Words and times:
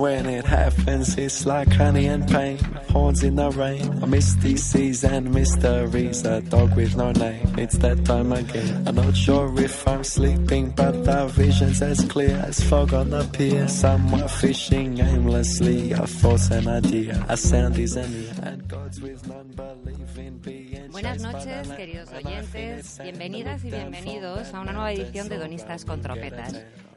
When 0.00 0.24
it 0.26 0.46
happens, 0.46 1.18
it's 1.18 1.44
like 1.44 1.70
honey 1.72 2.06
and 2.06 2.26
pain. 2.26 2.58
Horns 2.88 3.22
in 3.22 3.36
the 3.36 3.50
rain, 3.50 4.02
a 4.02 4.06
misty 4.06 4.56
seas 4.56 5.04
and 5.04 5.32
mysteries. 5.32 6.24
A 6.24 6.40
dog 6.40 6.74
with 6.74 6.96
no 6.96 7.12
name, 7.12 7.46
it's 7.58 7.76
that 7.78 8.04
time 8.06 8.32
again. 8.32 8.88
I'm 8.88 8.94
not 8.94 9.14
sure 9.14 9.52
if 9.60 9.86
I'm 9.86 10.02
sleeping, 10.02 10.70
but 10.70 11.04
the 11.04 11.26
vision's 11.26 11.82
as 11.82 12.02
clear 12.06 12.34
as 12.48 12.60
fog 12.60 12.94
on 12.94 13.10
the 13.10 13.24
pier. 13.32 13.68
Someone 13.68 14.26
fishing 14.28 14.98
aimlessly, 14.98 15.92
a 15.92 16.06
force, 16.06 16.50
an 16.50 16.66
idea. 16.66 17.22
A 17.28 17.36
sound 17.36 17.78
is 17.78 17.96
an 17.96 18.10
ear, 18.10 18.32
and 18.42 18.66
gods 18.66 19.00
with 19.02 19.28
none 19.28 19.52
believe 19.54 20.18
in 20.18 20.38
being. 20.38 20.90
Buenas 20.90 21.20
noches, 21.20 21.68
queridos 21.76 22.08
oyentes. 22.12 22.98
Bienvenidas 23.02 23.64
y 23.64 23.70
bienvenidos 23.70 24.54
a 24.54 24.60
una 24.60 24.72
nueva 24.72 24.92
edición 24.92 25.28
de 25.28 25.36
Donistas 25.36 25.84
con 25.84 26.00
Trompetas. 26.00 26.54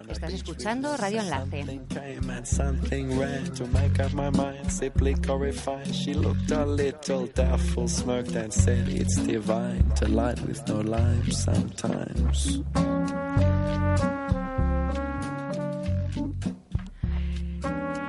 Estás 0.10 0.34
escuchando 0.34 0.96
Radio 0.98 1.22
Enlace. 1.22 1.66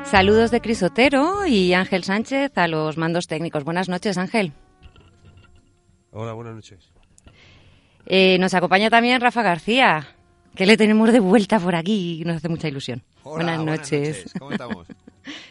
Saludos 0.05 0.51
de 0.51 0.61
Crisotero 0.61 1.47
y 1.47 1.75
Ángel 1.75 2.05
Sánchez 2.05 2.57
a 2.57 2.69
los 2.69 2.97
mandos 2.97 3.27
técnicos. 3.27 3.65
Buenas 3.65 3.89
noches, 3.89 4.17
Ángel. 4.17 4.53
Hola, 6.13 6.33
buenas 6.35 6.55
noches. 6.55 6.93
Eh, 8.07 8.39
nos 8.39 8.55
acompaña 8.55 8.91
también 8.91 9.21
Rafa 9.21 9.43
García, 9.43 10.14
que 10.55 10.67
le 10.67 10.77
tenemos 10.77 11.13
de 11.13 11.21
vuelta 11.21 11.59
por 11.59 11.75
aquí 11.75 12.21
y 12.21 12.25
nos 12.25 12.37
hace 12.37 12.49
mucha 12.49 12.69
ilusión. 12.69 13.03
Hola, 13.23 13.57
buenas 13.57 13.65
noches. 13.65 14.33
¿Cómo 14.39 14.53
estamos? 14.53 14.87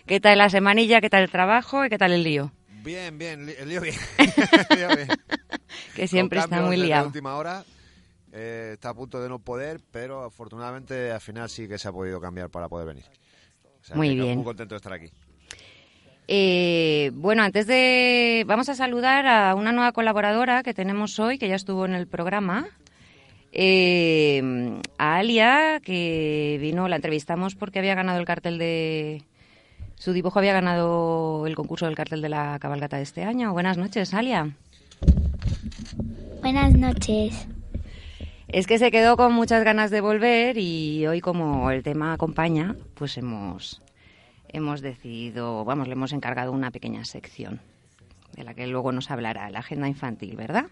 ¿Qué 0.06 0.20
tal 0.20 0.38
la 0.38 0.50
semanilla? 0.50 1.02
¿Qué 1.02 1.10
tal 1.10 1.24
el 1.24 1.30
trabajo? 1.32 1.86
¿Y 1.86 1.90
qué 1.90 1.98
tal 1.98 2.12
el 2.14 2.24
lío? 2.24 2.52
Bien, 2.84 3.18
bien, 3.18 3.48
el 3.58 3.70
lío 3.70 3.82
bien. 3.82 3.96
El 4.70 4.78
lío 4.78 4.88
bien. 4.96 5.08
Que 5.96 6.08
siempre 6.08 6.40
está 6.40 6.62
muy 6.62 6.76
liado. 6.78 7.08
última 7.08 7.36
hora. 7.36 7.64
eh, 8.34 8.72
está 8.74 8.90
a 8.90 8.94
punto 8.94 9.22
de 9.22 9.30
no 9.30 9.40
poder, 9.40 9.80
pero 9.92 10.24
afortunadamente 10.24 11.12
al 11.12 11.22
final 11.22 11.50
sí 11.50 11.68
que 11.68 11.78
se 11.78 11.88
ha 11.88 11.92
podido 11.94 12.20
cambiar 12.20 12.50
para 12.50 12.68
poder 12.68 12.88
venir. 12.88 13.06
O 13.82 13.86
sea, 13.86 13.96
Muy 13.96 14.16
bien. 14.16 14.36
Muy 14.36 14.44
contento 14.44 14.76
de 14.76 14.78
estar 14.78 14.92
aquí. 14.94 15.08
Eh, 16.28 17.12
bueno, 17.14 17.44
antes 17.44 17.68
de... 17.68 18.44
Vamos 18.48 18.70
a 18.70 18.76
saludar 18.76 19.26
a 19.28 19.56
una 19.56 19.72
nueva 19.72 19.92
colaboradora 19.94 20.62
que 20.64 20.74
tenemos 20.74 21.20
hoy, 21.20 21.38
que 21.38 21.48
ya 21.48 21.56
estuvo 21.56 21.86
en 21.86 21.94
el 21.94 22.08
programa. 22.08 22.68
Eh, 23.56 24.82
a 24.98 25.18
Alia, 25.18 25.80
que 25.84 26.58
vino, 26.60 26.88
la 26.88 26.96
entrevistamos 26.96 27.54
porque 27.54 27.78
había 27.78 27.94
ganado 27.94 28.20
el 28.20 28.26
cartel 28.26 28.58
de... 28.58 29.22
Su 29.96 30.12
dibujo 30.12 30.40
había 30.40 30.54
ganado 30.54 31.46
el 31.46 31.56
concurso 31.56 31.86
del 31.86 31.96
cartel 31.96 32.24
de 32.24 32.30
la 32.30 32.58
cabalgata 32.60 32.98
de 32.98 33.04
este 33.04 33.24
año. 33.24 33.54
Buenas 33.54 33.78
noches, 33.78 34.14
Alia. 34.16 34.50
Buenas 36.42 36.74
noches. 36.74 37.48
Es 38.48 38.66
que 38.66 38.80
se 38.80 38.90
quedó 38.90 39.18
con 39.18 39.34
muchas 39.34 39.64
ganas 39.64 39.92
de 39.92 40.02
volver 40.02 40.58
y 40.58 41.06
hoy 41.06 41.22
como 41.22 41.70
el 41.70 41.84
tema 41.84 42.14
acompaña, 42.14 42.76
pues 42.96 43.18
hemos, 43.18 43.82
hemos 44.50 44.82
decidido, 44.82 45.64
vamos, 45.64 45.88
le 45.88 45.94
hemos 45.94 46.12
encargado 46.12 46.52
una 46.52 46.72
pequeña 46.72 47.06
sección 47.06 47.62
de 48.36 48.44
la 48.44 48.56
que 48.56 48.66
luego 48.66 48.92
nos 48.92 49.12
hablará, 49.12 49.50
la 49.52 49.60
agenda 49.60 49.88
infantil, 49.88 50.36
¿verdad? 50.36 50.66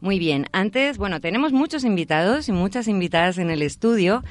Muy 0.00 0.18
bien, 0.18 0.46
antes, 0.52 0.98
bueno, 0.98 1.20
tenemos 1.20 1.52
muchos 1.52 1.84
invitados 1.84 2.48
y 2.48 2.52
muchas 2.52 2.88
invitadas 2.88 3.38
en 3.38 3.50
el 3.50 3.62
estudio, 3.62 4.22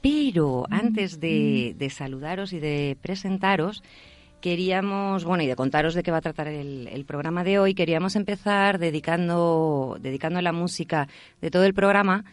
pero 0.00 0.66
antes 0.70 1.20
de, 1.20 1.74
de 1.78 1.90
saludaros 1.90 2.52
y 2.52 2.60
de 2.60 2.96
presentaros, 3.00 3.82
queríamos, 4.40 5.24
bueno, 5.24 5.44
y 5.44 5.46
de 5.46 5.56
contaros 5.56 5.94
de 5.94 6.02
qué 6.02 6.10
va 6.10 6.18
a 6.18 6.22
tratar 6.22 6.48
el, 6.48 6.88
el 6.88 7.04
programa 7.04 7.44
de 7.44 7.58
hoy, 7.58 7.74
queríamos 7.74 8.16
empezar 8.16 8.78
dedicando, 8.78 9.96
dedicando 10.00 10.40
la 10.40 10.52
música 10.52 11.08
de 11.40 11.50
todo 11.50 11.64
el 11.64 11.74
programa 11.74 12.24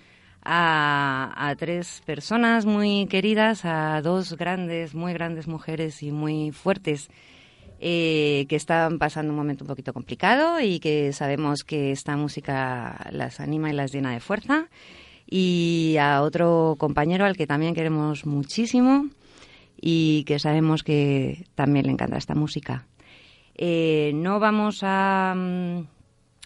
a, 0.41 1.49
a 1.49 1.55
tres 1.55 2.01
personas 2.05 2.65
muy 2.65 3.07
queridas, 3.07 3.65
a 3.65 4.01
dos 4.01 4.33
grandes, 4.37 4.95
muy 4.95 5.13
grandes 5.13 5.47
mujeres 5.47 6.01
y 6.01 6.11
muy 6.11 6.51
fuertes 6.51 7.09
eh, 7.81 8.45
que 8.49 8.57
están 8.57 8.99
pasando 8.99 9.31
un 9.31 9.37
momento 9.37 9.63
un 9.63 9.69
poquito 9.69 9.93
complicado 9.93 10.59
y 10.59 10.79
que 10.79 11.13
sabemos 11.13 11.63
que 11.63 11.91
esta 11.91 12.17
música 12.17 13.07
las 13.11 13.39
anima 13.39 13.69
y 13.69 13.73
las 13.73 13.93
llena 13.93 14.11
de 14.11 14.19
fuerza. 14.19 14.67
Y 15.25 15.95
a 15.99 16.21
otro 16.21 16.75
compañero 16.77 17.25
al 17.25 17.37
que 17.37 17.47
también 17.47 17.73
queremos 17.73 18.25
muchísimo 18.25 19.07
y 19.79 20.23
que 20.25 20.39
sabemos 20.39 20.83
que 20.83 21.45
también 21.55 21.85
le 21.85 21.93
encanta 21.93 22.17
esta 22.17 22.35
música. 22.35 22.85
Eh, 23.55 24.11
no 24.13 24.39
vamos 24.39 24.79
a, 24.83 25.33
mm, 25.37 25.79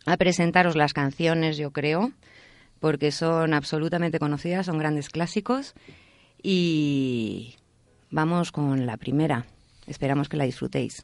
a 0.06 0.18
presentaros 0.18 0.76
las 0.76 0.94
canciones, 0.94 1.58
yo 1.58 1.72
creo, 1.72 2.12
porque 2.80 3.12
son 3.12 3.54
absolutamente 3.54 4.20
conocidas, 4.20 4.68
son 4.68 4.78
grandes 4.78 5.10
clásicos. 5.10 5.74
Y 6.44 7.56
vamos 8.12 8.52
con 8.52 8.86
la 8.86 8.98
primera. 8.98 9.46
Esperamos 9.88 10.30
que 10.30 10.38
la 10.38 10.44
disfrutéis. 10.44 11.04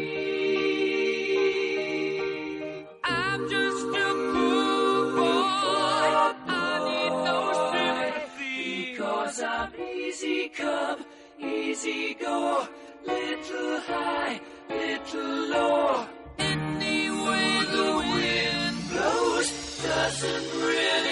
Come, 10.61 11.05
easy 11.39 12.13
go. 12.13 12.67
Little 13.05 13.79
high, 13.89 14.39
little 14.69 15.35
low. 15.53 16.05
Any 16.37 17.09
way 17.25 17.49
the 17.75 17.89
wind 18.13 18.77
blows 18.89 19.49
doesn't 19.83 20.47
really 20.67 21.10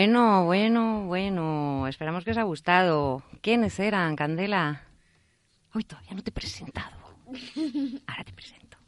Bueno, 0.00 0.46
bueno, 0.46 1.04
bueno. 1.04 1.86
Esperamos 1.86 2.24
que 2.24 2.30
os 2.30 2.38
ha 2.38 2.44
gustado. 2.44 3.22
¿Quiénes 3.42 3.78
eran, 3.78 4.16
Candela? 4.16 4.80
Uy, 5.74 5.84
todavía 5.84 6.14
no 6.14 6.22
te 6.22 6.30
he 6.30 6.32
presentado. 6.32 6.96
Ahora 8.06 8.24
te 8.24 8.32
presento. 8.32 8.78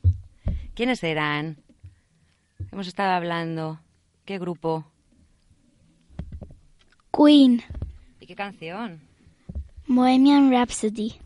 ¿Quiénes 0.74 1.04
eran? 1.04 1.58
Hemos 2.72 2.86
estado 2.86 3.10
hablando. 3.10 3.78
¿Qué 4.24 4.38
grupo? 4.38 4.86
Queen, 7.14 7.62
¿Y 8.18 8.26
qué 8.26 8.34
canción? 8.34 9.02
Bohemian 9.86 10.50
Rhapsody. 10.50 11.21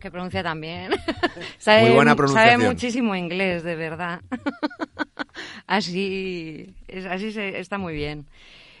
Que 0.00 0.10
pronuncia 0.10 0.42
también. 0.42 0.90
sabe, 1.58 1.82
Muy 1.82 1.90
buena 1.90 2.12
Sabe 2.12 2.16
pronunciación. 2.16 2.62
muchísimo 2.62 3.14
inglés, 3.14 3.62
de 3.62 3.76
verdad. 3.76 4.20
así, 5.66 6.74
es- 6.88 7.06
así 7.06 7.32
se- 7.32 7.58
está 7.60 7.78
muy 7.78 7.94
bien. 7.94 8.26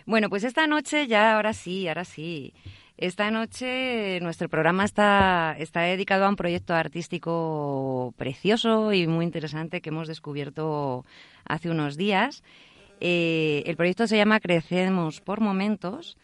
Bueno, 0.06 0.28
pues 0.30 0.44
esta 0.44 0.66
noche 0.66 1.06
ya, 1.06 1.36
ahora 1.36 1.52
sí, 1.52 1.88
ahora 1.88 2.04
sí. 2.04 2.52
Esta 2.96 3.30
noche 3.30 4.18
nuestro 4.20 4.48
programa 4.50 4.84
está, 4.84 5.54
está 5.58 5.80
dedicado 5.82 6.26
a 6.26 6.28
un 6.28 6.36
proyecto 6.36 6.74
artístico 6.74 8.12
precioso 8.18 8.92
y 8.92 9.06
muy 9.06 9.24
interesante 9.24 9.80
que 9.80 9.88
hemos 9.88 10.06
descubierto 10.08 11.04
hace 11.46 11.70
unos 11.70 11.96
días. 11.96 12.42
Eh, 13.00 13.62
el 13.64 13.76
proyecto 13.76 14.06
se 14.06 14.18
llama 14.18 14.40
Crecemos 14.40 15.22
por 15.22 15.40
Momentos 15.40 16.18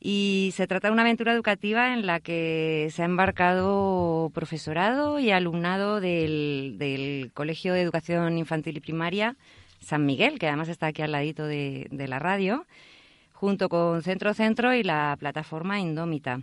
y 0.00 0.52
se 0.54 0.66
trata 0.66 0.88
de 0.88 0.92
una 0.92 1.02
aventura 1.02 1.32
educativa 1.32 1.92
en 1.92 2.06
la 2.06 2.20
que 2.20 2.88
se 2.92 3.02
ha 3.02 3.04
embarcado 3.04 4.30
profesorado 4.32 5.18
y 5.18 5.30
alumnado 5.30 6.00
del, 6.00 6.76
del 6.78 7.30
Colegio 7.34 7.72
de 7.72 7.82
Educación 7.82 8.38
Infantil 8.38 8.76
y 8.76 8.80
Primaria 8.80 9.36
San 9.80 10.06
Miguel, 10.06 10.38
que 10.38 10.48
además 10.48 10.68
está 10.68 10.88
aquí 10.88 11.02
al 11.02 11.12
ladito 11.12 11.46
de, 11.46 11.88
la 11.90 12.18
radio, 12.18 12.66
junto 13.32 13.68
con 13.68 14.02
Centro 14.02 14.34
Centro 14.34 14.74
y 14.74 14.82
la 14.82 15.16
plataforma 15.18 15.80
Indómita. 15.80 16.42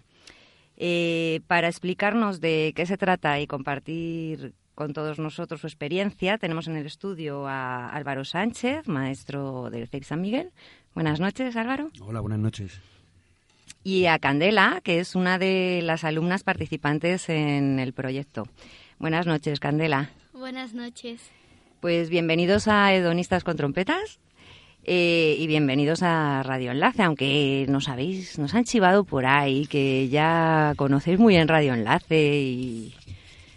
Eh, 0.77 1.41
para 1.47 1.67
explicarnos 1.67 2.41
de 2.41 2.73
qué 2.75 2.85
se 2.85 2.97
trata 2.97 3.39
y 3.39 3.47
compartir 3.47 4.53
con 4.73 4.91
todos 4.91 5.19
nosotros 5.19 5.61
su 5.61 5.67
experiencia, 5.67 6.37
tenemos 6.37 6.67
en 6.67 6.75
el 6.75 6.85
estudio 6.85 7.47
a 7.47 7.89
Álvaro 7.89 8.25
Sánchez, 8.25 8.87
maestro 8.87 9.69
del 9.69 9.87
CEIP 9.87 10.03
San 10.03 10.21
Miguel. 10.21 10.51
Buenas 10.93 11.19
noches, 11.19 11.55
Álvaro 11.55 11.89
Hola, 12.01 12.19
buenas 12.19 12.39
noches. 12.39 12.81
Y 13.85 14.07
a 14.07 14.17
Candela, 14.17 14.81
que 14.83 14.99
es 14.99 15.13
una 15.13 15.37
de 15.37 15.79
las 15.83 16.03
alumnas 16.03 16.43
participantes 16.43 17.29
en 17.29 17.77
el 17.77 17.93
proyecto. 17.93 18.47
Buenas 18.97 19.27
noches, 19.27 19.59
Candela. 19.59 20.09
Buenas 20.33 20.73
noches. 20.73 21.21
Pues 21.81 22.09
bienvenidos 22.09 22.67
a 22.67 22.95
Hedonistas 22.95 23.43
con 23.43 23.57
Trompetas 23.57 24.19
eh, 24.85 25.37
y 25.37 25.45
bienvenidos 25.45 26.01
a 26.01 26.41
Radio 26.41 26.71
Enlace, 26.71 27.03
aunque 27.03 27.67
nos 27.69 27.87
habéis, 27.87 28.39
nos 28.39 28.55
han 28.55 28.63
chivado 28.63 29.03
por 29.03 29.27
ahí, 29.27 29.67
que 29.67 30.09
ya 30.09 30.73
conocéis 30.77 31.19
muy 31.19 31.35
bien 31.35 31.47
Radio 31.47 31.75
Enlace 31.75 32.39
y, 32.39 32.95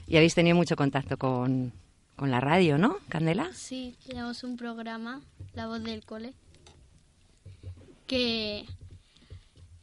y 0.06 0.16
habéis 0.18 0.34
tenido 0.34 0.56
mucho 0.56 0.76
contacto 0.76 1.16
con, 1.16 1.72
con 2.16 2.30
la 2.30 2.40
radio, 2.40 2.76
¿no, 2.76 2.98
Candela? 3.08 3.48
Sí, 3.54 3.96
tenemos 4.06 4.44
un 4.44 4.58
programa, 4.58 5.22
La 5.54 5.68
Voz 5.68 5.82
del 5.82 6.04
Cole, 6.04 6.34
que 8.06 8.66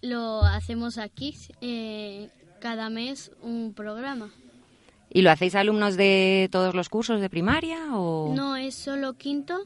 lo 0.06 0.44
hacemos 0.44 0.98
aquí, 0.98 1.36
eh, 1.62 2.30
cada 2.60 2.90
mes 2.90 3.32
un 3.42 3.74
programa. 3.74 4.30
¿Y 5.10 5.22
lo 5.22 5.32
hacéis 5.32 5.56
alumnos 5.56 5.96
de 5.98 6.50
todos 6.52 6.76
los 6.76 6.90
cursos 6.90 7.22
de 7.22 7.30
primaria 7.30 7.96
o...? 7.96 8.34
No 8.36 8.56
es 8.58 8.76
solo 8.76 9.14
quinto 9.14 9.64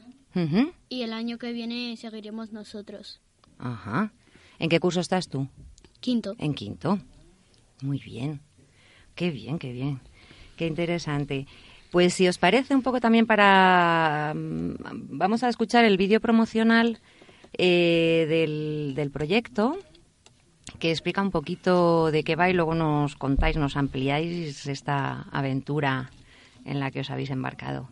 y 0.88 1.02
el 1.02 1.12
año 1.12 1.38
que 1.38 1.52
viene 1.52 1.96
seguiremos 1.96 2.52
nosotros. 2.52 3.20
Ajá. 3.58 4.12
¿En 4.58 4.68
qué 4.68 4.78
curso 4.78 5.00
estás 5.00 5.28
tú? 5.28 5.48
Quinto. 6.00 6.34
En 6.38 6.54
quinto. 6.54 7.00
Muy 7.82 7.98
bien. 7.98 8.40
Qué 9.14 9.30
bien, 9.30 9.58
qué 9.58 9.72
bien. 9.72 10.00
Qué 10.56 10.66
interesante. 10.66 11.46
Pues 11.90 12.14
si 12.14 12.28
os 12.28 12.38
parece 12.38 12.74
un 12.74 12.82
poco 12.82 13.00
también 13.00 13.26
para... 13.26 14.32
mm, 14.36 14.74
Vamos 15.18 15.42
a 15.42 15.48
escuchar 15.48 15.84
el 15.84 15.96
vídeo 15.96 16.20
promocional 16.20 17.00
eh, 17.58 18.26
del, 18.28 18.92
del 18.94 19.10
proyecto 19.10 19.76
que 20.78 20.90
explica 20.90 21.22
un 21.22 21.30
poquito 21.30 22.10
de 22.10 22.22
qué 22.24 22.36
va 22.36 22.48
y 22.48 22.52
luego 22.52 22.74
nos 22.74 23.16
contáis, 23.16 23.56
nos 23.56 23.76
ampliáis 23.76 24.66
esta 24.66 25.26
aventura 25.32 26.10
en 26.64 26.80
la 26.80 26.90
que 26.90 27.00
os 27.00 27.10
habéis 27.10 27.30
embarcado. 27.30 27.88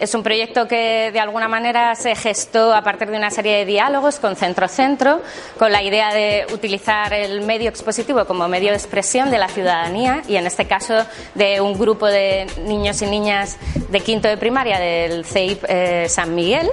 Es 0.00 0.14
un 0.14 0.22
proyecto 0.22 0.68
que 0.68 1.10
de 1.12 1.20
alguna 1.20 1.48
manera 1.48 1.94
se 1.94 2.14
gestó 2.14 2.74
a 2.74 2.82
partir 2.82 3.08
de 3.10 3.16
una 3.16 3.30
serie 3.30 3.58
de 3.58 3.64
diálogos 3.64 4.18
con 4.18 4.36
centro-centro, 4.36 5.22
con 5.58 5.72
la 5.72 5.82
idea 5.82 6.12
de 6.12 6.46
utilizar 6.52 7.12
el 7.14 7.42
medio 7.42 7.68
expositivo 7.70 8.24
como 8.24 8.48
medio 8.48 8.70
de 8.70 8.76
expresión 8.76 9.30
de 9.30 9.38
la 9.38 9.48
ciudadanía 9.48 10.22
y 10.28 10.36
en 10.36 10.46
este 10.46 10.66
caso 10.66 10.94
de 11.34 11.60
un 11.60 11.78
grupo 11.78 12.06
de 12.06 12.46
niños 12.64 13.00
y 13.02 13.06
niñas 13.06 13.56
de 13.90 14.00
quinto 14.00 14.28
de 14.28 14.36
primaria 14.36 14.78
del 14.78 15.24
CEIP 15.24 15.64
eh, 15.68 16.06
San 16.08 16.34
Miguel. 16.34 16.68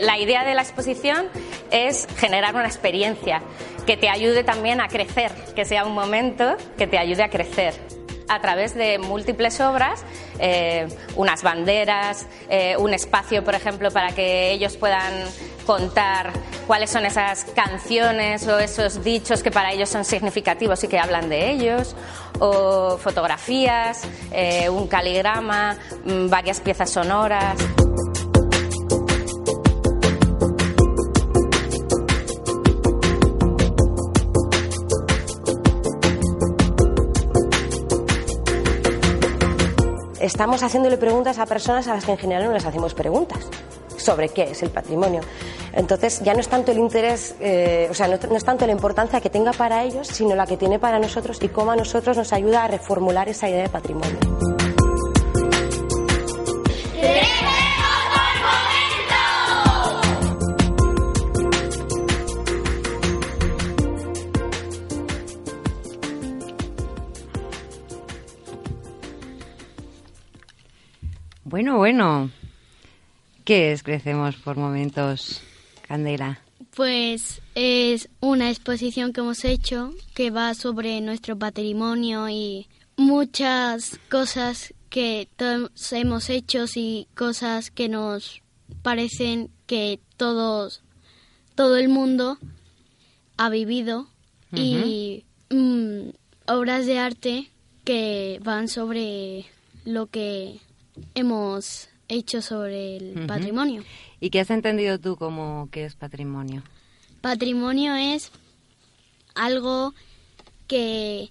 La 0.00 0.18
idea 0.18 0.44
de 0.44 0.54
la 0.54 0.62
exposición 0.62 1.26
es 1.70 2.06
generar 2.16 2.54
una 2.54 2.66
experiencia 2.66 3.42
que 3.86 3.96
te 3.96 4.08
ayude 4.08 4.44
también 4.44 4.80
a 4.80 4.88
crecer, 4.88 5.32
que 5.54 5.64
sea 5.64 5.84
un 5.84 5.94
momento 5.94 6.56
que 6.76 6.86
te 6.86 6.98
ayude 6.98 7.22
a 7.22 7.28
crecer 7.28 7.74
a 8.30 8.40
través 8.40 8.76
de 8.76 8.98
múltiples 8.98 9.60
obras, 9.60 10.04
eh, 10.38 10.86
unas 11.16 11.42
banderas, 11.42 12.26
eh, 12.48 12.76
un 12.78 12.94
espacio, 12.94 13.42
por 13.42 13.56
ejemplo, 13.56 13.90
para 13.90 14.12
que 14.12 14.52
ellos 14.52 14.76
puedan 14.76 15.12
contar 15.66 16.30
cuáles 16.68 16.90
son 16.90 17.04
esas 17.04 17.44
canciones 17.56 18.46
o 18.46 18.60
esos 18.60 19.02
dichos 19.02 19.42
que 19.42 19.50
para 19.50 19.72
ellos 19.72 19.88
son 19.88 20.04
significativos 20.04 20.84
y 20.84 20.88
que 20.88 21.00
hablan 21.00 21.28
de 21.28 21.50
ellos, 21.50 21.96
o 22.38 22.98
fotografías, 22.98 24.02
eh, 24.30 24.68
un 24.68 24.86
caligrama, 24.86 25.76
mm, 26.04 26.28
varias 26.28 26.60
piezas 26.60 26.88
sonoras. 26.88 27.56
Estamos 40.20 40.62
haciéndole 40.62 40.96
preguntas 40.96 41.38
a 41.38 41.46
personas 41.46 41.88
a 41.88 41.94
las 41.94 42.04
que 42.04 42.12
en 42.12 42.18
general 42.18 42.44
no 42.44 42.52
les 42.52 42.64
hacemos 42.64 42.94
preguntas 42.94 43.48
sobre 43.96 44.28
qué 44.28 44.44
es 44.50 44.62
el 44.62 44.70
patrimonio. 44.70 45.20
Entonces 45.72 46.20
ya 46.20 46.34
no 46.34 46.40
es 46.40 46.48
tanto 46.48 46.72
el 46.72 46.78
interés, 46.78 47.34
eh, 47.40 47.88
o 47.90 47.94
sea, 47.94 48.08
no, 48.08 48.16
no 48.16 48.36
es 48.36 48.44
tanto 48.44 48.66
la 48.66 48.72
importancia 48.72 49.20
que 49.20 49.30
tenga 49.30 49.52
para 49.52 49.84
ellos, 49.84 50.08
sino 50.08 50.34
la 50.34 50.46
que 50.46 50.56
tiene 50.56 50.78
para 50.78 50.98
nosotros 50.98 51.38
y 51.42 51.48
cómo 51.48 51.70
a 51.70 51.76
nosotros 51.76 52.16
nos 52.16 52.32
ayuda 52.32 52.64
a 52.64 52.68
reformular 52.68 53.28
esa 53.28 53.48
idea 53.48 53.62
de 53.62 53.68
patrimonio. 53.68 54.18
Bueno, 71.50 71.78
bueno. 71.78 72.30
¿Qué 73.44 73.72
es 73.72 73.82
Crecemos 73.82 74.36
por 74.36 74.56
Momentos, 74.56 75.42
Candela? 75.82 76.38
Pues 76.76 77.42
es 77.56 78.08
una 78.20 78.50
exposición 78.50 79.12
que 79.12 79.20
hemos 79.20 79.44
hecho 79.44 79.92
que 80.14 80.30
va 80.30 80.54
sobre 80.54 81.00
nuestro 81.00 81.36
patrimonio 81.36 82.28
y 82.28 82.68
muchas 82.96 83.98
cosas 84.08 84.72
que 84.90 85.26
todos 85.34 85.92
hemos 85.92 86.30
hecho 86.30 86.66
y 86.76 87.08
cosas 87.16 87.72
que 87.72 87.88
nos 87.88 88.42
parecen 88.82 89.50
que 89.66 89.98
todos 90.16 90.84
todo 91.56 91.78
el 91.78 91.88
mundo 91.88 92.38
ha 93.38 93.50
vivido 93.50 94.06
y 94.52 95.24
mm, 95.50 96.10
obras 96.46 96.86
de 96.86 97.00
arte 97.00 97.50
que 97.82 98.38
van 98.44 98.68
sobre 98.68 99.46
lo 99.84 100.06
que 100.06 100.60
hemos 101.14 101.88
hecho 102.08 102.42
sobre 102.42 102.96
el 102.96 103.26
patrimonio. 103.26 103.82
¿Y 104.20 104.30
qué 104.30 104.40
has 104.40 104.50
entendido 104.50 104.98
tú 104.98 105.16
como 105.16 105.68
que 105.70 105.84
es 105.84 105.94
patrimonio? 105.94 106.62
Patrimonio 107.20 107.94
es 107.94 108.32
algo 109.34 109.94
que 110.66 111.30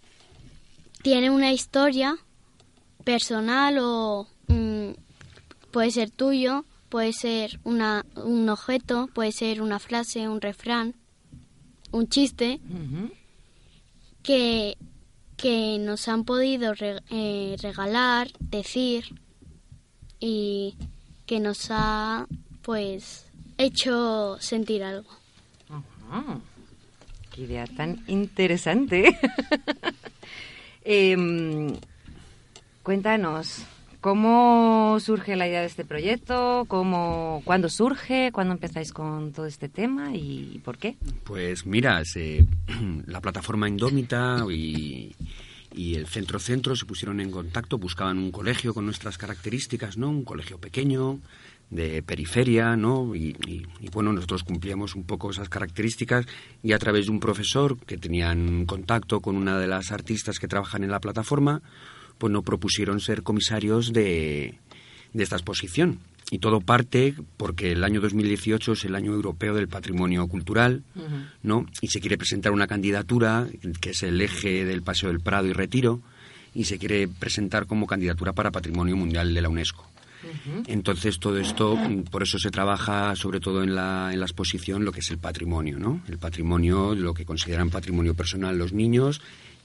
tiene 1.02 1.30
una 1.30 1.52
historia 1.52 2.18
personal 3.04 3.78
o 3.82 4.28
mm, 4.48 4.92
puede 5.72 5.92
ser 5.92 6.10
tuyo, 6.12 6.66
puede 6.90 7.14
ser 7.14 7.60
una, 7.64 8.06
un 8.16 8.48
objeto, 8.50 9.10
puede 9.14 9.32
ser 9.32 9.62
una 9.62 9.80
frase, 9.80 10.28
un 10.30 10.42
refrán, 10.42 10.96
un 11.92 12.08
chiste 12.08 12.60
que, 14.24 14.78
que 15.38 15.78
nos 15.80 16.08
han 16.08 16.24
podido 16.26 16.74
re- 16.74 17.02
eh, 17.10 17.56
regalar, 17.62 18.30
decir 18.40 19.06
y 20.20 20.76
que 21.26 21.40
nos 21.40 21.68
ha 21.72 22.28
pues 22.62 23.26
hecho 23.58 24.38
sentir 24.40 24.84
algo. 24.84 25.10
Ah, 26.12 26.38
qué 27.34 27.42
idea 27.44 27.66
tan 27.68 28.04
interesante. 28.08 29.18
Em, 30.84 31.76
cuéntanos, 32.84 33.64
¿cómo 34.02 34.98
surge 35.00 35.36
la 35.36 35.48
idea 35.48 35.60
de 35.62 35.68
este 35.68 35.86
proyecto? 35.86 36.66
¿Cómo, 36.68 37.42
¿Cuándo 37.46 37.70
surge? 37.70 38.32
¿Cuándo 38.32 38.54
empezáis 38.54 38.92
con 38.92 39.32
todo 39.34 39.46
este 39.46 39.70
tema? 39.70 40.16
¿Y 40.16 40.62
por 40.64 40.78
qué? 40.78 40.96
Pues 41.26 41.66
mira, 41.66 42.04
se- 42.06 42.46
la 43.06 43.22
plataforma 43.22 43.68
Indómita 43.70 44.44
y, 44.52 45.16
y 45.74 45.96
el 45.96 46.08
Centro 46.08 46.40
Centro 46.40 46.76
se 46.76 46.86
pusieron 46.86 47.20
en 47.20 47.32
contacto, 47.32 47.78
buscaban 47.78 48.18
un 48.18 48.32
colegio 48.32 48.74
con 48.74 48.86
nuestras 48.86 49.18
características, 49.18 49.98
¿no? 49.98 50.10
Un 50.10 50.24
colegio 50.24 50.58
pequeño, 50.58 51.20
de 51.70 52.02
periferia, 52.02 52.76
¿no? 52.76 53.16
Y, 53.16 53.36
y- 53.48 53.90
bueno, 53.92 54.12
nosotros 54.12 54.44
cumplíamos 54.44 54.96
un 54.96 55.04
poco 55.04 55.30
esas 55.30 55.50
características 55.50 56.26
y 56.64 56.72
a 56.74 56.80
través 56.80 57.06
de 57.06 57.12
un 57.12 57.20
profesor 57.20 57.78
que 57.78 57.98
tenían 57.98 58.66
contacto 58.66 59.20
con 59.22 59.36
una 59.36 59.60
de 59.60 59.68
las 59.68 59.92
artistas 59.92 60.40
que 60.40 60.48
trabajan 60.48 60.84
en 60.84 60.92
la 60.92 61.00
plataforma, 61.00 61.62
pues 62.18 62.34
nos 62.34 62.44
propusieron 62.44 63.00
ser 63.00 63.22
comisarios 63.24 63.94
de, 63.94 64.58
de 65.14 65.24
esta 65.24 65.36
exposición. 65.36 66.00
Y 66.32 66.40
todo 66.40 66.62
parte 66.62 67.16
porque 67.38 67.72
el 67.72 67.84
año 67.84 68.02
2018 68.02 68.74
es 68.74 68.86
el 68.86 68.96
año 68.96 69.14
europeo 69.14 69.56
del 69.56 69.68
patrimonio 69.68 70.28
cultural, 70.28 70.84
¿no? 71.42 71.66
Y 71.82 71.88
se 71.88 72.00
quiere 72.00 72.18
presentar 72.18 72.52
una 72.52 72.68
candidatura 72.68 73.48
que 73.82 73.92
es 73.92 74.04
el 74.04 74.22
eje 74.22 74.64
del 74.66 74.84
Paseo 74.84 75.10
del 75.10 75.22
Prado 75.22 75.48
y 75.48 75.54
Retiro 75.54 76.02
y 76.54 76.66
se 76.66 76.78
quiere 76.78 77.08
presentar 77.08 77.66
como 77.66 77.88
candidatura 77.88 78.34
para 78.34 78.52
Patrimonio 78.52 78.96
Mundial 78.96 79.34
de 79.34 79.42
la 79.42 79.50
UNESCO. 79.50 79.90
Entonces 80.68 81.20
todo 81.20 81.38
esto, 81.40 81.78
por 82.12 82.24
eso 82.24 82.38
se 82.38 82.52
trabaja 82.52 83.16
sobre 83.16 83.40
todo 83.40 83.64
en 83.64 83.74
la, 83.74 84.10
en 84.12 84.20
la 84.20 84.26
exposición 84.26 84.84
lo 84.84 84.92
que 84.92 85.00
es 85.00 85.10
el 85.12 85.18
patrimonio, 85.18 85.80
¿no? 85.80 86.02
El 86.08 86.18
patrimonio, 86.18 86.94
lo 86.94 87.14
que 87.14 87.26
consideran 87.26 87.70
patrimonio 87.70 88.14
personal 88.14 88.58
los 88.58 88.74
niños 88.74 89.22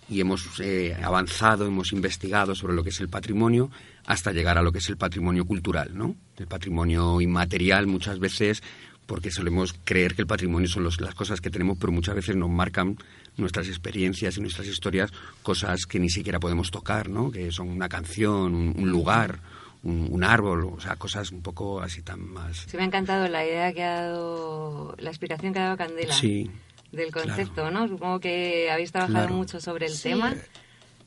y 0.09 0.21
hemos 0.21 0.61
eh, 0.61 0.97
avanzado, 1.03 1.67
hemos 1.67 1.93
investigado 1.93 2.55
sobre 2.55 2.75
lo 2.75 2.85
que 2.85 2.91
es 2.91 3.01
el 3.01 3.09
patrimonio 3.09 3.71
hasta 4.07 4.33
llegar 4.33 4.59
a 4.59 4.63
lo 4.63 4.73
que 4.73 4.79
es 4.79 4.89
el 4.89 4.97
patrimonio 4.97 5.45
cultural, 5.47 5.97
¿no? 5.97 6.15
El 6.39 6.47
patrimonio 6.47 7.21
inmaterial 7.21 7.87
muchas 7.87 8.19
veces 8.19 8.63
porque 9.07 9.31
solemos 9.31 9.75
creer 9.85 10.15
que 10.15 10.23
el 10.23 10.27
patrimonio 10.27 10.67
son 10.69 10.83
los- 10.85 11.01
las 11.01 11.15
cosas 11.15 11.41
que 11.43 11.51
tenemos, 11.51 11.77
pero 11.79 11.93
muchas 11.93 12.15
veces 12.15 12.37
nos 12.37 12.49
marcan 12.49 12.97
nuestras 13.37 13.69
experiencias 13.69 14.37
y 14.37 14.41
nuestras 14.41 14.67
historias 14.67 15.11
cosas 15.43 15.85
que 15.87 15.99
ni 16.01 16.09
siquiera 16.09 16.41
podemos 16.41 16.71
tocar, 16.71 17.09
¿no? 17.11 17.31
Que 17.31 17.53
son 17.53 17.69
una 17.69 17.89
canción, 17.89 18.55
un, 18.55 18.75
un 18.79 18.91
lugar, 18.91 19.41
un, 19.83 20.09
un 20.11 20.25
árbol, 20.25 20.65
o 20.65 20.81
sea, 20.81 20.97
cosas 20.97 21.33
un 21.33 21.43
poco 21.43 21.83
así 21.83 22.01
tan 22.01 22.21
más... 22.27 22.57
Se 22.67 22.79
me 22.79 22.85
ha 22.85 22.87
encantado 22.87 23.29
la 23.29 23.45
idea 23.45 23.73
que 23.75 23.83
ha 23.83 24.01
dado, 24.03 24.95
la 24.99 25.11
explicación 25.11 25.53
que 25.53 25.59
ha 25.59 25.65
dado 25.65 25.77
Candela 25.77 26.15
Sí, 26.15 26.51
del 26.91 27.13
concepto, 27.13 27.71
¿no? 27.71 27.87
Supongo 27.89 28.21
que 28.21 28.71
habéis 28.71 28.91
trabajado 28.93 29.27
Claro. 29.27 29.35
mucho 29.35 29.61
sobre 29.61 29.85
el 29.87 29.93
Sí. 29.93 30.05
tema 30.05 30.35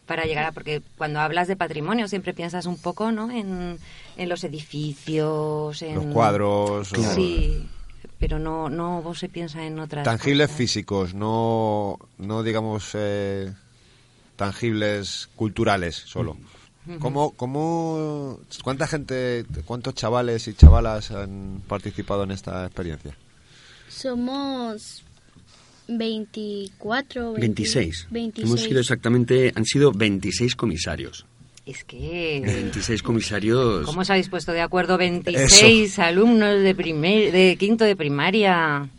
para 0.07 0.25
llegar 0.25 0.45
a... 0.45 0.51
Porque 0.51 0.81
cuando 0.97 1.19
hablas 1.19 1.47
de 1.47 1.55
patrimonio 1.55 2.07
siempre 2.07 2.33
piensas 2.33 2.65
un 2.65 2.77
poco, 2.77 3.11
¿no? 3.11 3.29
En, 3.29 3.77
en 4.17 4.29
los 4.29 4.43
edificios, 4.43 5.81
en... 5.83 5.95
Los 5.95 6.05
cuadros, 6.07 6.91
o- 6.93 7.13
Sí, 7.13 7.67
pero 8.17 8.39
no, 8.39 8.69
no 8.69 9.13
se 9.13 9.29
piensa 9.29 9.63
en 9.63 9.77
otras 9.79 10.03
Tangibles 10.03 10.47
cosas. 10.47 10.57
físicos, 10.57 11.13
no, 11.13 11.99
no 12.17 12.41
digamos 12.41 12.91
eh, 12.95 13.53
tangibles 14.35 15.29
culturales 15.35 15.95
solo. 15.95 16.37
¿Cómo, 16.99 17.31
cómo, 17.31 18.39
¿Cuánta 18.63 18.87
gente, 18.87 19.45
cuántos 19.65 19.93
chavales 19.93 20.47
y 20.47 20.53
chavalas 20.53 21.11
han 21.11 21.61
participado 21.67 22.23
en 22.23 22.31
esta 22.31 22.65
experiencia? 22.65 23.13
Somos 23.89 25.03
24, 25.87 27.33
20 27.33 27.39
26. 27.41 28.07
26. 28.09 28.47
Hemos 28.47 28.61
sido 28.61 28.79
exactamente, 28.79 29.51
han 29.55 29.65
sido 29.65 29.91
26 29.91 30.55
comisarios. 30.55 31.25
Es 31.65 31.83
que... 31.83 32.41
26 32.45 33.03
comisarios. 33.03 33.85
¿Cómo 33.85 34.01
os 34.01 34.09
habéis 34.09 34.29
puesto 34.29 34.53
de 34.53 34.61
acuerdo 34.61 34.97
26 34.97 35.99
alumnos 35.99 36.61
de 36.61 36.73
primer, 36.75 37.31
de 37.31 37.57
quinto 37.57 37.83
de 37.83 37.95
primaria? 37.95 38.89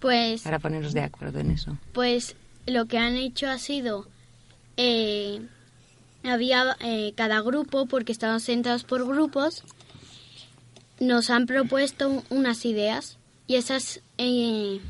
Pues, 0.00 0.42
Para 0.42 0.58
ponernos 0.58 0.92
de 0.92 1.02
acuerdo 1.02 1.40
en 1.40 1.52
eso. 1.52 1.76
pues 1.92 2.36
lo 2.66 2.86
que 2.86 2.98
han 2.98 3.16
hecho 3.16 3.48
ha 3.48 3.58
sido, 3.58 4.06
eh, 4.76 5.40
había 6.22 6.76
eh, 6.80 7.12
cada 7.16 7.40
grupo, 7.40 7.86
porque 7.86 8.12
estaban 8.12 8.40
sentados 8.40 8.84
por 8.84 9.06
grupos, 9.06 9.64
nos 11.00 11.30
han 11.30 11.46
propuesto 11.46 12.22
unas 12.28 12.64
ideas 12.64 13.18
y 13.46 13.54
esas 13.54 14.00
eh, 14.18 14.80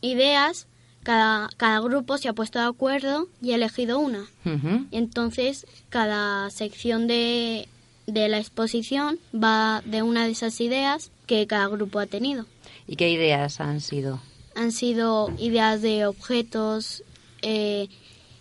ideas, 0.00 0.66
cada, 1.02 1.48
cada 1.56 1.80
grupo 1.80 2.18
se 2.18 2.28
ha 2.28 2.32
puesto 2.32 2.58
de 2.58 2.66
acuerdo 2.66 3.28
y 3.42 3.52
ha 3.52 3.54
elegido 3.56 3.98
una. 3.98 4.26
Ujú. 4.44 4.86
Entonces, 4.90 5.66
cada 5.88 6.50
sección 6.50 7.06
de, 7.06 7.68
de 8.06 8.28
la 8.28 8.38
exposición 8.38 9.18
va 9.34 9.82
de 9.84 10.02
una 10.02 10.24
de 10.26 10.32
esas 10.32 10.60
ideas 10.60 11.10
que 11.26 11.46
cada 11.46 11.66
grupo 11.68 11.98
ha 12.00 12.06
tenido. 12.06 12.46
¿Y 12.86 12.96
qué 12.96 13.10
ideas 13.10 13.60
han 13.60 13.80
sido? 13.80 14.20
Han 14.56 14.72
sido 14.72 15.32
ideas 15.38 15.80
de 15.80 16.06
objetos, 16.06 17.02
eh, 17.42 17.88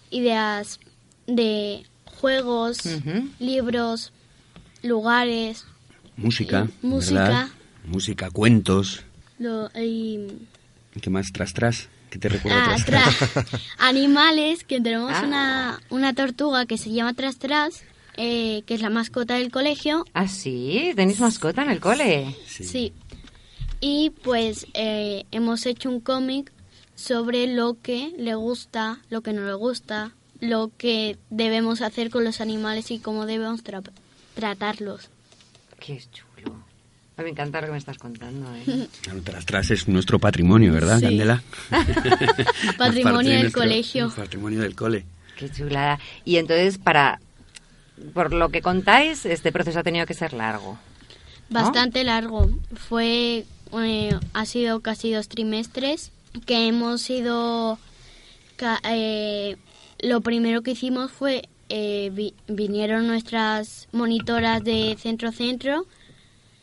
ideas 0.10 0.80
de 1.28 1.86
juegos, 2.20 2.80
libros, 3.40 4.12
lugares, 4.84 5.66
Música, 6.18 6.68
Y 6.84 6.86
música. 6.88 7.22
¿verdad? 7.22 7.48
Música, 7.86 8.30
cuentos. 8.32 9.04
lo- 9.38 9.70
y 9.80 10.28
¿Qué 11.02 11.10
más? 11.10 11.32
Tras, 11.32 11.54
tras. 11.54 11.88
¿Qué 12.10 12.18
te 12.18 12.30
recuerda 12.30 12.64
ah, 12.74 12.76
tras, 12.84 12.86
tras? 12.86 13.36
tra- 13.46 13.62
animales, 13.78 14.64
que 14.64 14.82
tenemos 14.82 15.12
Ah. 15.14 15.24
una, 15.26 15.82
una 15.90 16.14
tortuga 16.14 16.66
que 16.66 16.78
se 16.78 16.92
llama 16.92 17.14
Tras 17.14 17.38
Tras, 17.38 17.84
eh, 18.18 18.64
que 18.66 18.74
es 18.74 18.82
la 18.82 18.90
mascota 18.90 19.36
del 19.36 19.52
colegio, 19.52 20.06
Ah, 20.14 20.28
sí, 20.28 20.92
tenéis 20.96 21.20
mascota 21.20 21.62
en 21.64 21.70
el 21.70 21.80
cole. 21.80 22.36
Sí. 22.48 22.92
Y 23.80 24.10
pues 24.24 24.66
eh, 24.74 25.26
hemos 25.32 25.66
hecho 25.68 25.90
un 25.90 26.00
cómic 26.02 26.52
sobre 26.96 27.48
lo 27.48 27.78
que 27.82 28.12
le 28.18 28.34
gusta, 28.36 29.00
lo 29.10 29.22
que 29.22 29.32
no 29.32 29.46
le 29.46 29.54
gusta, 29.54 30.12
lo 30.42 30.72
que 30.78 31.18
debemos 31.30 31.82
hacer 31.82 32.10
con 32.10 32.24
los 32.26 32.42
animales 32.42 32.90
y 32.92 33.00
cómo 33.00 33.26
debemos 33.26 33.64
tra- 33.64 33.90
tratarlos. 34.34 35.10
Qué 35.80 36.02
chulo. 36.12 36.29
Ay, 37.20 37.26
Me 37.26 37.32
encanta 37.32 37.60
lo 37.60 37.68
que 37.68 37.72
me 37.74 37.78
estás 37.78 37.98
contando. 37.98 38.48
¿eh? 38.56 38.88
Tras, 39.26 39.46
tras 39.46 39.72
es 39.72 39.88
nuestro 39.90 40.20
patrimonio, 40.20 40.72
¿verdad, 40.72 41.00
Sí. 41.00 41.06
Candela? 41.06 41.44
Patrimonio 42.78 43.32
del 43.32 43.42
nuestro- 43.42 43.62
colegio. 43.62 44.10
Patrimonio 44.16 44.62
del 44.62 44.76
cole. 44.76 45.06
Qué 45.38 45.50
chulada. 45.52 46.00
Y 46.26 46.38
entonces, 46.38 46.78
para. 46.78 47.20
Por 48.14 48.34
lo 48.34 48.50
que 48.50 48.62
contáis, 48.62 49.26
este 49.26 49.52
proceso 49.52 49.80
ha 49.80 49.84
tenido 49.84 50.06
que 50.06 50.14
ser 50.14 50.32
largo. 50.34 50.78
Bastante 51.50 52.04
largo. 52.06 52.50
Fue, 52.88 53.46
eh, 53.74 54.20
ha 54.34 54.46
sido 54.46 54.80
casi 54.80 55.12
dos 55.12 55.28
trimestres 55.28 56.12
que 56.46 56.68
hemos 56.68 57.10
ido. 57.10 57.78
ca- 58.56 58.80
eh, 58.90 59.58
lo 60.02 60.22
primero 60.22 60.62
que 60.62 60.72
hicimos 60.72 61.12
fue 61.12 61.50
eh, 61.70 62.10
vi- 62.14 62.34
vinieron 62.48 63.06
nuestras 63.08 63.88
monitoras 63.92 64.64
de 64.64 64.96
centro 65.00 65.32
centro 65.34 65.86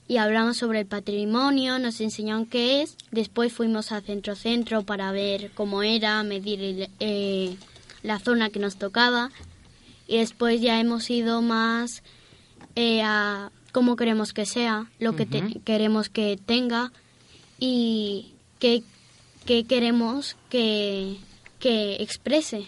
y 0.09 0.19
hablamos 0.19 0.57
sobre 0.57 0.81
el 0.81 0.87
patrimonio, 0.87 1.79
nos 1.79 2.01
enseñaron 2.01 2.47
qué 2.47 2.83
es. 2.83 2.97
Después 3.11 3.53
fuimos 3.53 3.93
a 3.93 4.01
centro 4.01 4.37
centro 4.37 4.83
para 4.85 5.11
ver 5.13 5.51
cómo 5.55 5.83
era, 5.83 6.23
medir 6.23 6.61
el- 6.63 6.89
eh, 7.01 7.57
la 8.03 8.19
zona 8.21 8.51
que 8.51 8.59
nos 8.61 8.77
tocaba 8.77 9.31
y 10.07 10.19
después 10.19 10.61
ya 10.61 10.79
hemos 10.81 11.11
ido 11.11 11.43
más 11.43 12.03
eh, 12.77 13.03
a 13.03 13.51
cómo 13.73 13.97
queremos 13.97 14.33
que 14.33 14.47
sea, 14.47 14.87
lo 15.01 15.17
que 15.17 15.27
te- 15.27 15.61
queremos 15.65 16.09
que 16.09 16.39
tenga 16.45 16.93
y 17.59 18.33
qué, 18.59 18.83
qué 19.45 19.65
queremos 19.65 20.37
que, 20.51 21.17
que 21.59 21.97
exprese. 22.03 22.67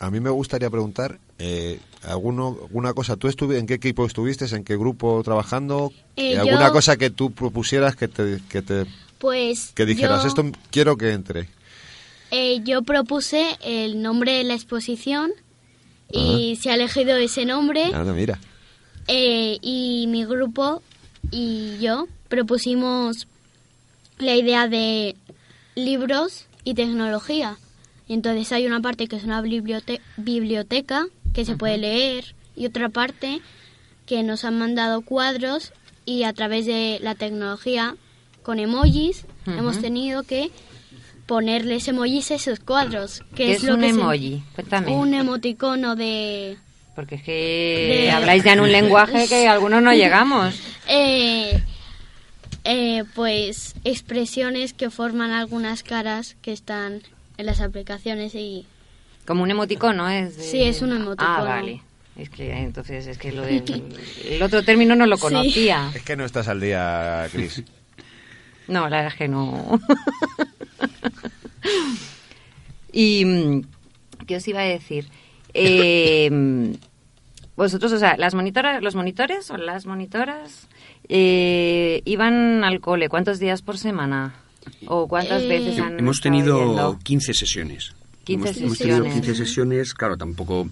A 0.00 0.10
mí 0.10 0.20
me 0.20 0.30
gustaría 0.30 0.68
preguntar, 0.70 1.18
eh, 1.38 1.80
¿alguno, 2.06 2.56
¿alguna 2.62 2.92
cosa? 2.94 3.16
¿Tú 3.16 3.28
estuve, 3.28 3.58
en 3.58 3.66
qué 3.66 3.74
equipo 3.74 4.06
estuviste? 4.06 4.44
¿En 4.54 4.64
qué 4.64 4.76
grupo 4.76 5.22
trabajando? 5.24 5.92
Eh, 6.16 6.36
¿Alguna 6.38 6.68
yo- 6.68 6.72
cosa 6.72 6.96
que 6.96 7.10
tú 7.10 7.30
propusieras 7.32 7.96
que 7.96 8.08
te, 8.08 8.40
que 8.48 8.62
te 8.62 8.86
Pues 9.18 9.72
que 9.74 9.86
dijeras, 9.86 10.22
yo, 10.22 10.28
esto 10.28 10.44
quiero 10.70 10.96
que 10.96 11.12
entre? 11.12 11.48
eh, 12.30 12.60
yo 12.64 12.82
propuse 12.82 13.56
el 13.62 14.02
nombre 14.02 14.32
de 14.32 14.44
la 14.44 14.54
exposición 14.54 15.32
y 16.12 16.56
se 16.60 16.70
ha 16.70 16.74
elegido 16.74 17.16
ese 17.16 17.44
nombre 17.44 17.90
Nada, 17.90 18.12
mira. 18.12 18.38
eh, 19.08 19.58
y 19.62 20.06
mi 20.08 20.24
grupo 20.24 20.82
y 21.30 21.78
yo 21.80 22.06
propusimos 22.28 23.26
la 24.18 24.34
idea 24.36 24.68
de 24.68 25.16
libros 25.74 26.46
y 26.64 26.74
tecnología. 26.74 27.56
Y 28.06 28.14
entonces 28.14 28.52
hay 28.52 28.66
una 28.66 28.80
parte 28.80 29.08
que 29.08 29.16
es 29.16 29.24
una 29.24 29.40
bibliote- 29.42 30.00
biblioteca 30.16 31.06
que 31.34 31.44
se 31.44 31.56
puede 31.56 31.76
leer 31.76 32.34
y 32.56 32.64
otra 32.66 32.88
parte 32.88 33.40
que 34.06 34.22
nos 34.22 34.44
han 34.44 34.58
mandado 34.58 35.02
cuadros 35.02 35.72
y 36.06 36.22
a 36.22 36.32
través 36.32 36.64
de 36.66 36.98
la 37.02 37.14
tecnología 37.14 37.96
con 38.42 38.58
emojis 38.58 39.26
hemos 39.46 39.80
tenido 39.80 40.22
que 40.22 40.50
ponerles 41.26 41.88
emojis 41.88 42.30
a 42.30 42.34
esos 42.34 42.60
cuadros. 42.60 43.20
Que 43.34 43.46
¿Qué 43.46 43.52
es, 43.52 43.58
es 43.58 43.64
lo 43.64 43.74
un 43.74 43.80
que 43.80 43.86
se- 43.92 43.98
emoji? 44.00 44.42
Cuéntame. 44.54 44.92
un 44.92 45.14
emoticono 45.14 45.96
de... 45.96 46.58
Porque 46.94 47.16
es 47.16 47.22
que 47.22 47.32
De- 48.04 48.10
habláis 48.10 48.44
ya 48.44 48.52
en 48.52 48.60
un 48.60 48.70
lenguaje 48.70 49.26
que 49.26 49.48
algunos 49.48 49.82
no 49.82 49.92
llegamos. 49.94 50.54
Eh, 50.88 51.60
eh, 52.64 53.04
pues 53.14 53.74
expresiones 53.84 54.72
que 54.74 54.90
forman 54.90 55.30
algunas 55.32 55.82
caras 55.82 56.36
que 56.42 56.52
están 56.52 57.02
en 57.38 57.46
las 57.46 57.60
aplicaciones 57.60 58.34
y 58.34 58.66
Como 59.26 59.42
un 59.42 59.50
emoticono, 59.50 60.08
es. 60.08 60.36
de- 60.36 60.42
Sí, 60.42 60.62
es 60.62 60.82
un 60.82 60.92
emoticono. 60.92 61.36
Ah, 61.36 61.42
vale. 61.44 61.80
Es 62.16 62.30
que 62.30 62.52
entonces 62.52 63.06
es 63.08 63.18
que 63.18 63.32
lo 63.32 63.42
del 63.42 63.64
el 64.28 64.42
otro 64.42 64.62
término 64.62 64.94
no 64.94 65.06
lo 65.06 65.16
Sí. 65.16 65.22
conocía. 65.22 65.90
Es 65.94 66.02
que 66.02 66.16
no 66.16 66.24
estás 66.24 66.46
al 66.48 66.60
día, 66.60 67.26
Cris. 67.32 67.62
No, 68.66 68.88
la 68.88 68.96
verdad 68.96 69.12
es 69.12 69.18
que 69.18 69.28
no. 69.28 69.78
y 72.92 73.24
mm, 73.24 73.62
qué 74.26 74.36
os 74.36 74.48
iba 74.48 74.60
a 74.60 74.64
decir. 74.64 75.08
Eh, 75.52 76.30
vosotros, 77.56 77.92
o 77.92 77.98
sea, 77.98 78.16
las 78.16 78.34
monitoras, 78.34 78.82
los 78.82 78.94
monitores 78.94 79.50
o 79.50 79.56
las 79.56 79.86
monitoras 79.86 80.68
eh, 81.08 82.02
iban 82.04 82.64
al 82.64 82.80
cole. 82.80 83.08
¿Cuántos 83.08 83.38
días 83.38 83.62
por 83.62 83.78
semana? 83.78 84.34
¿O 84.86 85.08
cuántas 85.08 85.42
Eh, 85.42 85.48
veces 85.48 85.78
han 85.78 85.98
Hemos 85.98 86.20
tenido 86.22 86.58
yendo? 86.58 86.98
15 87.02 87.34
sesiones. 87.34 87.94
15 88.24 88.48
hemos, 88.48 88.60
hemos 88.60 88.78
tenido 88.78 88.96
sesiones. 88.98 89.14
15 89.26 89.34
sesiones, 89.46 89.94
claro, 89.94 90.16
tampoco 90.16 90.68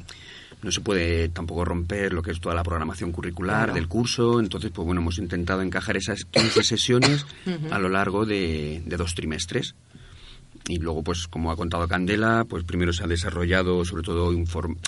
no 0.62 0.70
se 0.70 0.80
puede 0.80 1.28
tampoco 1.28 1.64
romper 1.64 2.12
lo 2.12 2.22
que 2.22 2.30
es 2.30 2.40
toda 2.40 2.54
la 2.54 2.62
programación 2.62 3.10
curricular 3.10 3.64
Claro. 3.64 3.74
del 3.74 3.88
curso, 3.88 4.38
entonces 4.38 4.70
pues 4.72 4.86
bueno, 4.86 5.00
hemos 5.00 5.18
intentado 5.18 5.60
encajar 5.62 5.96
esas 5.96 6.24
15 6.24 6.62
sesiones 6.62 7.26
a 7.70 7.78
lo 7.78 7.88
largo 7.88 8.24
de, 8.26 8.82
de 8.86 8.96
dos 8.96 9.14
trimestres. 9.14 9.74
Y 10.68 10.78
luego, 10.78 11.02
pues 11.02 11.26
como 11.26 11.50
ha 11.50 11.56
contado 11.56 11.88
Candela, 11.88 12.44
pues 12.48 12.62
primero 12.62 12.92
se 12.92 13.02
ha 13.02 13.08
desarrollado 13.08 13.84
sobre 13.84 14.04
todo 14.04 14.32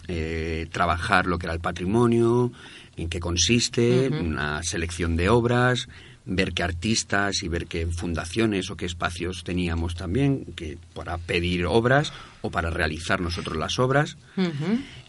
eh, 0.06 0.68
trabajar 0.70 1.26
lo 1.26 1.36
que 1.38 1.46
era 1.46 1.54
el 1.54 1.58
patrimonio, 1.60 2.52
en 2.96 3.08
qué 3.08 3.18
consiste, 3.18 4.08
una 4.08 4.62
selección 4.62 5.16
de 5.16 5.28
obras, 5.30 5.88
ver 6.26 6.52
qué 6.54 6.62
artistas 6.62 7.42
y 7.42 7.48
ver 7.48 7.66
qué 7.66 7.86
fundaciones 7.86 8.70
o 8.70 8.76
qué 8.76 8.86
espacios 8.86 9.44
teníamos 9.44 9.94
también 9.94 10.46
que 10.56 10.78
para 10.94 11.18
pedir 11.18 11.66
obras 11.66 12.12
o 12.40 12.50
para 12.50 12.70
realizar 12.70 13.20
nosotros 13.20 13.56
las 13.58 13.78
obras. 13.78 14.16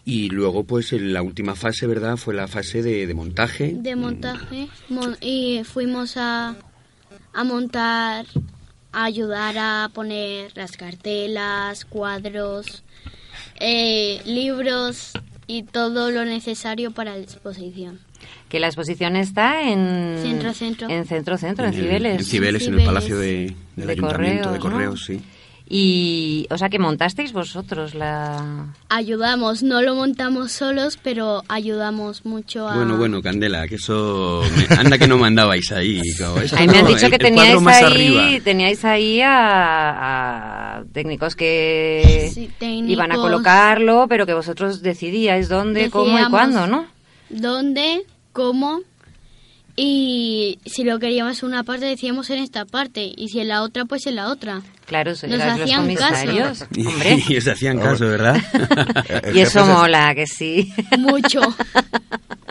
Y 0.04 0.28
luego, 0.28 0.64
pues 0.64 0.92
en 0.92 1.12
la 1.12 1.22
última 1.22 1.54
fase, 1.54 1.86
¿verdad? 1.86 2.16
Fue 2.16 2.34
la 2.34 2.46
fase 2.48 2.82
de, 2.82 3.06
de 3.06 3.14
montaje. 3.14 3.72
de 3.76 3.96
montaje 3.96 4.68
mon- 4.88 5.16
y 5.20 5.62
fuimos 5.64 6.16
a, 6.16 6.54
a 7.32 7.44
montar, 7.44 8.26
a 8.92 9.04
ayudar 9.04 9.56
a 9.58 9.90
poner 9.92 10.52
las 10.54 10.76
cartelas, 10.76 11.84
cuadros, 11.86 12.84
eh, 13.58 14.20
libros 14.26 15.12
y 15.46 15.62
todo 15.62 16.10
lo 16.10 16.24
necesario 16.24 16.90
para 16.90 17.12
la 17.16 17.22
exposición. 17.22 18.00
Que 18.48 18.58
la 18.60 18.66
exposición 18.68 19.16
está 19.16 19.62
en... 19.70 20.18
Centro, 20.22 20.52
centro. 20.54 20.88
En 20.88 21.04
centro, 21.06 21.36
centro, 21.38 21.66
en, 21.66 21.74
el- 21.74 21.80
Cibeles. 21.80 22.18
En 22.20 22.24
Cibeles, 22.24 22.66
en 22.66 22.78
el. 22.80 22.86
Palacio 22.86 23.18
de, 23.18 23.54
del 23.76 23.86
De 23.86 23.92
Ayuntamiento 23.92 24.52
de 24.52 24.58
Correos, 24.58 24.64
¿no? 24.64 24.70
Correos, 24.70 25.04
sí. 25.04 25.20
Y, 25.68 26.46
o 26.50 26.58
sea, 26.58 26.68
que 26.68 26.78
montasteis 26.78 27.32
vosotros 27.32 27.94
la... 27.96 28.66
Ayudamos, 28.88 29.64
no 29.64 29.82
lo 29.82 29.96
montamos 29.96 30.52
solos, 30.52 30.96
pero 31.02 31.42
ayudamos 31.48 32.24
mucho 32.24 32.68
a... 32.68 32.76
Bueno, 32.76 32.96
bueno, 32.96 33.20
Candela, 33.20 33.66
que 33.66 33.74
eso... 33.74 34.42
me- 34.56 34.76
anda 34.76 34.96
que 34.96 35.08
no 35.08 35.18
mandabais 35.18 35.72
ahí. 35.72 36.00
como, 36.18 36.36
Ahí 36.56 36.68
me 36.68 36.78
han 36.78 36.86
dicho 36.86 37.06
el- 37.06 37.10
que 37.12 37.18
teníais 37.18 37.66
ahí, 37.66 38.40
teníais 38.44 38.84
ahí 38.84 39.20
a, 39.22 40.76
a 40.78 40.84
técnicos 40.92 41.34
que 41.34 42.30
Sí, 42.32 42.42
iban 42.60 43.10
a 43.10 43.14
técnicos. 43.14 43.18
colocarlo, 43.22 44.06
pero 44.08 44.24
que 44.24 44.34
vosotros 44.34 44.82
decidíais 44.82 45.48
dónde, 45.48 45.90
cómo 45.90 46.16
y 46.18 46.24
cuándo, 46.30 46.66
¿no? 46.68 46.86
dónde, 47.28 48.04
cómo 48.32 48.82
Y 49.78 50.58
si 50.64 50.84
lo 50.84 50.98
queríamos 50.98 51.42
en 51.42 51.48
una 51.50 51.62
parte, 51.62 51.84
decíamos 51.84 52.30
en 52.30 52.38
esta 52.38 52.64
parte. 52.64 53.12
Y 53.14 53.28
si 53.28 53.40
en 53.40 53.48
la 53.48 53.62
otra, 53.62 53.84
pues 53.84 54.06
en 54.06 54.16
la 54.16 54.28
otra. 54.28 54.62
Claro, 54.86 55.14
so- 55.14 55.26
Nos 55.26 55.38
los 55.38 55.70
comisarios. 55.72 56.58
caso. 56.60 56.66
Y, 56.74 56.86
Hombre. 56.86 57.22
y 57.28 57.36
os 57.38 57.46
hacían 57.48 57.78
caso, 57.78 58.06
¿verdad? 58.08 58.36
El 59.22 59.36
Y 59.36 59.40
jefe 59.40 59.42
eso 59.42 59.66
se- 59.66 59.72
mola, 59.72 60.14
que 60.14 60.26
sí. 60.26 60.72
Mucho. 60.98 61.40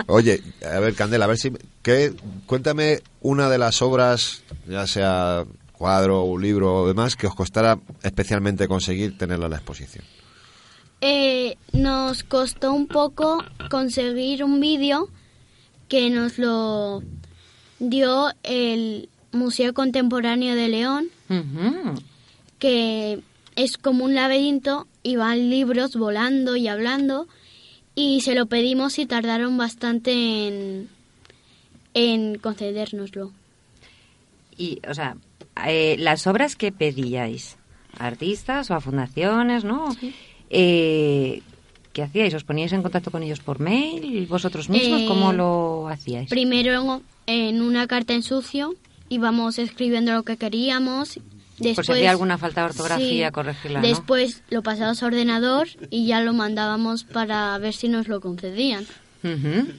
Oye, 0.08 0.42
a 0.72 0.80
ver, 0.80 0.94
Candela, 0.94 1.26
a 1.26 1.28
ver 1.30 1.38
si... 1.38 1.52
¿qué, 1.82 2.14
cuéntame 2.46 3.02
una 3.22 3.50
de 3.50 3.58
las 3.58 3.82
obras, 3.82 4.44
ya 4.68 4.86
sea 4.86 5.46
cuadro 5.72 6.24
o 6.24 6.38
libro 6.38 6.74
o 6.84 6.88
demás, 6.88 7.16
que 7.16 7.26
os 7.28 7.34
costara 7.36 7.80
especialmente 8.04 8.68
conseguir 8.68 9.18
tenerla 9.18 9.46
en 9.46 9.52
la 9.52 9.58
exposición. 9.58 10.06
Eh, 11.02 11.58
nos 11.74 12.24
costó 12.24 12.72
un 12.72 12.88
poco 12.88 13.44
conseguir 13.70 14.44
un 14.44 14.60
vídeo 14.60 15.10
que 15.88 16.10
nos 16.10 16.38
lo 16.38 17.04
dio 17.80 18.30
el 18.44 19.10
Museo 19.32 19.74
Contemporáneo 19.74 20.56
de 20.56 20.68
León, 20.70 21.10
que 22.60 23.22
es 23.56 23.78
como 23.78 24.06
un 24.06 24.16
laberinto 24.16 24.88
y 25.04 25.16
van 25.16 25.50
libros 25.50 25.96
volando 25.96 26.56
y 26.56 26.68
hablando 26.68 27.28
y 27.96 28.22
se 28.22 28.36
lo 28.36 28.48
pedimos 28.48 29.00
y 29.00 29.06
tardaron 29.06 29.58
bastante 29.58 30.48
en, 30.48 30.90
en 31.94 32.38
concedérnoslo. 32.38 33.32
Y, 34.58 34.80
o 34.88 34.94
sea, 34.94 35.18
eh, 35.66 35.96
las 36.00 36.28
obras 36.28 36.56
que 36.56 36.72
pedíais, 36.72 37.58
a 37.98 38.08
artistas 38.08 38.70
o 38.70 38.76
a 38.76 38.82
fundaciones, 38.82 39.64
¿no? 39.64 39.96
Eh, 40.50 41.42
¿Qué 41.96 42.04
hacíais? 42.04 42.34
¿Os 42.36 42.44
poníais 42.44 42.74
en 42.76 42.84
contacto 42.84 43.10
con 43.10 43.24
ellos 43.24 43.40
por 43.40 43.62
mail? 43.62 44.28
¿Vosotros 44.28 44.68
mismos? 44.68 45.04
Eh, 45.04 45.06
¿Cómo 45.08 45.32
lo 45.32 45.88
hacíais? 45.88 46.28
Primero 46.30 47.02
en 47.26 47.62
una 47.62 47.88
carta 47.88 48.14
en 48.14 48.22
sucio 48.22 48.76
íbamos 49.08 49.58
escribiendo 49.60 50.12
lo 50.12 50.24
que 50.24 50.36
queríamos. 50.36 51.18
Después, 51.58 51.76
Por 51.78 51.86
si 51.86 51.92
había 51.94 52.12
alguna 52.12 52.38
falta 52.38 52.60
de 52.62 52.68
ortografía, 52.68 53.28
sí, 53.30 53.34
corregirla, 53.34 53.80
¿no? 53.80 53.88
Después 53.88 54.44
lo 54.50 54.62
pasábamos 54.62 55.02
a 55.02 55.06
ordenador 55.06 55.70
y 55.90 56.06
ya 56.08 56.20
lo 56.20 56.34
mandábamos 56.34 57.06
para 57.06 57.58
ver 57.60 57.74
si 57.74 57.88
nos 57.88 58.10
lo 58.10 58.20
concedían. 58.20 58.84
Ujú. 59.24 59.70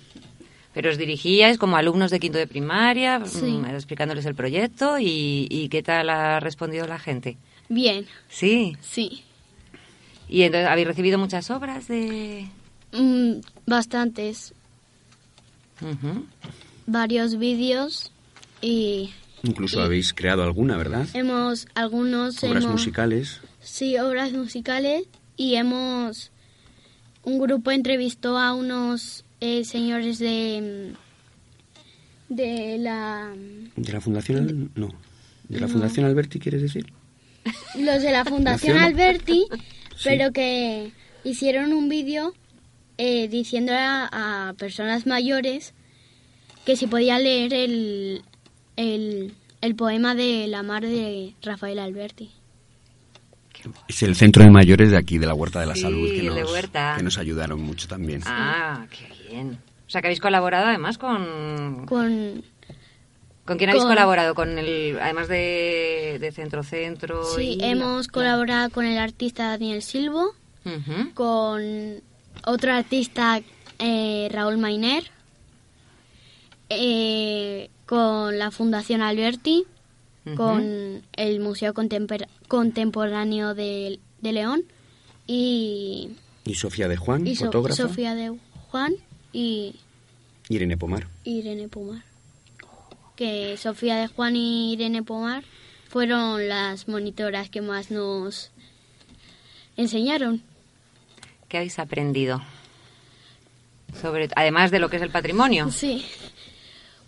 Pero 0.73 0.89
os 0.91 0.97
dirigíais 0.97 1.59
como 1.59 1.77
alumnos 1.77 2.11
de 2.11 2.19
quinto 2.19 2.39
de 2.39 2.47
primaria, 2.47 3.21
Sí. 3.27 3.45
mm, 3.45 3.67
explicándoles 3.67 4.25
el 4.25 4.35
proyecto 4.35 4.99
y, 4.99 5.49
y 5.51 5.69
qué 5.69 5.83
tal 5.83 6.09
ha 6.09 6.41
respondido 6.41 6.87
la 6.87 6.99
gente. 6.99 7.37
Bien, 7.69 8.07
Sí. 8.31 8.75
sí. 8.81 9.23
¿Y 10.29 10.43
entonces 10.43 10.69
habéis 10.69 10.87
recibido 10.89 11.19
muchas 11.19 11.51
obras 11.51 11.89
de...? 11.89 12.49
Mm, 12.93 13.41
bastantes, 13.67 14.55
varios 16.87 17.39
vídeos 17.39 18.11
y 18.63 19.11
Incluso 19.43 19.81
habéis 19.83 20.13
creado 20.15 20.43
alguna, 20.43 20.77
¿verdad? 20.77 21.07
hemos 21.15 21.67
algunos 21.75 22.43
Obras 22.43 22.65
hemos 22.65 22.73
musicales. 22.81 23.41
sí 23.61 23.99
obras 23.99 24.33
musicales 24.33 25.05
y 25.37 25.57
hemos 25.57 26.31
un 27.25 27.39
grupo 27.39 27.71
entrevistó 27.71 28.39
a 28.39 28.55
unos 28.55 29.25
eh, 29.41 29.65
señores 29.65 30.19
de 30.19 30.93
de 32.29 32.79
la 32.79 33.33
¿De 33.77 33.93
la 33.93 34.01
Fundación? 34.01 34.71
No. 34.75 34.89
¿De 35.49 35.61
la 35.61 35.67
No. 35.67 35.73
Fundación 35.73 36.07
Alberti 36.07 36.39
quieres 36.39 36.63
decir? 36.63 36.87
los 37.79 38.03
de 38.03 38.11
la 38.11 38.25
Fundación 38.25 38.79
Alberti, 38.79 39.47
Sí. 39.97 40.11
pero 40.11 40.33
que 40.33 40.93
hicieron 41.25 41.73
un 41.73 41.89
vídeo 41.89 42.35
eh, 42.99 43.29
diciendo 43.29 43.73
a, 43.75 44.49
a 44.49 44.53
personas 44.55 45.07
mayores 45.07 45.75
que 46.65 46.77
si 46.77 46.87
podía 46.87 47.19
leer 47.19 47.55
el, 47.55 48.23
el, 48.77 49.33
el 49.61 49.75
poema 49.77 50.15
de 50.15 50.47
La 50.49 50.63
Mar 50.63 50.83
de 50.83 51.35
Rafael 51.43 51.79
Alberti. 51.79 52.31
Es 53.89 54.03
el 54.03 54.15
centro 54.15 54.45
de 54.45 54.51
mayores 54.51 54.91
de 54.91 54.97
aquí, 54.97 55.19
de 55.19 55.27
la 55.27 55.35
Huerta 55.35 55.61
de 55.61 55.67
la 55.67 55.75
Sí, 55.75 55.81
Salud, 55.83 56.09
que 56.09 56.23
nos, 56.23 56.97
que 56.97 57.03
nos 57.03 57.19
ayudaron 57.19 57.61
mucho 57.61 57.89
también. 57.89 58.23
Ah, 58.25 58.87
qué 58.91 59.09
bien. 59.29 59.59
O 59.87 59.91
sea, 59.91 60.01
que 60.01 60.09
habéis 60.09 60.21
colaborado 60.21 60.67
además 60.67 60.99
con... 60.99 61.87
Con, 61.87 62.45
¿Con 63.47 63.59
quién 63.59 63.71
habéis 63.71 63.85
con- 63.85 63.93
colaborado? 63.93 64.35
Con 64.35 64.59
el, 64.59 64.99
además 65.01 65.29
de, 65.29 66.19
de 66.21 66.33
Centro 66.33 66.63
Centro. 66.65 67.25
sí, 67.25 67.59
y- 67.61 67.65
hemos 67.65 68.09
colaborado 68.09 68.71
con 68.71 68.85
el 68.85 68.99
artista 68.99 69.49
Daniel 69.51 69.83
Silvo, 69.83 70.35
con 71.15 72.03
otro 72.45 72.73
artista 72.73 73.41
eh, 73.79 74.29
Raúl 74.33 74.59
Mainer, 74.59 75.05
eh, 76.69 77.71
con 77.87 78.39
la 78.39 78.51
Fundación 78.51 79.03
Alberti, 79.03 79.65
con 80.37 81.03
el 81.15 81.39
Museo 81.41 81.73
Contemper- 81.73 82.27
Contemporáneo 82.49 83.55
de, 83.55 84.01
de 84.23 84.33
León 84.33 84.65
y, 85.29 86.11
Y 86.45 86.55
Sofía 86.57 86.89
de 86.89 86.97
Juan, 86.97 87.25
y 87.29 87.37
So- 87.37 87.45
fotógrafa. 87.45 87.77
Sofía 87.85 88.17
de 88.17 88.37
Juan 88.71 88.95
y 89.33 89.77
Irene 90.49 90.77
Pomar. 90.77 91.07
Irene 91.23 91.69
Pomar. 91.69 92.03
Que 93.17 93.57
Sofía 93.57 93.97
de 93.97 94.09
Juan 94.09 94.37
y 94.37 94.73
Irene 94.75 95.03
Pomar 95.03 95.43
fueron 95.89 96.49
las 96.49 96.89
monitoras 96.89 97.49
que 97.49 97.63
más 97.63 97.91
nos 97.91 98.51
enseñaron. 99.77 100.43
¿Qué 101.49 101.57
habéis 101.59 101.79
aprendido? 101.79 102.43
Sobre, 104.01 104.29
además 104.37 104.71
de 104.71 104.79
lo 104.79 104.91
que 104.91 104.97
es 104.97 105.03
el 105.03 105.11
patrimonio. 105.11 105.71
Sí. 105.73 106.05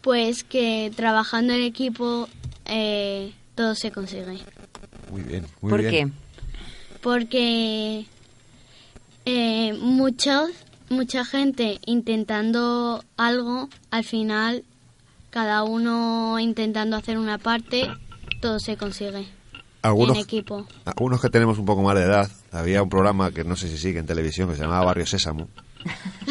Pues 0.01 0.45
que 0.45 0.93
trabajando 0.95 1.53
en 1.53 1.63
equipo 1.63 2.29
eh, 2.67 3.33
todo 3.57 3.75
se 3.75 3.91
consigue. 3.91 4.39
Muy 5.11 5.23
bien, 5.23 5.45
muy 5.61 5.71
¿Por 5.71 5.81
bien. 5.83 5.91
qué? 5.91 6.13
Porque 7.03 8.07
eh, 9.27 9.73
muchos, 9.75 10.51
mucha 10.89 11.25
gente 11.25 11.81
intentando 11.85 13.05
algo, 13.17 13.69
al 13.91 14.05
final 14.05 14.65
cada 15.31 15.63
uno 15.65 16.39
intentando 16.41 16.97
hacer 16.97 17.19
una 17.19 17.39
parte, 17.39 17.91
todo 18.41 18.59
se 18.61 18.77
consigue 18.77 19.27
Algunos, 19.83 20.17
en 20.17 20.23
equipo. 20.23 20.67
algunos 20.85 21.21
que 21.21 21.29
tenemos 21.31 21.59
un 21.59 21.65
poco 21.67 21.83
más 21.83 21.95
de 21.97 22.03
edad, 22.05 22.31
había 22.53 22.83
un 22.83 22.89
programa 22.89 23.31
que 23.31 23.45
no 23.45 23.57
sé 23.57 23.69
si 23.69 23.79
sigue 23.79 23.99
en 23.99 24.07
televisión 24.07 24.49
que 24.49 24.57
se 24.57 24.63
llamaba 24.63 24.85
Barrio 24.87 25.07
Sésamo, 25.07 25.49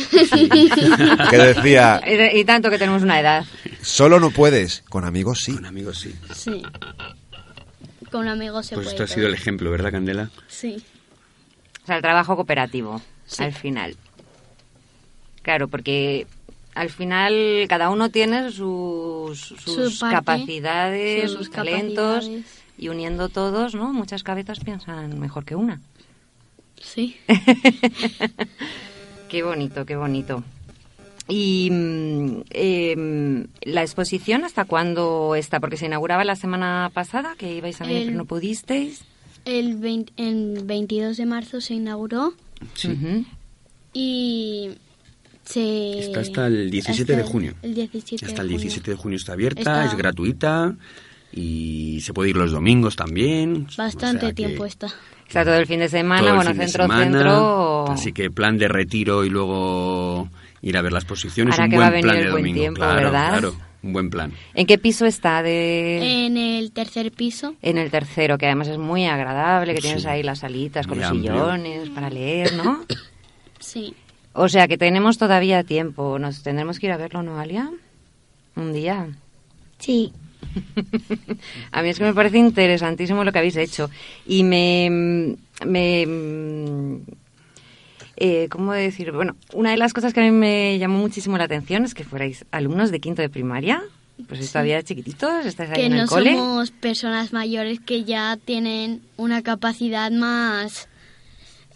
que 1.29 1.37
decía, 1.37 2.01
Y, 2.05 2.39
y 2.39 2.45
tanto 2.45 2.69
que 2.69 2.77
tenemos 2.77 3.01
una 3.03 3.19
edad. 3.19 3.45
solo 3.81 4.19
no 4.19 4.31
puedes, 4.31 4.83
con 4.89 5.05
amigos 5.05 5.39
sí. 5.41 5.53
Con 5.55 5.65
amigos, 5.65 5.99
sí. 5.99 6.13
Sí. 6.33 6.61
Con 8.11 8.27
amigos 8.27 8.65
se 8.67 8.75
Pues 8.75 8.87
puede. 8.87 8.95
esto 8.95 9.03
ha 9.03 9.07
sido 9.15 9.27
el 9.27 9.33
ejemplo, 9.33 9.69
¿verdad, 9.71 9.91
Candela? 9.91 10.29
Sí. 10.47 10.83
O 11.83 11.85
sea, 11.85 11.97
el 11.97 12.01
trabajo 12.01 12.35
cooperativo, 12.35 13.01
Sí. 13.25 13.43
al 13.43 13.53
final. 13.53 13.95
Claro, 15.41 15.67
porque 15.67 16.27
al 16.77 16.89
final 16.89 17.65
cada 17.67 17.89
uno 17.89 18.09
tiene 18.09 18.51
sus, 18.51 19.39
sus 19.39 19.93
Su 19.95 19.99
parte, 19.99 20.15
capacidades, 20.15 21.31
sus, 21.31 21.39
sus 21.39 21.51
talentos, 21.51 22.25
capacidades. 22.25 22.45
y 22.77 22.89
uniendo 22.89 23.29
todos, 23.29 23.75
¿no? 23.75 23.91
Muchas 23.93 24.23
cabezas 24.23 24.59
piensan 24.59 25.19
mejor 25.19 25.45
que 25.45 25.55
una. 25.55 25.81
Sí. 26.79 27.17
Qué 29.29 29.43
bonito, 29.43 29.85
qué 29.85 29.95
bonito. 29.97 30.41
Y 31.27 31.67
em, 32.51 33.47
la 33.63 33.81
exposición, 33.81 34.45
¿hasta 34.45 34.63
cuándo 34.63 35.35
está? 35.35 35.59
Porque 35.59 35.75
se 35.75 35.87
inauguraba 35.87 36.23
la 36.23 36.37
semana 36.37 36.89
pasada, 36.93 37.35
que 37.37 37.53
ibais 37.57 37.81
a 37.81 37.85
venir, 37.85 38.03
El- 38.03 38.05
pero 38.05 38.17
no 38.19 38.25
pudisteis. 38.25 39.01
El, 39.43 39.75
20 39.77 40.13
el 40.17 40.61
22 40.65 41.15
de 41.17 41.25
marzo 41.25 41.61
se 41.61 41.73
inauguró 41.73 42.33
Sí. 42.73 43.25
Y 43.93 44.71
se... 45.47 45.99
Está 45.99 46.19
hasta 46.21 46.47
el 46.47 46.69
17 46.69 47.13
de 47.15 47.19
hasta 47.21 47.31
junio. 47.31 47.53
El 47.61 47.73
17 47.75 48.25
Hasta 48.25 48.35
de 48.37 48.41
el 48.41 48.47
junio. 48.53 48.61
17 48.61 48.91
de 48.91 48.97
junio 48.97 49.15
está 49.17 49.33
abierta, 49.33 49.59
Está- 49.61 49.85
es 49.85 49.95
gratuita 49.95 50.75
y 51.31 51.99
se 52.01 52.13
puede 52.13 52.29
ir 52.31 52.37
los 52.37 52.51
domingos 52.51 52.95
también. 52.95 53.67
Bastante 53.77 54.17
O 54.17 54.19
sea 54.21 54.29
que 54.29 54.33
tiempo 54.35 54.65
está. 54.65 54.87
Está 55.27 55.43
todo 55.43 55.55
el 55.55 55.65
fin 55.67 55.79
de 55.79 55.89
semana, 55.89 56.33
bueno, 56.35 56.53
de 56.53 56.55
centro, 56.65 56.83
semana, 56.85 57.03
centro. 57.03 57.87
Así 57.91 58.13
que 58.13 58.31
plan 58.31 58.57
de 58.57 58.67
retiro 58.69 59.25
y 59.25 59.29
luego 59.29 60.29
ir 60.61 60.77
a 60.77 60.81
ver 60.81 60.93
la 60.93 60.99
exposición 60.99 61.49
es 61.49 61.53
Ahora 61.55 61.65
un 61.65 61.69
que 61.71 61.75
buen 61.75 61.83
va 61.85 61.87
a 61.87 61.91
venir 61.91 62.03
plan 62.05 62.17
el 62.17 62.23
de 62.23 62.31
buen 62.31 62.43
domingo. 62.43 62.59
tiempo, 62.61 62.77
claro, 62.79 62.95
¿verdad? 62.95 63.29
claro, 63.31 63.55
un 63.83 63.93
buen 63.93 64.09
plan. 64.09 64.31
¿En 64.53 64.65
qué 64.65 64.77
piso 64.77 65.05
está? 65.05 65.43
De... 65.43 66.25
En 66.25 66.37
el 66.37 66.71
tercer 66.71 67.11
piso. 67.11 67.55
En 67.61 67.77
el 67.77 67.91
tercero, 67.91 68.37
que 68.37 68.45
además 68.45 68.69
es 68.69 68.77
muy 68.77 69.05
agradable, 69.05 69.73
que 69.73 69.81
Sí. 69.81 69.87
tienes 69.87 70.05
ahí 70.05 70.23
las 70.23 70.39
salitas 70.39 70.87
con 70.87 70.97
Muy 70.97 71.03
los 71.03 71.11
amplio. 71.11 71.33
sillones 71.33 71.89
para 71.89 72.09
leer, 72.09 72.53
¿no? 72.53 72.85
Sí. 73.59 73.93
O 74.39 74.49
sea 74.49 74.67
que 74.67 74.77
tenemos 74.77 75.17
todavía 75.17 75.63
tiempo. 75.63 76.19
Nos 76.19 76.43
tendremos 76.43 76.77
que 76.77 76.85
ir 76.85 76.91
a 76.91 76.97
verlo, 76.97 77.23
¿no, 77.23 77.39
Alia? 77.39 77.71
Un 78.55 78.71
día. 78.71 79.07
Sí. 79.79 80.13
A 81.71 81.81
mí 81.81 81.89
es 81.89 81.97
que 81.97 82.03
me 82.03 82.13
parece 82.13 82.37
interesantísimo 82.37 83.23
lo 83.23 83.31
que 83.31 83.39
habéis 83.39 83.57
hecho. 83.57 83.89
Y 84.27 84.43
me... 84.43 85.35
me 85.65 86.07
eh, 88.15 88.47
¿Cómo 88.51 88.73
decir? 88.73 89.11
Bueno, 89.11 89.35
una 89.53 89.71
de 89.71 89.77
las 89.77 89.93
cosas 89.93 90.13
que 90.13 90.19
a 90.19 90.23
mí 90.23 90.31
me 90.31 90.77
llamó 90.77 90.99
muchísimo 90.99 91.37
la 91.39 91.45
atención 91.45 91.83
es 91.85 91.95
que 91.95 92.03
fuerais 92.03 92.45
alumnos 92.51 92.91
de 92.91 92.99
quinto 92.99 93.23
de 93.23 93.29
primaria. 93.29 93.83
pues 94.27 94.39
es 94.39 94.51
todavía 94.51 94.81
chiquititos, 94.83 95.47
estáis 95.47 95.71
ahí 95.71 95.75
que 95.75 95.85
en 95.85 95.93
el 95.93 96.01
no 96.01 96.07
cole. 96.07 96.33
somos 96.33 96.71
personas 96.71 97.33
mayores 97.33 97.79
que 97.79 98.05
ya 98.05 98.37
tienen 98.43 99.01
una 99.17 99.43
capacidad 99.43 100.09
más 100.11 100.89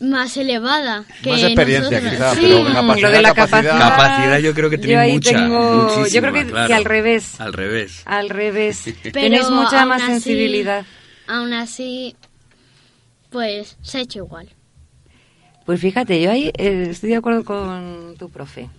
más 0.01 0.35
elevada 0.37 1.05
que 1.23 1.29
Más 1.29 1.43
experiencia, 1.43 2.01
nosotros. 2.01 2.11
quizá, 2.13 2.35
Sí. 2.35 2.41
pero 2.41 2.73
capacidad, 2.73 3.09
lo 3.09 3.15
de 3.15 3.21
la 3.21 3.33
capacidad- 3.33 3.77
capacidad, 3.79 4.39
yo 4.39 4.53
creo 4.53 4.69
que 4.69 4.77
tenéis 4.77 5.13
mucha, 5.13 5.31
tengo- 5.31 6.07
yo 6.07 6.21
creo 6.21 6.33
que, 6.33 6.45
claro. 6.47 6.67
que 6.67 6.73
al 6.73 6.85
revés, 6.85 7.39
Al 7.39 7.53
revés. 7.53 8.01
al 8.05 8.29
revés. 8.29 8.83
Pero 9.03 9.13
Tenéis 9.13 9.49
mucha 9.49 9.81
aún 9.81 9.89
más 9.89 10.01
así- 10.01 10.11
sensibilidad. 10.13 10.85
Aún 11.27 11.53
así, 11.53 12.15
pues 13.29 13.77
se 13.81 13.99
ha 13.99 14.01
hecho 14.01 14.19
igual. 14.19 14.49
Pues 15.65 15.79
fíjate, 15.79 16.19
yo 16.21 16.31
ahí 16.31 16.51
eh, 16.57 16.87
estoy 16.89 17.11
de 17.11 17.15
acuerdo 17.17 17.45
con 17.45 18.15
tu 18.17 18.29
profe. 18.29 18.69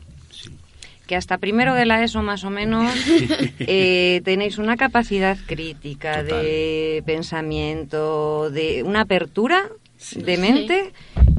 Que 1.06 1.16
hasta 1.16 1.38
primero 1.38 1.74
de 1.74 1.84
la 1.86 2.02
ESO 2.02 2.22
más 2.22 2.42
o 2.44 2.50
menos 2.50 2.92
eh, 3.60 4.20
tenéis 4.24 4.58
una 4.58 4.76
capacidad 4.76 5.36
crítica 5.46 6.22
de 6.22 7.02
pensamiento, 7.06 8.50
de 8.50 8.82
una 8.82 9.02
apertura 9.02 9.68
de 10.16 10.36
mente 10.36 10.92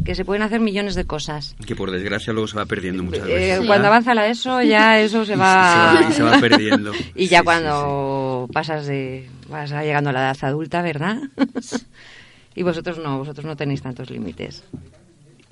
que 0.06 0.16
se 0.16 0.26
pueden 0.26 0.42
hacer 0.44 0.60
millones 0.60 0.96
de 0.96 1.06
cosas. 1.06 1.56
Que 1.66 1.76
por 1.76 1.92
desgracia 1.92 2.34
luego 2.34 2.48
se 2.48 2.58
va 2.58 2.66
perdiendo 2.66 3.04
muchas 3.04 3.28
Eh, 3.28 3.34
veces. 3.34 3.68
Cuando 3.68 3.88
avanza 3.88 4.14
la 4.14 4.28
ESO 4.28 4.62
ya 4.62 5.00
eso 5.02 5.24
se 5.26 5.36
va, 5.36 5.96
Se 5.98 6.04
va- 6.04 6.12
se 6.12 6.24
va 6.24 6.38
perdiendo. 6.42 6.92
y 7.16 7.28
ya 7.28 7.38
Sí, 7.38 7.42
sí, 7.42 7.44
cuando 7.46 8.50
pasas 8.52 8.86
de 8.88 9.28
vas 9.50 9.72
a 9.72 9.84
llegando 9.84 10.10
a 10.10 10.14
la 10.14 10.20
edad 10.32 10.38
adulta, 10.44 10.82
¿verdad? 10.82 11.18
y 12.56 12.64
vosotros 12.64 12.98
no, 13.00 13.18
vosotros 13.20 13.46
no 13.46 13.56
tenéis 13.56 13.82
tantos 13.82 14.10
límites. 14.10 14.64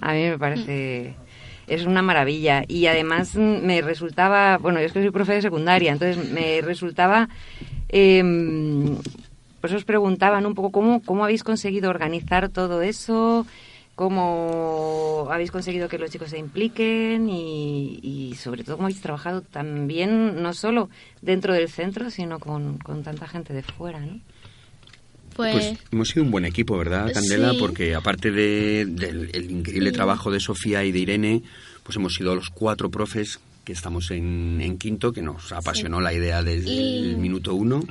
A 0.02 0.14
mí 0.14 0.24
me 0.24 0.38
parece 0.40 1.16
es 1.68 1.86
una 1.86 2.02
maravilla 2.02 2.64
y 2.68 2.88
además 2.88 3.36
mm, 3.36 3.66
me 3.66 3.82
resultaba, 3.82 4.58
bueno, 4.58 4.80
yo 4.80 4.88
es 4.88 4.92
que 4.94 5.02
soy 5.02 5.12
profe 5.12 5.34
de 5.34 5.42
secundaria, 5.42 5.92
entonces 5.94 6.30
me 6.32 6.60
resultaba 6.62 7.30
em, 9.62 9.72
pues 9.72 9.74
os 9.74 9.84
preguntaban 9.86 10.46
un 10.46 10.56
poco 10.56 10.72
cómo, 10.72 11.02
cómo 11.04 11.24
habéis 11.24 11.44
conseguido 11.44 11.90
organizar 11.90 12.50
todo 12.50 12.82
eso, 12.82 13.46
cómo 13.96 15.28
habéis 15.32 15.52
conseguido 15.52 15.88
que 15.88 15.98
los 15.98 16.10
chicos 16.10 16.30
se 16.30 16.38
impliquen 16.40 17.30
y, 17.30 18.00
y 18.02 18.36
sobre 18.36 18.64
todo 18.64 18.78
cómo 18.78 18.88
habéis 18.88 19.02
trabajado 19.02 19.42
también, 19.42 20.42
no 20.42 20.54
solo 20.54 20.90
dentro 21.22 21.54
del 21.54 21.70
centro, 21.70 22.10
sino 22.10 22.40
con, 22.40 22.78
con 22.80 23.04
tanta 23.04 23.28
gente 23.28 23.54
de 23.54 23.64
fuera, 23.64 24.00
¿no? 24.00 24.20
Pues, 25.36 25.54
Pues 25.54 25.80
hemos 25.92 26.10
sido 26.10 26.26
un 26.26 26.32
buen 26.32 26.44
equipo, 26.46 26.78
¿verdad, 26.78 27.12
Candela? 27.14 27.52
Sí. 27.52 27.58
Porque 27.60 27.96
aparte 27.96 28.32
de- 28.32 28.86
del 28.86 29.30
el 29.34 29.50
increíble 29.52 29.92
trabajo 29.94 30.30
de 30.30 30.40
Sofía 30.42 30.84
y 30.84 30.92
de 30.92 31.00
Irene, 31.00 31.42
pues 31.84 31.96
hemos 31.96 32.16
sido 32.16 32.36
los 32.36 32.50
cuatro 32.50 32.90
profes 32.92 33.40
que 33.64 33.72
estamos 33.72 34.12
en, 34.12 34.60
en 34.62 34.78
quinto, 34.78 35.14
que 35.14 35.22
nos 35.22 35.52
apasionó 35.54 36.02
la 36.02 36.14
idea 36.14 36.44
desde 36.44 36.70
Y- 36.70 37.12
el 37.12 37.18
minuto 37.18 37.54
uno. 37.56 37.82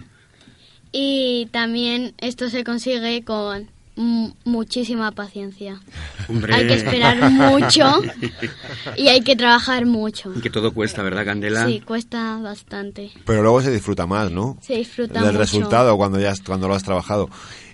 Y 0.92 1.46
también 1.52 2.14
esto 2.18 2.48
se 2.50 2.64
consigue 2.64 3.22
con 3.24 3.68
mu- 3.96 4.32
muchísima 4.44 5.12
paciencia. 5.12 5.80
Hombre. 6.28 6.54
Hay 6.54 6.66
que 6.66 6.74
esperar 6.74 7.30
mucho 7.30 8.02
y 8.96 9.08
hay 9.08 9.20
que 9.22 9.36
trabajar 9.36 9.86
mucho. 9.86 10.32
Que 10.42 10.50
todo 10.50 10.72
cuesta, 10.72 11.02
¿verdad, 11.02 11.24
Candela? 11.24 11.66
Sí, 11.66 11.80
cuesta 11.80 12.38
bastante. 12.38 13.10
Pero 13.26 13.42
luego 13.42 13.62
se 13.62 13.70
disfruta 13.70 14.06
más, 14.06 14.30
¿no? 14.30 14.56
Se 14.60 14.74
disfruta 14.76 15.14
Del 15.20 15.28
mucho. 15.32 15.38
resultado 15.38 15.96
cuando 15.96 16.18
ya 16.20 16.30
has- 16.30 16.40
cuando 16.42 16.68
lo 16.68 16.74
has 16.74 16.82
trabajado. 16.84 17.28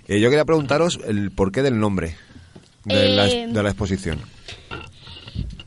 Eh, 0.07 0.19
yo 0.19 0.29
quería 0.29 0.45
preguntaros 0.45 0.99
el 1.07 1.31
porqué 1.31 1.61
del 1.63 1.79
nombre 1.79 2.15
de, 2.85 3.09
la, 3.09 3.27
Eh, 3.27 3.43
es- 3.43 3.53
de 3.53 3.63
la 3.63 3.69
exposición. 3.69 4.19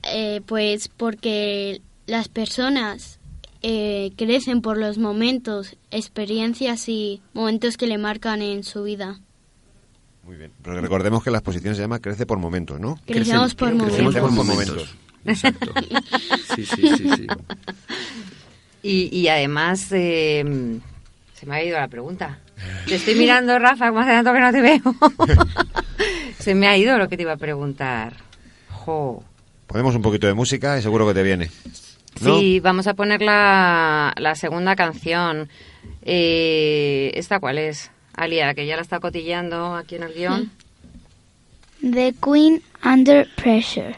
Eh, 0.02 0.40
pues 0.46 0.88
porque 0.88 1.82
las 2.06 2.28
personas 2.28 3.18
eh, 3.62 4.12
crecen 4.16 4.62
por 4.62 4.78
los 4.78 4.98
momentos, 4.98 5.76
experiencias 5.90 6.88
y 6.88 7.20
momentos 7.34 7.76
que 7.76 7.86
le 7.86 7.98
marcan 7.98 8.42
en 8.42 8.64
su 8.64 8.82
vida. 8.82 9.20
Muy 10.24 10.36
bien. 10.36 10.52
Pero 10.62 10.80
recordemos 10.80 11.24
que 11.24 11.30
la 11.30 11.38
exposición 11.38 11.74
se 11.74 11.82
llama 11.82 11.98
Crece 11.98 12.26
por 12.26 12.38
momentos, 12.38 12.78
¿no? 12.80 12.98
Crecemos 13.06 13.54
por 13.54 13.76
Crecemos 13.76 14.14
momentos. 14.14 14.22
por 14.22 14.36
Por 14.36 14.46
momentos. 14.46 14.96
Exacto. 15.24 15.72
Sí, 16.54 16.66
sí, 16.66 16.88
sí, 16.96 17.10
sí. 17.16 17.26
Y, 18.82 19.16
y 19.16 19.28
además, 19.28 19.86
eh, 19.92 20.42
se 21.34 21.46
me 21.46 21.54
ha 21.56 21.64
ido 21.64 21.78
la 21.78 21.88
pregunta. 21.88 22.38
Te 22.86 22.96
estoy 22.96 23.14
mirando, 23.14 23.58
Rafa, 23.58 23.88
como 23.88 24.00
hace 24.00 24.10
tanto 24.10 24.32
que 24.32 24.40
no 24.40 24.52
te 24.52 24.60
veo. 24.60 24.80
se 26.38 26.54
me 26.54 26.66
ha 26.66 26.76
ido 26.76 26.98
lo 26.98 27.08
que 27.08 27.16
te 27.16 27.22
iba 27.22 27.32
a 27.32 27.36
preguntar. 27.36 28.14
Jo. 28.70 29.22
Ponemos 29.66 29.94
un 29.94 30.02
poquito 30.02 30.26
de 30.26 30.34
música 30.34 30.78
y 30.78 30.82
seguro 30.82 31.06
que 31.06 31.14
te 31.14 31.22
viene. 31.22 31.50
¿No? 32.20 32.38
Sí, 32.38 32.60
vamos 32.60 32.86
a 32.86 32.94
poner 32.94 33.22
la, 33.22 34.12
la 34.16 34.34
segunda 34.34 34.76
canción. 34.76 35.48
Eh, 36.02 37.12
¿Esta 37.14 37.40
cuál 37.40 37.58
es? 37.58 37.90
Alia, 38.14 38.54
que 38.54 38.66
ya 38.66 38.76
la 38.76 38.82
está 38.82 39.00
cotilleando 39.00 39.74
aquí 39.74 39.96
en 39.96 40.02
el 40.02 40.14
guion. 40.14 40.50
The 41.80 42.14
Queen 42.22 42.62
Under 42.84 43.28
Pressure. 43.36 43.96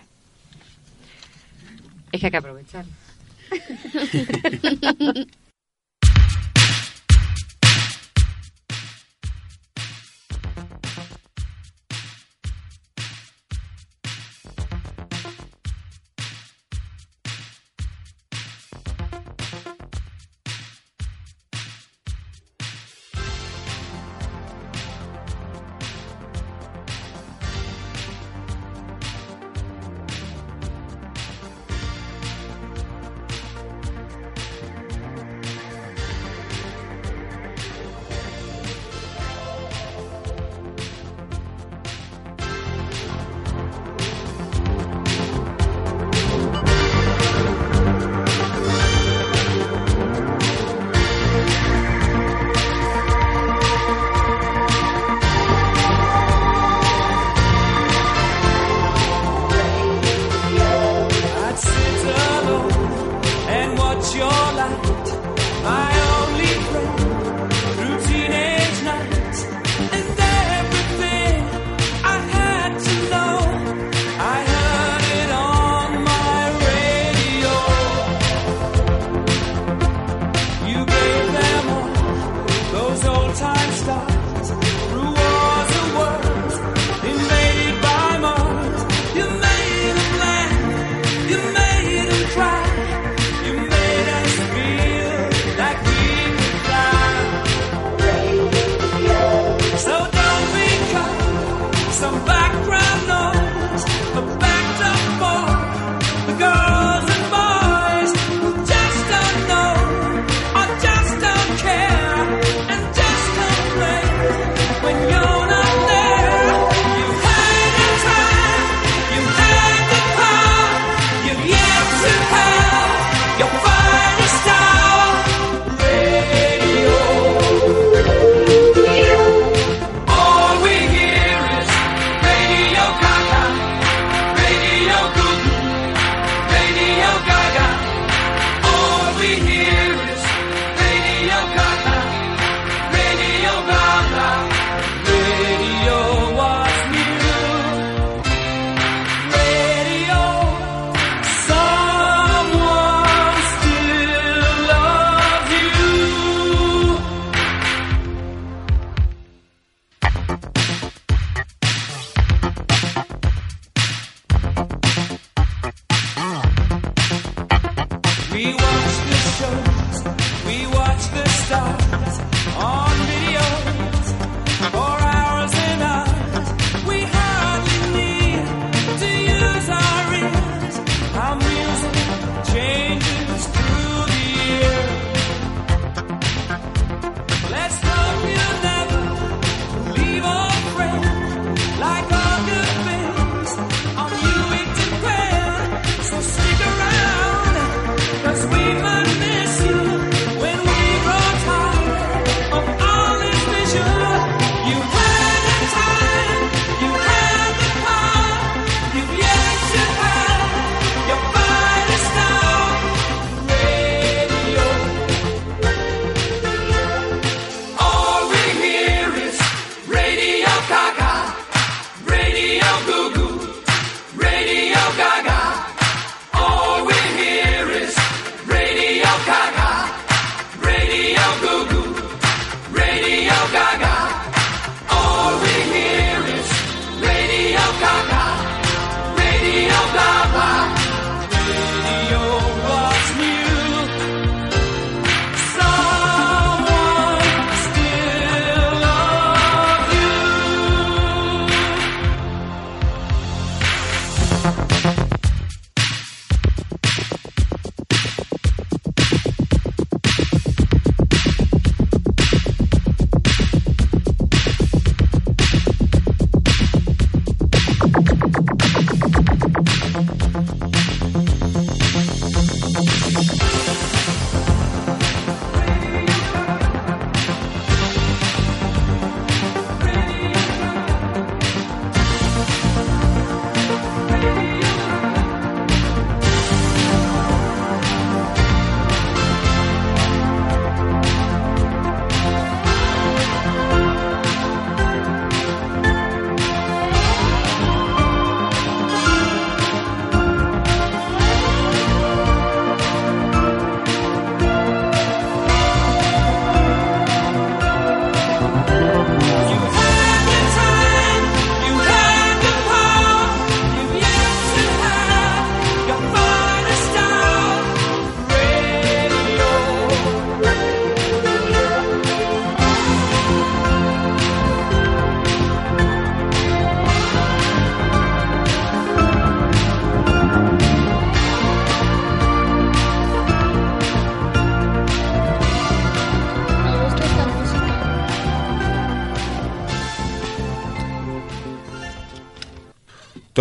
Es 2.12 2.20
que 2.20 2.26
hay 2.26 2.30
que 2.30 2.36
aprovechar. 2.36 2.84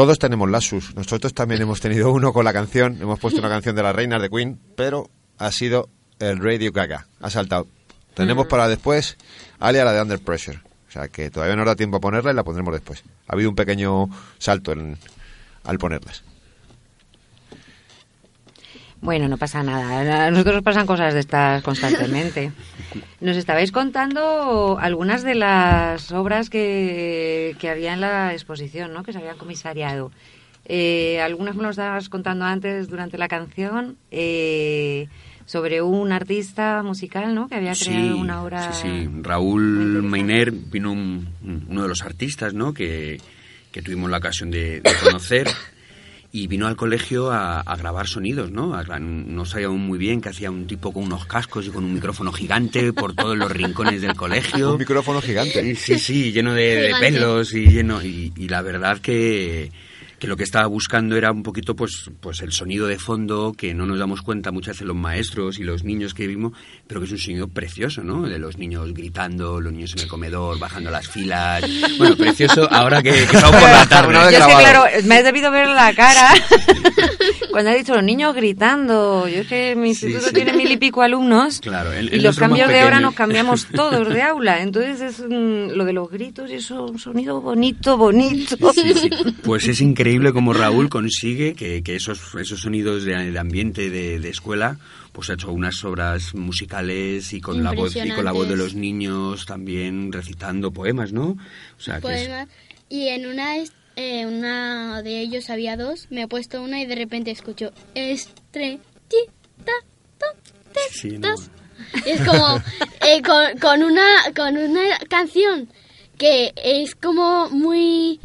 Todos 0.01 0.17
tenemos 0.17 0.49
lasus. 0.49 0.95
Nosotros 0.95 1.31
también 1.35 1.61
hemos 1.61 1.79
tenido 1.79 2.11
uno 2.11 2.33
con 2.33 2.43
la 2.43 2.51
canción. 2.51 2.97
Hemos 2.99 3.19
puesto 3.19 3.39
una 3.39 3.49
canción 3.49 3.75
de 3.75 3.83
las 3.83 3.95
reinas 3.95 4.19
de 4.19 4.31
Queen, 4.31 4.59
pero 4.75 5.11
ha 5.37 5.51
sido 5.51 5.89
el 6.17 6.39
Radio 6.39 6.71
Gaga. 6.71 7.05
Ha 7.19 7.29
saltado. 7.29 7.67
Tenemos 8.15 8.47
para 8.47 8.67
después 8.67 9.15
Alia 9.59 9.85
la 9.85 9.93
de 9.93 10.01
Under 10.01 10.19
Pressure. 10.19 10.57
O 10.89 10.91
sea 10.91 11.07
que 11.07 11.29
todavía 11.29 11.55
no 11.55 11.65
da 11.65 11.75
tiempo 11.75 11.97
a 11.97 11.99
ponerla 11.99 12.31
y 12.31 12.33
la 12.33 12.43
pondremos 12.43 12.73
después. 12.73 13.03
Ha 13.27 13.33
habido 13.33 13.51
un 13.51 13.55
pequeño 13.55 14.09
salto 14.39 14.71
en- 14.71 14.97
al 15.65 15.77
ponerlas. 15.77 16.23
Bueno, 19.01 19.27
no 19.27 19.37
pasa 19.37 19.63
nada. 19.63 20.27
A 20.27 20.31
nosotros 20.31 20.55
nos 20.55 20.63
pasan 20.63 20.85
cosas 20.85 21.13
de 21.15 21.21
estas 21.21 21.63
constantemente. 21.63 22.51
Nos 23.21 23.37
estabais 23.37 23.71
contando 23.71 24.77
algunas 24.81 25.23
de 25.23 25.35
las 25.35 26.11
obras 26.11 26.49
que, 26.49 27.55
que 27.59 27.69
había 27.69 27.93
en 27.93 28.01
la 28.01 28.33
exposición, 28.33 28.93
¿no? 28.93 29.03
Que 29.03 29.11
se 29.13 29.19
habían 29.19 29.37
comisariado. 29.37 30.11
Eh, 30.65 31.19
algunas 31.21 31.55
me 31.55 31.63
lo 31.63 31.69
estabas 31.69 32.09
contando 32.09 32.45
antes 32.45 32.89
durante 32.89 33.17
la 33.17 33.27
canción 33.27 33.95
eh, 34.11 35.07
sobre 35.45 35.81
un 35.81 36.11
artista 36.11 36.81
musical, 36.83 37.33
¿no? 37.33 37.47
Que 37.47 37.55
había 37.55 37.73
creado 37.73 38.17
una 38.17 38.43
obra. 38.43 38.71
Sí, 38.73 38.81
sí. 38.83 39.09
Raúl 39.21 40.03
Meiner 40.03 40.51
vino 40.51 40.91
un- 40.91 41.29
un- 41.43 41.65
uno 41.69 41.81
de 41.83 41.87
los 41.87 42.01
artistas, 42.03 42.53
¿no? 42.53 42.73
Que, 42.73 43.19
que 43.71 43.81
tuvimos 43.81 44.09
la 44.11 44.17
ocasión 44.17 44.51
de, 44.51 44.81
de 44.81 44.91
conocer 45.03 45.47
y 46.33 46.47
vino 46.47 46.67
al 46.67 46.75
colegio 46.77 47.29
a, 47.31 47.59
a 47.59 47.75
grabar 47.75 48.07
sonidos, 48.07 48.51
¿no? 48.51 48.73
A 48.73 48.83
gra- 48.85 48.99
no 49.01 49.45
sabíamos 49.45 49.79
muy 49.79 49.97
bien 49.99 50.21
que 50.21 50.29
hacía 50.29 50.49
un 50.49 50.65
tipo 50.65 50.93
con 50.93 51.03
unos 51.03 51.25
cascos 51.25 51.67
y 51.67 51.69
con 51.71 51.83
un 51.83 51.93
micrófono 51.93 52.31
gigante 52.31 52.93
por 52.93 53.13
todos 53.13 53.37
los 53.37 53.51
rincones 53.51 54.01
del 54.01 54.15
colegio. 54.15 54.71
Un 54.73 54.79
micrófono 54.79 55.21
gigante. 55.21 55.75
Sí, 55.75 55.99
sí, 55.99 56.31
lleno 56.31 56.53
de, 56.53 56.93
pelos 57.01 57.53
y 57.53 57.65
lleno 57.67 58.01
y, 58.01 58.31
y 58.37 58.47
la 58.47 58.61
verdad 58.61 58.99
que, 58.99 59.71
que 60.21 60.27
lo 60.27 60.37
que 60.37 60.43
estaba 60.43 60.67
buscando 60.67 61.17
era 61.17 61.31
un 61.31 61.41
poquito 61.41 61.75
pues 61.75 62.11
pues 62.19 62.41
el 62.41 62.51
sonido 62.51 62.85
de 62.85 62.99
fondo 62.99 63.53
que 63.57 63.73
no 63.73 63.87
nos 63.87 63.97
damos 63.97 64.21
cuenta 64.21 64.51
muchas 64.51 64.75
veces 64.75 64.85
los 64.85 64.95
maestros 64.95 65.57
y 65.57 65.63
los 65.63 65.83
niños 65.83 66.13
que 66.13 66.27
vimos, 66.27 66.53
pero 66.85 66.99
que 67.01 67.07
es 67.07 67.11
un 67.11 67.17
sonido 67.17 67.47
precioso, 67.47 68.03
¿no? 68.03 68.21
De 68.21 68.37
los 68.37 68.55
niños 68.59 68.93
gritando, 68.93 69.59
los 69.59 69.73
niños 69.73 69.93
en 69.93 70.01
el 70.01 70.07
comedor, 70.07 70.59
bajando 70.59 70.91
las 70.91 71.07
filas. 71.07 71.63
Bueno, 71.97 72.15
precioso 72.15 72.71
ahora 72.71 73.01
que, 73.01 73.09
que 73.11 73.23
estamos 73.23 73.59
por 73.59 73.69
la 73.71 73.87
tarde. 73.87 74.13
Yo 74.13 74.21
es 74.29 74.45
que, 74.45 74.53
claro, 74.53 74.83
me 75.05 75.15
has 75.15 75.23
debido 75.23 75.49
ver 75.49 75.67
la 75.69 75.91
cara 75.95 76.29
cuando 77.51 77.71
has 77.71 77.77
dicho 77.77 77.95
los 77.95 78.03
niños 78.03 78.35
gritando. 78.35 79.27
Yo 79.27 79.39
es 79.41 79.47
que 79.47 79.75
mi 79.75 79.89
instituto 79.89 80.27
sí. 80.27 80.33
tiene 80.35 80.53
mil 80.53 80.71
y 80.71 80.77
pico 80.77 81.01
alumnos 81.01 81.61
Claro, 81.61 81.91
el- 81.93 82.13
y 82.13 82.19
los 82.19 82.37
cambios 82.37 82.69
de 82.69 82.83
hora 82.83 82.99
nos 82.99 83.15
cambiamos 83.15 83.65
todos 83.75 84.07
de 84.07 84.21
aula. 84.21 84.61
Entonces 84.61 85.01
es 85.01 85.19
mm, 85.19 85.71
lo 85.75 85.83
de 85.83 85.93
los 85.93 86.11
gritos 86.11 86.51
y 86.51 86.53
eso, 86.55 86.85
un 86.85 86.99
sonido 86.99 87.41
bonito, 87.41 87.97
bonito. 87.97 88.71
Sí, 88.73 88.93
sí. 88.93 89.09
Pues 89.41 89.67
es 89.67 89.81
increíble 89.81 90.10
como 90.33 90.53
Raúl 90.53 90.89
consigue 90.89 91.53
que, 91.53 91.83
que 91.83 91.95
esos, 91.95 92.35
esos 92.35 92.61
sonidos 92.61 93.03
de, 93.03 93.31
de 93.31 93.39
ambiente 93.39 93.89
de, 93.89 94.19
de 94.19 94.29
escuela, 94.29 94.77
pues 95.11 95.29
ha 95.29 95.33
hecho 95.33 95.51
unas 95.51 95.83
obras 95.83 96.33
musicales 96.35 97.33
y 97.33 97.41
con 97.41 97.63
la 97.63 97.71
voz 97.71 97.95
y 97.95 98.09
con 98.11 98.25
la 98.25 98.31
voz 98.31 98.47
de 98.47 98.55
los 98.57 98.73
niños 98.75 99.45
también 99.45 100.11
recitando 100.11 100.71
poemas, 100.71 101.11
¿no? 101.13 101.37
O 101.77 101.81
sea, 101.81 101.99
que 102.01 102.13
es- 102.13 102.27
Poemas. 102.27 102.47
Y 102.89 103.07
en 103.07 103.25
una, 103.27 103.55
eh, 103.95 104.25
una 104.25 105.01
de 105.01 105.21
ellos 105.21 105.49
había 105.49 105.77
dos. 105.77 106.07
Me 106.09 106.23
he 106.23 106.27
puesto 106.27 106.61
una 106.61 106.81
y 106.81 106.85
de 106.85 106.95
repente 106.95 107.31
escucho 107.31 107.71
estrellita, 107.95 108.81
sí, 110.91 111.17
¿no? 111.17 111.33
es 112.05 112.21
como 112.21 112.57
eh, 113.07 113.21
con, 113.21 113.57
con 113.59 113.83
una 113.83 114.05
con 114.35 114.55
una 114.57 114.97
canción 115.09 115.67
que 116.17 116.53
es 116.55 116.95
como 116.95 117.49
muy 117.49 118.19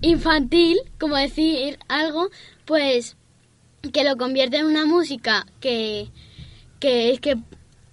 infantil, 0.00 0.78
como 0.98 1.16
decir 1.16 1.78
algo, 1.88 2.28
pues 2.64 3.16
que 3.92 4.04
lo 4.04 4.16
convierte 4.16 4.56
en 4.58 4.66
una 4.66 4.84
música 4.86 5.46
que 5.60 6.08
que 6.80 7.10
es 7.12 7.20
que 7.20 7.36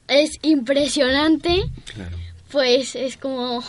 es 0.08 0.32
impresionante, 0.42 1.64
Claro. 1.94 2.18
pues 2.52 2.96
es 2.96 3.16
como... 3.18 3.64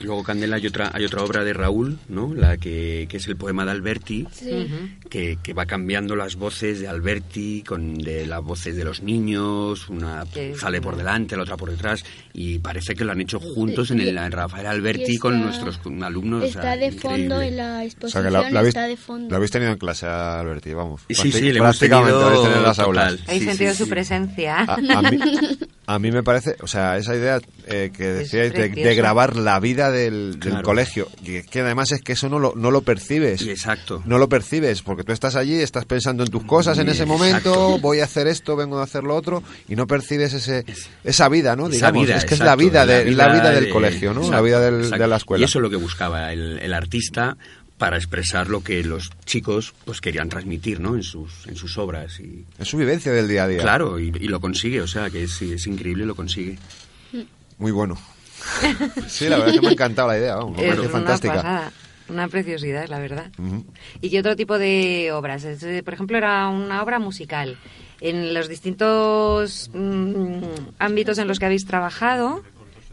Luego, 0.00 0.22
Candela, 0.22 0.56
hay 0.56 0.66
otra, 0.66 0.90
hay 0.94 1.04
otra 1.04 1.22
obra 1.22 1.42
de 1.44 1.52
Raúl, 1.52 1.98
¿no? 2.08 2.32
La 2.34 2.56
que, 2.56 3.06
que 3.08 3.16
es 3.16 3.26
el 3.26 3.36
poema 3.36 3.64
de 3.64 3.72
Alberti, 3.72 4.26
Sí. 4.32 4.68
que, 5.10 5.38
que 5.42 5.52
va 5.54 5.66
cambiando 5.66 6.14
las 6.14 6.36
voces 6.36 6.78
de 6.80 6.86
Alberti 6.88 7.62
con 7.66 7.98
de 7.98 8.26
las 8.26 8.42
voces 8.42 8.76
de 8.76 8.84
los 8.84 9.02
niños, 9.02 9.88
una 9.88 10.24
sale 10.56 10.80
por 10.80 10.96
delante, 10.96 11.36
la 11.36 11.42
otra 11.42 11.56
por 11.56 11.70
detrás, 11.70 12.04
y 12.32 12.58
parece 12.60 12.94
que 12.94 13.04
lo 13.04 13.12
han 13.12 13.20
hecho 13.20 13.40
juntos 13.40 13.90
en 13.90 14.00
el 14.00 14.16
en 14.16 14.32
Rafael 14.32 14.66
Alberti 14.66 15.02
está- 15.14 15.20
con 15.22 15.40
nuestros 15.42 15.80
alumnos. 16.02 16.44
o 16.44 16.46
sea, 16.48 16.60
Está 16.74 16.76
de 16.76 16.92
fondo 16.92 17.16
increíble. 17.42 17.48
en 17.48 17.56
la 17.56 17.64
O 17.64 17.76
sea, 17.78 17.82
exposición, 17.84 18.24
que 18.24 18.30
la, 18.30 18.50
la 18.50 18.58
habéis, 18.60 18.74
está 18.74 18.86
de 18.86 18.96
fondo. 18.96 19.30
la 19.30 19.36
habéis 19.36 19.50
tenido 19.50 19.72
en 19.72 19.78
clase, 19.78 20.06
Alberti, 20.06 20.74
vamos. 20.74 21.02
Sí, 21.08 21.14
sí, 21.14 21.30
Prácti- 21.30 21.40
le 21.52 21.58
hemos 21.58 21.78
prácticamente 21.78 22.10
tenido 22.12 22.26
habéis 22.26 22.42
tenido 22.42 22.56
en 22.58 22.62
las 22.64 22.76
total. 22.76 22.86
aulas. 22.86 23.20
Habéis 23.26 23.42
Sí, 23.42 23.48
sentido 23.48 23.70
sí, 23.72 23.78
su 23.78 23.84
sí. 23.84 23.90
presencia. 23.90 24.56
A, 24.58 24.74
a 24.74 25.02
mí, 25.10 25.18
a 25.90 25.98
mí 25.98 26.12
me 26.12 26.22
parece, 26.22 26.56
o 26.60 26.66
sea, 26.66 26.98
esa 26.98 27.16
idea 27.16 27.40
eh, 27.66 27.90
que 27.96 28.04
decíais 28.08 28.52
de, 28.52 28.94
grabar 28.94 29.36
la 29.36 29.58
vida 29.58 29.90
del, 29.90 30.38
del 30.38 30.50
Claro. 30.50 30.62
colegio, 30.64 31.08
que, 31.24 31.42
que 31.44 31.60
además 31.60 31.92
es 31.92 32.02
que 32.02 32.12
eso 32.12 32.28
no 32.28 32.38
lo, 32.38 32.52
no 32.56 32.70
lo 32.70 32.82
percibes. 32.82 33.40
Exacto. 33.40 34.02
No 34.04 34.18
lo 34.18 34.28
percibes, 34.28 34.82
porque 34.82 35.02
tú 35.02 35.12
estás 35.12 35.34
allí, 35.34 35.54
estás 35.54 35.86
pensando 35.86 36.24
en 36.24 36.30
tus 36.30 36.44
cosas 36.44 36.76
en 36.78 36.90
ese 36.90 37.04
Exacto. 37.04 37.12
momento, 37.18 37.78
voy 37.78 38.00
a 38.00 38.04
hacer 38.04 38.26
esto, 38.26 38.54
vengo 38.54 38.78
a 38.78 38.82
hacer 38.84 39.02
lo 39.02 39.16
otro, 39.16 39.42
y 39.66 39.76
no 39.76 39.86
percibes 39.86 40.34
ese, 40.34 40.66
esa 41.04 41.28
vida, 41.30 41.56
¿no? 41.56 41.68
Esa 41.68 41.76
Digamos, 41.90 42.06
vida, 42.06 42.16
es 42.16 42.24
que 42.26 42.34
exacto, 42.34 42.44
es 42.44 42.46
la 42.46 42.56
vida, 42.56 42.84
la 42.84 42.92
de, 42.98 43.10
la 43.12 43.32
vida 43.32 43.50
del 43.50 43.64
de- 43.64 43.70
colegio, 43.70 44.12
¿no? 44.12 44.30
La 44.30 44.42
vida 44.42 44.60
del- 44.60 44.90
de 44.90 45.06
la 45.08 45.16
escuela. 45.16 45.40
Y 45.40 45.44
eso 45.46 45.58
es 45.58 45.62
lo 45.62 45.70
que 45.70 45.76
buscaba 45.76 46.32
el, 46.34 46.58
el 46.58 46.74
artista 46.74 47.38
para 47.78 47.96
expresar 47.96 48.48
lo 48.48 48.62
que 48.62 48.82
los 48.84 49.10
chicos 49.24 49.72
pues 49.84 50.00
querían 50.00 50.28
transmitir, 50.28 50.80
¿no? 50.80 50.96
En 50.96 51.02
sus, 51.02 51.46
en 51.46 51.56
sus 51.56 51.78
obras. 51.78 52.18
Y, 52.20 52.44
Es 52.58 52.68
su 52.68 52.76
vivencia 52.76 53.12
del 53.12 53.28
día 53.28 53.44
a 53.44 53.48
día. 53.48 53.60
Claro, 53.60 53.98
y, 54.00 54.08
y 54.08 54.28
lo 54.28 54.40
consigue, 54.40 54.80
o 54.80 54.86
sea, 54.88 55.08
que 55.10 55.22
es, 55.22 55.40
es 55.42 55.66
increíble, 55.66 56.04
lo 56.04 56.14
consigue. 56.14 56.58
Muy 57.58 57.72
bueno. 57.72 57.96
sí, 59.08 59.28
la 59.28 59.36
verdad 59.38 59.54
es 59.54 59.60
que 59.60 59.62
me 59.62 59.68
ha 59.68 59.72
encantado 59.72 60.08
la 60.08 60.18
idea, 60.18 60.36
vamos, 60.36 60.56
me 60.56 60.62
Es 60.62 60.68
parece 60.68 60.80
una 60.86 60.90
fantástica. 60.90 61.34
pasada, 61.34 61.72
una 62.08 62.28
preciosidad, 62.28 62.88
la 62.88 62.98
verdad. 62.98 63.30
¿Y 64.00 64.10
qué 64.10 64.20
otro 64.20 64.36
tipo 64.36 64.58
de 64.58 65.10
obras? 65.12 65.44
Es, 65.44 65.62
eh, 65.62 65.82
Por 65.82 65.94
ejemplo, 65.94 66.16
era 66.16 66.48
una 66.48 66.82
obra 66.82 66.98
musical. 66.98 67.58
En 68.00 68.32
los 68.32 68.48
distintos 68.48 69.70
mm, 69.74 70.40
ámbitos 70.78 71.18
en 71.18 71.26
los 71.28 71.38
que 71.38 71.46
habéis 71.46 71.66
trabajado, 71.66 72.42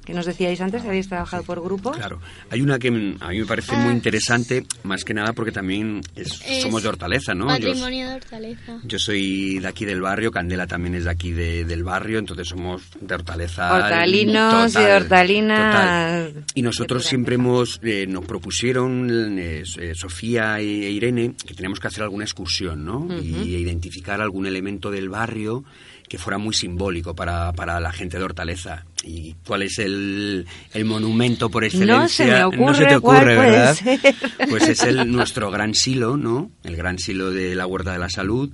que 0.05 0.13
nos 0.13 0.25
decíais 0.25 0.61
antes 0.61 0.81
que 0.83 0.87
habéis 0.87 1.07
trabajado 1.09 1.43
por 1.43 1.61
grupos. 1.61 1.97
Claro. 1.97 2.19
Hay 2.51 2.61
una 2.61 2.77
que 2.79 2.91
mm, 2.91 3.17
a 3.19 3.29
mí 3.29 3.39
me 3.39 3.45
parece 3.45 3.75
muy 3.75 3.93
interesante, 3.93 4.65
más 4.83 5.03
que 5.03 5.13
nada 5.13 5.33
porque 5.33 5.51
también 5.51 6.01
es- 6.15 6.41
Es 6.45 6.61
somos 6.61 6.83
de 6.83 6.89
Hortaleza, 6.89 7.33
¿no? 7.33 7.45
Yo- 7.57 7.67
Patrimonio 7.69 8.09
de 8.09 8.15
Hortaleza. 8.15 8.79
Yo 8.83 8.99
soy 8.99 9.59
de 9.59 9.67
aquí 9.67 9.83
del 9.85 10.01
barrio, 10.01 10.31
Candela 10.31 10.67
también 10.67 10.95
es 10.95 11.05
de 11.05 11.09
aquí 11.09 11.31
de- 11.31 11.65
del 11.65 11.83
barrio, 11.83 12.19
entonces 12.19 12.47
somos 12.47 12.83
de 13.01 13.15
Hortaleza. 13.15 13.73
Hortalinos 13.73 14.71
y 14.71 14.73
total, 14.75 15.01
hortalinas. 15.03 15.73
total. 16.29 16.45
Y 16.53 16.61
nosotros 16.61 17.03
siempre 17.05 17.35
hemos, 17.35 17.79
eh, 17.83 18.05
nos 18.07 18.25
propusieron 18.25 19.37
eh, 19.39 19.63
eh, 19.79 19.93
Sofía 19.95 20.59
e 20.59 20.63
Irene 20.91 21.33
que 21.45 21.53
teníamos 21.53 21.79
que 21.79 21.87
hacer 21.87 22.03
alguna 22.03 22.23
excursión, 22.25 22.85
¿no? 22.85 23.07
Y 23.21 23.55
identificar 23.55 24.21
algún 24.21 24.45
elemento 24.45 24.91
del 24.91 25.09
barrio 25.09 25.63
que 26.07 26.17
fuera 26.17 26.37
muy 26.37 26.53
simbólico 26.53 27.15
para, 27.15 27.51
para 27.53 27.79
la 27.79 27.91
gente 27.91 28.17
de 28.17 28.23
Hortaleza. 28.23 28.85
¿Y 29.03 29.35
cuál 29.45 29.63
es 29.63 29.79
el, 29.79 30.45
el 30.73 30.85
monumento 30.85 31.49
por 31.49 31.63
excelencia? 31.63 32.41
No 32.41 32.51
se 32.51 32.57
me 32.57 32.65
No 32.65 32.73
se 32.73 32.85
te 32.85 32.95
ocurre 32.95 33.35
¿verdad? 33.35 33.77
Pues 34.49 34.67
es 34.69 34.83
el, 34.83 35.11
nuestro 35.11 35.49
gran 35.51 35.73
silo, 35.73 36.15
¿no? 36.17 36.51
El 36.63 36.75
gran 36.75 36.99
silo 36.99 37.31
de 37.31 37.55
la 37.55 37.65
Huerta 37.67 37.91
de 37.93 37.99
la 37.99 38.09
Salud. 38.09 38.51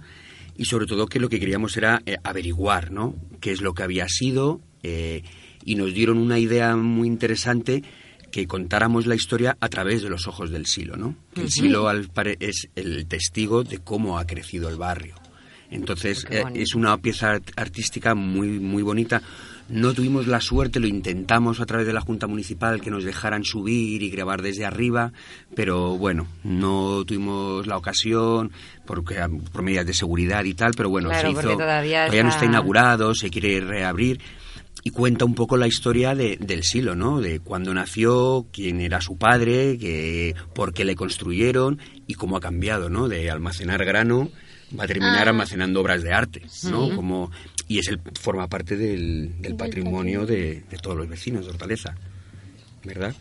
Y 0.57 0.65
sobre 0.65 0.85
todo 0.85 1.07
que 1.07 1.19
lo 1.19 1.27
que 1.29 1.39
queríamos 1.39 1.75
era 1.77 2.01
eh, 2.05 2.17
averiguar, 2.23 2.91
¿no? 2.91 3.15
Qué 3.39 3.51
es 3.51 3.61
lo 3.61 3.73
que 3.73 3.83
había 3.83 4.07
sido. 4.07 4.61
eh, 4.83 5.23
y 5.63 5.75
nos 5.75 5.93
dieron 5.93 6.17
una 6.17 6.39
idea 6.39 6.75
muy 6.75 7.07
interesante 7.07 7.83
que 8.31 8.47
contáramos 8.47 9.05
la 9.05 9.13
historia 9.13 9.57
a 9.59 9.67
través 9.69 10.01
de 10.01 10.09
los 10.09 10.25
ojos 10.25 10.49
del 10.49 10.65
silo, 10.65 10.95
¿no? 10.97 11.15
Que 11.35 11.41
el 11.41 11.51
silo 11.51 11.87
al 11.87 12.07
pare- 12.09 12.37
es 12.39 12.67
el 12.75 13.05
testigo 13.05 13.63
de 13.63 13.77
cómo 13.79 14.17
ha 14.17 14.25
crecido 14.25 14.69
el 14.69 14.77
barrio. 14.77 15.15
Entonces 15.71 16.27
eh, 16.29 16.43
es 16.55 16.75
una 16.75 16.97
pieza 16.97 17.31
art- 17.31 17.51
artística 17.55 18.13
muy 18.13 18.59
muy 18.59 18.83
bonita. 18.83 19.21
No 19.69 19.93
tuvimos 19.93 20.27
la 20.27 20.41
suerte, 20.41 20.81
lo 20.81 20.87
intentamos 20.87 21.61
a 21.61 21.65
través 21.65 21.87
de 21.87 21.93
la 21.93 22.01
Junta 22.01 22.27
Municipal 22.27 22.81
que 22.81 22.91
nos 22.91 23.05
dejaran 23.05 23.45
subir 23.45 24.03
y 24.03 24.09
grabar 24.09 24.41
desde 24.41 24.65
arriba, 24.65 25.13
pero 25.55 25.97
bueno, 25.97 26.27
no 26.43 27.05
tuvimos 27.05 27.65
la 27.67 27.77
ocasión 27.77 28.51
porque 28.85 29.15
por 29.53 29.61
medidas 29.61 29.85
de 29.85 29.93
seguridad 29.93 30.43
y 30.43 30.53
tal, 30.55 30.73
pero 30.75 30.89
bueno, 30.89 31.07
Claro, 31.07 31.31
se 31.31 31.39
hizo. 31.39 31.57
todavía 31.57 32.07
no 32.07 32.13
está- 32.13 32.27
está 32.29 32.45
inaugurado, 32.45 33.15
se 33.15 33.29
quiere 33.29 33.61
reabrir 33.61 34.19
y 34.83 34.89
cuenta 34.89 35.23
un 35.23 35.35
poco 35.35 35.55
la 35.55 35.67
historia 35.67 36.15
de- 36.15 36.35
del 36.37 36.63
silo, 36.63 36.93
¿no? 36.95 37.21
De 37.21 37.39
cuándo 37.39 37.73
nació, 37.73 38.47
quién 38.51 38.81
era 38.81 38.99
su 38.99 39.17
padre, 39.17 39.77
que, 39.77 40.35
por 40.53 40.73
qué 40.73 40.83
le 40.83 40.95
construyeron 40.95 41.79
y 42.07 42.15
cómo 42.15 42.35
ha 42.35 42.41
cambiado, 42.41 42.89
¿no? 42.89 43.07
De 43.07 43.29
almacenar 43.31 43.85
grano 43.85 44.29
va 44.79 44.83
a 44.85 44.87
terminar 44.87 45.27
Ah. 45.27 45.29
almacenando 45.31 45.81
obras 45.81 46.03
de 46.03 46.13
arte, 46.13 46.41
¿no? 46.69 46.95
Como 46.95 47.31
y 47.67 47.79
es 47.79 47.87
el 47.87 47.99
forma 48.19 48.47
parte 48.47 48.75
del, 48.77 49.41
del 49.41 49.55
patrimonio 49.55 50.25
de, 50.25 50.63
de 50.69 50.77
todos 50.77 50.97
los 50.97 51.07
vecinos 51.07 51.45
de 51.45 51.51
Hortaleza, 51.51 51.95
¿verdad? 52.83 53.13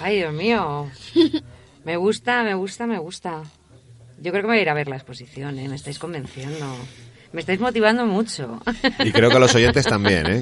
Ay, 0.00 0.16
Dios 0.18 0.32
mío. 0.32 0.90
Me 1.84 1.96
gusta, 1.96 2.42
me 2.42 2.52
gusta, 2.54 2.86
me 2.86 2.98
gusta. 2.98 3.42
Yo 4.20 4.32
creo 4.32 4.42
que 4.42 4.48
me 4.48 4.52
voy 4.54 4.58
a 4.58 4.62
ir 4.62 4.68
a 4.68 4.74
ver 4.74 4.86
la 4.88 4.96
exposición, 4.96 5.58
¿eh? 5.58 5.66
Me 5.66 5.76
estáis 5.76 5.98
convenciendo. 5.98 6.76
Me 7.32 7.40
estáis 7.40 7.58
motivando 7.58 8.04
mucho. 8.04 8.60
Y 9.02 9.12
creo 9.12 9.30
que 9.30 9.38
los 9.38 9.54
oyentes 9.54 9.86
también, 9.86 10.26
¿eh? 10.26 10.40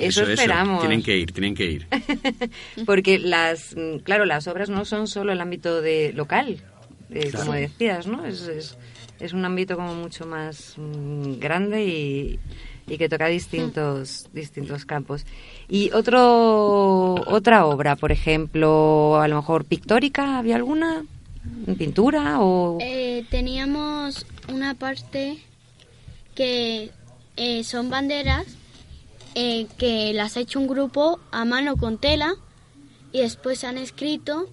Eso, 0.00 0.22
esperamos. 0.22 0.80
Tienen 0.80 1.02
que 1.02 1.14
ir, 1.18 1.32
tienen 1.32 1.54
que 1.54 1.66
ir. 1.66 1.86
Porque 2.86 3.18
las, 3.18 3.74
claro, 4.02 4.24
las 4.24 4.46
obras 4.46 4.70
no 4.70 4.86
son 4.86 5.08
solo 5.08 5.32
el 5.32 5.40
ámbito 5.42 5.82
de 5.82 6.12
local, 6.14 6.62
eh, 7.10 7.32
como 7.36 7.52
decías, 7.52 8.06
¿no? 8.06 8.24
Es, 8.24 8.42
es, 8.48 8.78
es 9.20 9.32
un 9.32 9.44
ámbito 9.44 9.76
como 9.76 9.94
mucho 9.94 10.26
más 10.26 10.74
mm, 10.76 11.38
grande 11.38 11.84
y, 11.84 12.38
y 12.86 12.98
que 12.98 13.08
toca 13.08 13.26
distintos, 13.26 14.28
distintos 14.32 14.84
campos. 14.84 15.24
Y 15.68 15.90
otro, 15.92 17.14
otra 17.26 17.66
obra, 17.66 17.96
por 17.96 18.12
ejemplo, 18.12 19.20
a 19.20 19.28
lo 19.28 19.36
mejor 19.36 19.64
pictórica, 19.64 20.38
¿había 20.38 20.56
alguna? 20.56 21.04
¿Pintura 21.78 22.40
o...? 22.40 22.78
Eh, 22.80 23.24
teníamos 23.30 24.26
una 24.52 24.74
parte 24.74 25.38
que 26.34 26.90
eh, 27.36 27.64
son 27.64 27.90
banderas 27.90 28.46
eh, 29.34 29.66
que 29.76 30.12
las 30.12 30.36
ha 30.36 30.40
hecho 30.40 30.58
un 30.58 30.66
grupo 30.66 31.20
a 31.30 31.44
mano 31.44 31.76
con 31.76 31.98
tela 31.98 32.34
y 33.12 33.20
después 33.20 33.64
han 33.64 33.78
escrito 33.78 34.48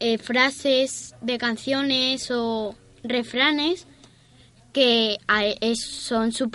eh, 0.00 0.14
eh, 0.14 0.18
frases 0.18 1.14
de 1.20 1.38
canciones 1.38 2.30
o 2.30 2.74
refranes 3.02 3.86
que 4.72 5.18
a- 5.26 5.44
es- 5.46 5.80
son 5.84 6.32
su, 6.32 6.50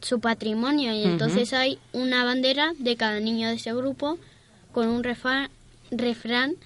su 0.00 0.20
patrimonio 0.20 0.92
y 0.94 1.04
entonces 1.04 1.52
hay 1.52 1.78
una 1.92 2.24
bandera 2.24 2.72
de 2.78 2.96
cada 2.96 3.20
niño 3.20 3.48
de 3.48 3.54
ese 3.54 3.72
grupo 3.72 4.18
con 4.72 4.88
un 4.88 5.02
refrán 5.04 6.56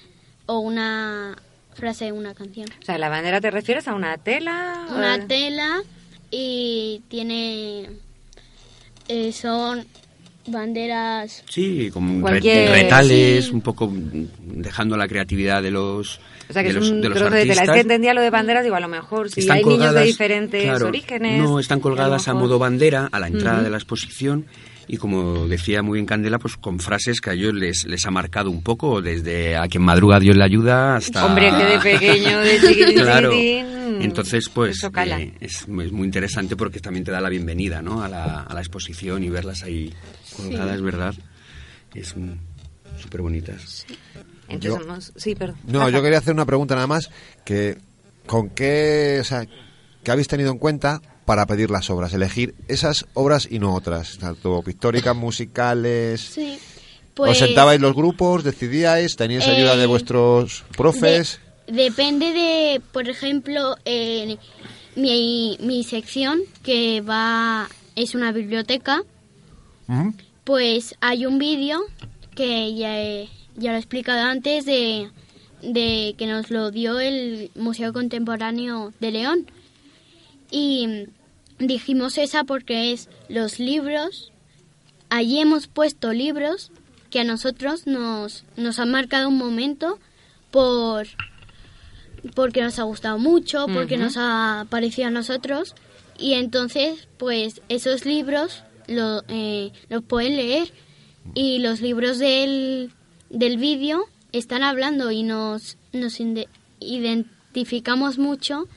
o 0.46 0.58
una 0.60 1.36
frase 1.74 2.06
de 2.06 2.12
una 2.12 2.34
canción. 2.34 2.68
O 2.80 2.84
sea, 2.84 2.96
¿la 2.98 3.08
bandera 3.08 3.40
te 3.40 3.50
refieres 3.50 3.86
a 3.88 3.94
una 3.94 4.16
tela? 4.16 4.86
Una 4.94 5.16
Eh, 5.16 5.24
tela 5.26 5.82
y 6.30 7.02
tiene 7.08 7.90
eh, 9.08 9.32
son 9.32 9.86
banderas 10.49 11.42
Sí, 11.49 11.90
como 11.92 12.20
Cualquier- 12.20 12.70
retales, 12.70 13.47
sí. 13.47 13.51
un 13.53 13.61
poco 13.61 13.88
mm, 13.88 14.26
dejando 14.62 14.97
la 14.97 15.09
creatividad 15.09 15.62
de 15.62 15.70
los 15.70 16.18
O 16.49 16.53
sea, 16.53 16.62
que 16.62 16.72
de 16.72 16.78
es 16.78 16.84
los, 16.84 16.90
un 16.90 17.01
de 17.01 17.09
los 17.09 17.18
trozo 17.18 17.34
de 17.34 17.40
tela. 17.42 17.53
Es 17.53 17.59
artistas. 17.59 17.74
que 17.76 17.80
entendía 17.82 18.14
lo 18.14 18.20
de 18.20 18.30
banderas, 18.30 18.62
digo, 18.64 18.76
a 18.76 18.80
lo 18.80 18.88
mejor 18.88 19.30
si 19.30 19.40
Están 19.40 19.59
hay 19.59 19.64
niños 19.64 19.78
de 19.80 19.84
colgadas, 19.86 20.05
diferentes 20.07 20.62
claro, 20.64 20.86
orígenes... 20.88 21.42
No, 21.42 21.59
están 21.61 21.78
a 21.78 21.82
colgadas 21.82 22.28
a, 22.28 22.32
mejor- 22.34 22.42
modo 22.49 22.59
bandera 22.59 23.09
a 23.11 23.18
la 23.20 23.26
entrada 23.28 23.62
de 23.62 23.70
la 23.70 23.76
exposición 23.76 24.47
y 24.88 24.99
como 24.99 25.49
decía 25.49 25.82
muy 25.82 25.97
bien 25.97 26.07
Candela, 26.07 26.38
pues 26.38 26.57
con 26.57 26.78
frases 26.78 27.20
que 27.20 27.30
a 27.30 27.32
ellos 27.32 27.53
les, 27.55 27.86
les 27.86 28.07
ha 28.07 28.12
marcado 28.12 28.53
un 28.53 28.62
poco, 28.62 29.03
desde 29.03 29.57
a 29.57 29.66
quien 29.66 29.82
madruga 29.82 30.20
Dios 30.20 30.36
le 30.36 30.44
ayuda 30.44 30.94
hasta... 30.94 31.26
Hombre, 31.26 31.51
que 31.51 31.64
de 31.64 31.78
pequeño, 31.80 32.38
de 32.38 32.61
chiquitín, 32.68 32.94
claro. 33.03 33.32
chiquitín, 33.32 33.66
Entonces, 34.01 34.49
pues 34.49 34.84
eh, 34.84 35.32
es, 35.40 35.62
es 35.62 35.66
muy 35.68 36.05
interesante 36.07 36.55
porque 36.55 36.78
también 36.78 37.05
te 37.05 37.11
da 37.11 37.20
la 37.20 37.28
bienvenida 37.28 37.82
¿no? 37.82 38.01
a, 38.01 38.09
la, 38.09 38.42
a 38.42 38.55
la 38.55 38.61
exposición 38.61 39.24
y 39.24 39.28
verlas 39.28 39.64
ahí 39.64 39.92
colgadas, 40.37 40.80
¿verdad? 40.82 41.14
Es 41.95 42.14
súper 43.01 43.22
bonitas. 43.22 43.87
Entonces, 44.49 44.87
Yo- 44.87 45.20
Sí, 45.20 45.34
perdón. 45.34 45.57
No, 45.66 45.89
yo 45.91 46.03
quería 46.03 46.18
hacer 46.18 46.34
una 46.34 46.47
pregunta 46.47 46.74
nada 46.74 46.87
más, 46.87 47.11
que 47.45 47.78
¿con 48.26 48.51
qué, 48.51 49.18
o 49.20 49.24
sea, 49.24 49.47
qué 50.05 50.11
habéis 50.11 50.28
tenido 50.28 50.51
en 50.53 50.59
cuenta 50.59 51.01
para 51.24 51.47
pedir 51.47 51.70
las 51.70 51.91
obras? 51.91 52.12
Elegir 52.12 52.55
esas 52.68 53.07
obras 53.14 53.49
y 53.51 53.59
no 53.59 53.74
otras, 53.74 54.18
tanto 54.18 54.62
pictóricas, 54.62 55.16
musicales... 55.16 56.20
sí 56.20 56.59
¿Os 57.18 57.39
sentabais 57.39 57.80
los 57.80 57.95
grupos, 57.95 58.45
decidíais, 58.45 59.16
teníais 59.16 59.49
ayuda 59.49 59.74
de 59.76 59.84
Eh, 59.84 59.87
vuestros 59.87 60.64
profes? 60.76 61.41
de- 61.66 61.72
depende 61.72 62.26
de 62.34 62.80
por 62.93 63.09
ejemplo 63.09 63.74
eh, 63.87 64.37
mi, 64.97 65.57
mi 65.62 65.82
sección 65.82 66.41
que 66.62 67.01
va 67.01 67.68
es 67.97 68.14
una 68.14 68.32
biblioteca, 68.32 69.01
Ujú. 69.89 70.12
Pues 70.47 70.94
hay 71.01 71.26
un 71.26 71.38
vídeo 71.38 71.80
que 72.36 72.72
ya, 72.74 72.99
he- 73.01 73.28
ya 73.57 73.70
lo 73.72 73.76
he 73.76 73.80
explicado 73.80 74.22
antes 74.22 74.64
de, 74.64 75.11
de 75.61 76.14
que 76.16 76.26
nos 76.26 76.51
lo 76.51 76.70
dio 76.70 77.01
el 77.01 77.51
Museo 77.57 77.92
Contemporáneo 77.92 78.92
de 79.01 79.11
León. 79.11 79.47
Y 80.51 81.09
dijimos 81.59 82.16
esa 82.16 82.44
porque 82.44 82.92
es 82.92 83.09
los 83.28 83.59
libros, 83.59 84.32
allí 85.11 85.40
hemos 85.40 85.66
puesto 85.66 86.12
libros 86.12 86.70
que 87.11 87.18
a 87.20 87.24
nosotros 87.24 87.86
nos, 87.88 88.44
nos 88.57 88.78
han 88.78 88.92
marcado 88.92 89.28
un 89.28 89.38
momento 89.38 89.99
por 90.53 91.09
porque 92.34 92.61
nos 92.62 92.78
ha 92.78 92.82
gustado 92.84 93.18
mucho, 93.18 93.66
porque 93.74 93.97
nos 93.97 94.14
ha 94.16 94.66
parecido 94.70 95.09
a 95.09 95.11
nosotros 95.11 95.74
y 96.18 96.34
entonces 96.34 97.09
pues 97.18 97.61
esos 97.68 98.05
libros 98.05 98.62
lo, 98.87 99.22
eh, 99.28 99.72
los 99.89 100.03
pueden 100.03 100.37
leer 100.37 100.72
y 101.34 101.59
los 101.59 101.80
libros 101.80 102.18
del, 102.18 102.93
del 103.30 103.59
vídeo 103.59 104.05
están 104.32 104.62
hablando 104.62 105.11
y 105.11 105.22
nos, 105.22 105.78
nos 105.93 106.18
identificamos 106.80 108.18
mucho 108.18 108.68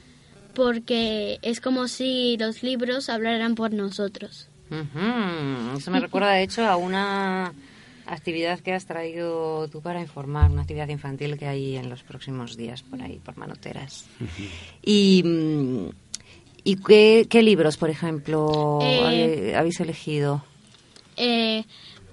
porque 0.54 1.40
es 1.42 1.62
como 1.62 1.88
si 1.88 2.38
los 2.38 2.64
libros 2.64 3.10
hablaran 3.10 3.56
por 3.56 3.74
nosotros. 3.74 4.50
Ujú. 4.70 5.78
Eso 5.78 5.92
me 5.92 6.00
recuerda, 6.00 6.32
de 6.32 6.44
hecho, 6.44 6.66
a 6.66 6.76
una 6.76 7.54
actividad 8.06 8.60
que 8.60 8.74
has 8.74 8.86
traído 8.86 9.68
tú 9.70 9.82
para 9.82 10.02
informar, 10.02 10.52
una 10.52 10.62
actividad 10.64 10.90
infantil 10.90 11.38
que 11.38 11.48
hay 11.48 11.76
en 11.76 11.90
los 11.90 12.04
próximos 12.04 12.58
días 12.58 12.84
por 12.84 13.02
ahí, 13.02 13.20
por 13.24 13.38
Manoteras. 13.38 14.06
¿Y, 14.84 15.24
mm, 15.24 15.90
¿y 15.90 16.09
qué, 16.76 17.28
qué 17.30 17.42
libros, 17.44 17.78
por 17.78 17.90
ejemplo, 17.90 18.80
Eh, 18.82 19.54
habéis 19.56 19.80
elegido? 19.80 20.44
Eh, 21.18 21.64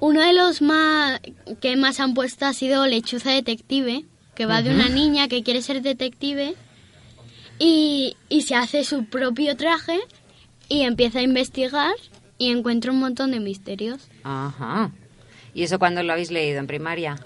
uno 0.00 0.20
de 0.20 0.32
los 0.32 0.62
más 0.62 1.20
que 1.60 1.76
más 1.76 2.00
han 2.00 2.14
puesto 2.14 2.44
ha 2.46 2.52
sido 2.52 2.86
Lechuza 2.86 3.30
Detective, 3.30 4.04
que 4.34 4.46
va 4.46 4.62
de 4.62 4.70
una 4.70 4.88
niña 4.88 5.28
que 5.28 5.42
quiere 5.42 5.62
ser 5.62 5.80
detective 5.82 6.54
y, 7.58 8.16
y 8.28 8.42
se 8.42 8.54
hace 8.54 8.84
su 8.84 9.06
propio 9.06 9.56
traje 9.56 9.98
y 10.68 10.82
empieza 10.82 11.20
a 11.20 11.22
investigar 11.22 11.94
y 12.38 12.50
encuentra 12.50 12.92
un 12.92 12.98
montón 12.98 13.30
de 13.30 13.40
misterios. 13.40 14.08
Ajá. 14.24 14.90
¿Y 15.54 15.62
eso 15.62 15.78
cuándo 15.78 16.02
lo 16.02 16.12
habéis 16.12 16.30
leído? 16.30 16.58
¿En 16.58 16.66
primaria? 16.66 17.16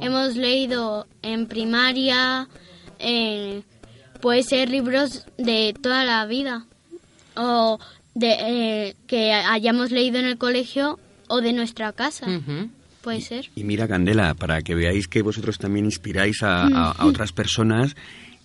Hemos 0.00 0.36
leído 0.36 1.06
en 1.20 1.46
primaria, 1.46 2.48
eh, 2.98 3.62
puede 4.20 4.42
ser 4.42 4.68
libros 4.70 5.26
de 5.36 5.74
toda 5.80 6.04
la 6.04 6.24
vida. 6.26 6.66
O 7.36 7.78
de 8.14 8.36
eh, 8.88 8.96
que 9.06 9.32
hayamos 9.32 9.90
leído 9.92 10.18
en 10.18 10.24
el 10.26 10.38
colegio 10.38 10.98
o 11.28 11.40
de 11.40 11.52
nuestra 11.52 11.92
casa, 11.92 12.26
puede 13.02 13.20
ser. 13.20 13.48
Y 13.54 13.62
mira, 13.64 13.86
Candela, 13.86 14.34
para 14.34 14.60
que 14.62 14.74
veáis 14.74 15.06
que 15.06 15.22
vosotros 15.22 15.58
también 15.58 15.84
inspiráis 15.84 16.42
a, 16.42 16.62
a- 16.66 16.90
a 16.92 17.06
otras 17.06 17.32
personas, 17.32 17.94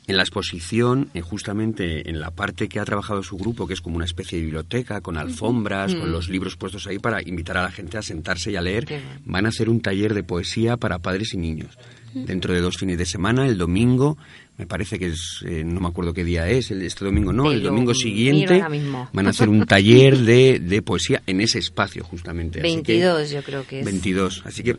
en 0.06 0.18
la 0.18 0.24
exposición, 0.24 1.10
eh, 1.14 1.22
justamente 1.22 2.10
en 2.10 2.20
la 2.20 2.30
parte 2.30 2.68
que 2.68 2.80
ha 2.80 2.84
trabajado 2.86 3.24
su 3.24 3.38
grupo, 3.38 3.66
que 3.68 3.74
es 3.74 3.80
como 3.82 3.96
una 3.96 4.04
especie 4.06 4.38
de 4.38 4.44
biblioteca, 4.44 5.00
con 5.02 5.18
alfombras, 5.18 5.96
con 5.96 6.12
los 6.12 6.28
libros 6.30 6.58
puestos 6.58 6.86
ahí 6.88 7.00
para 7.00 7.22
invitar 7.28 7.56
a 7.58 7.64
la 7.64 7.72
gente 7.72 7.98
a 7.98 8.02
sentarse 8.02 8.52
y 8.52 8.58
a 8.58 8.62
leer, 8.62 8.86
van 9.26 9.46
a 9.46 9.50
hacer 9.50 9.70
un 9.70 9.80
taller 9.80 10.14
de 10.14 10.24
poesía 10.24 10.76
para 10.78 11.00
padres 11.00 11.34
y 11.34 11.38
niños. 11.38 11.78
Dentro 12.14 12.54
de 12.54 12.60
dos 12.62 12.76
fines 12.78 12.98
de 13.00 13.06
semana, 13.08 13.48
el 13.48 13.58
domingo, 13.58 14.18
me 14.58 14.68
parece 14.68 15.00
que 15.00 15.08
es, 15.08 15.44
eh, 15.46 15.64
no 15.66 15.80
me 15.82 15.88
acuerdo 15.88 16.14
qué 16.14 16.24
día 16.24 16.48
es, 16.48 16.70
el, 16.72 16.82
este 16.84 17.06
domingo 17.06 17.34
no, 17.34 17.52
el 17.52 17.64
domingo 17.64 17.94
siguiente 17.96 18.64
van 19.12 19.28
a 19.28 19.30
hacer 19.32 19.50
un 19.50 19.66
taller 19.66 20.18
de, 20.20 20.60
de 20.60 20.82
poesía 20.82 21.22
en 21.26 21.42
ese 21.42 21.60
espacio 21.60 22.04
justamente. 22.04 22.60
Así 22.60 22.82
que- 22.84 22.94
22 22.94 23.32
yo 23.32 23.44
creo 23.44 23.66
que 23.68 23.80
es. 23.80 23.86
22. 23.86 24.44
Así 24.46 24.62
que 24.64 24.78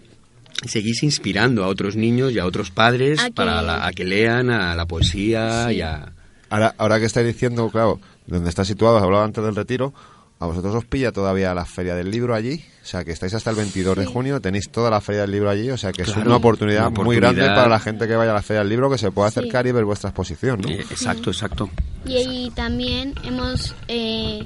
seguís 0.66 1.02
inspirando 1.02 1.64
a 1.64 1.66
otros 1.68 1.96
niños 1.96 2.32
y 2.32 2.38
a 2.38 2.46
otros 2.46 2.70
padres 2.70 3.18
A 3.20 3.30
para 3.30 3.60
la- 3.62 3.86
a 3.86 3.92
que 3.92 4.04
lean 4.04 4.50
a 4.50 4.74
la 4.76 4.86
poesía 4.86 5.72
y 5.72 5.80
a... 5.80 6.12
Ahora, 6.50 6.74
ahora 6.78 7.00
que 7.00 7.06
estáis 7.06 7.26
diciendo, 7.26 7.68
claro, 7.70 8.00
donde 8.28 8.48
está 8.48 8.64
situado, 8.64 8.96
has 8.98 9.02
hablado 9.02 9.24
antes 9.24 9.42
del 9.42 9.56
retiro, 9.56 9.92
a 10.40 10.46
vosotros 10.46 10.74
os 10.74 10.84
pilla 10.84 11.12
todavía 11.12 11.54
la 11.54 11.64
Feria 11.64 11.94
del 11.94 12.10
Libro 12.10 12.34
allí, 12.34 12.62
o 12.82 12.86
sea 12.86 13.04
que 13.04 13.12
estáis 13.12 13.32
hasta 13.34 13.50
el 13.50 13.56
22 13.56 13.96
de 13.96 14.06
junio, 14.06 14.40
tenéis 14.40 14.68
toda 14.70 14.90
la 14.90 15.00
Feria 15.00 15.22
del 15.22 15.30
Libro 15.30 15.48
allí, 15.48 15.70
o 15.70 15.76
sea 15.78 15.92
que 15.92 16.02
es 16.02 16.16
una 16.16 16.36
oportunidad, 16.36 16.88
una 16.88 17.02
muy 17.02 17.16
grande 17.16 17.46
para 17.46 17.68
la 17.68 17.80
gente 17.80 18.06
que 18.06 18.14
vaya 18.16 18.32
a 18.32 18.34
la 18.34 18.42
Feria 18.42 18.60
del 18.60 18.68
Libro 18.68 18.90
que 18.90 18.98
se 18.98 19.10
pueda 19.10 19.30
Sí. 19.30 19.38
acercar 19.40 19.66
y 19.66 19.72
ver 19.72 19.84
vuestra 19.84 20.10
exposición, 20.10 20.60
¿no? 20.60 20.68
Eh, 20.68 20.80
exacto, 20.90 21.30
exacto. 21.30 21.70
Y 22.04 22.16
ahí 22.16 22.52
también 22.54 23.14
hemos 23.24 23.74
eh, 23.88 24.44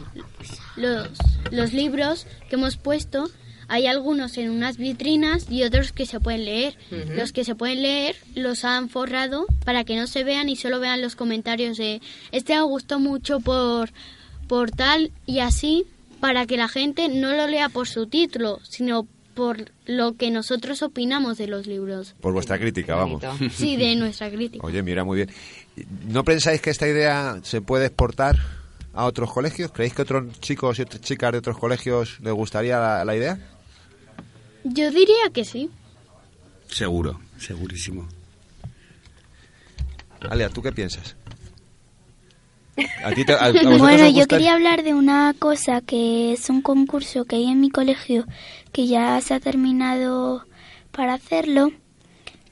los, 0.76 1.09
los 1.51 1.72
libros 1.72 2.26
que 2.49 2.57
hemos 2.57 2.76
puesto. 2.76 3.28
Hay 3.70 3.86
algunos 3.86 4.39
en 4.39 4.49
unas 4.51 4.78
vitrinas 4.78 5.47
y 5.51 5.62
otros 5.64 5.93
que 5.93 6.07
se 6.07 6.20
pueden 6.20 6.47
leer. 6.47 6.78
Los 6.91 7.32
que 7.32 7.45
se 7.45 7.55
pueden 7.55 7.82
leer 7.82 8.16
los 8.34 8.64
han 8.64 8.89
forrado 8.89 9.45
para 9.64 9.84
que 9.84 9.95
no 9.97 10.07
se 10.07 10.24
vean 10.24 10.49
y 10.49 10.57
solo 10.57 10.80
vean 10.80 11.03
los 11.03 11.16
comentarios 11.16 11.76
de 11.76 12.01
este 12.32 12.55
me 12.55 12.62
gustó 12.62 12.99
mucho 12.99 13.41
por, 13.41 13.91
por 14.49 14.70
tal 14.70 15.12
y 15.26 15.38
así 15.40 15.86
para 16.20 16.46
que 16.46 16.57
la 16.57 16.68
gente 16.68 17.09
no 17.09 17.32
lo 17.32 17.46
lea 17.46 17.68
por 17.68 17.86
su 17.86 18.07
título, 18.07 18.59
sino 18.64 19.07
por 19.34 19.70
lo 19.86 20.16
que 20.16 20.32
nosotros 20.32 20.82
opinamos 20.82 21.38
de 21.38 21.46
los 21.46 21.68
libros. 21.68 22.16
Por 22.20 22.32
vuestra 22.32 22.59
crítica, 22.59 22.96
vamos. 22.96 23.22
Sí, 23.53 23.76
de 23.76 23.94
nuestra 23.94 24.30
crítica. 24.30 24.66
Oye, 24.66 24.82
mira, 24.82 25.05
muy 25.05 25.16
bien. 25.16 25.30
¿No 26.09 26.24
pensáis 26.24 26.61
que 26.61 26.70
esta 26.70 26.88
idea 26.88 27.38
se 27.44 27.61
puede 27.61 27.86
exportar 27.86 28.36
a 28.94 29.05
otros 29.05 29.32
colegios? 29.32 29.70
¿Creéis 29.70 29.94
que 29.94 30.03
otros 30.03 30.40
chicos 30.40 30.80
y 30.80 30.82
otras 30.82 31.01
chicas 31.03 31.30
de 31.30 31.38
otros 31.38 31.57
colegios 31.57 32.18
les 32.20 32.32
gustaría 32.32 32.80
la, 32.80 33.05
la 33.05 33.14
idea? 33.14 33.38
Yo 34.64 34.90
diría 34.90 35.30
que 35.32 35.44
sí. 35.44 35.70
Seguro, 36.68 37.20
segurísimo. 37.38 38.09
Alia, 40.28 40.49
¿tú 40.49 40.62
qué 40.62 40.72
piensas? 40.72 41.14
¿A 43.04 43.12
ti 43.12 43.24
te- 43.24 43.32
a- 43.32 43.44
a 43.46 43.48
vosotros 43.52 43.78
Bueno, 43.78 44.08
yo 44.08 44.26
quería 44.26 44.54
hablar 44.54 44.82
de 44.82 44.94
una 44.94 45.34
cosa 45.38 45.80
que 45.80 46.32
es 46.32 46.48
un 46.50 46.62
concurso 46.62 47.24
que 47.24 47.36
hay 47.36 47.46
en 47.46 47.60
mi 47.60 47.70
colegio 47.70 48.24
que 48.72 48.86
ya 48.86 49.20
se 49.20 49.34
ha 49.34 49.40
terminado 49.40 50.44
para 50.92 51.14
hacerlo, 51.14 51.70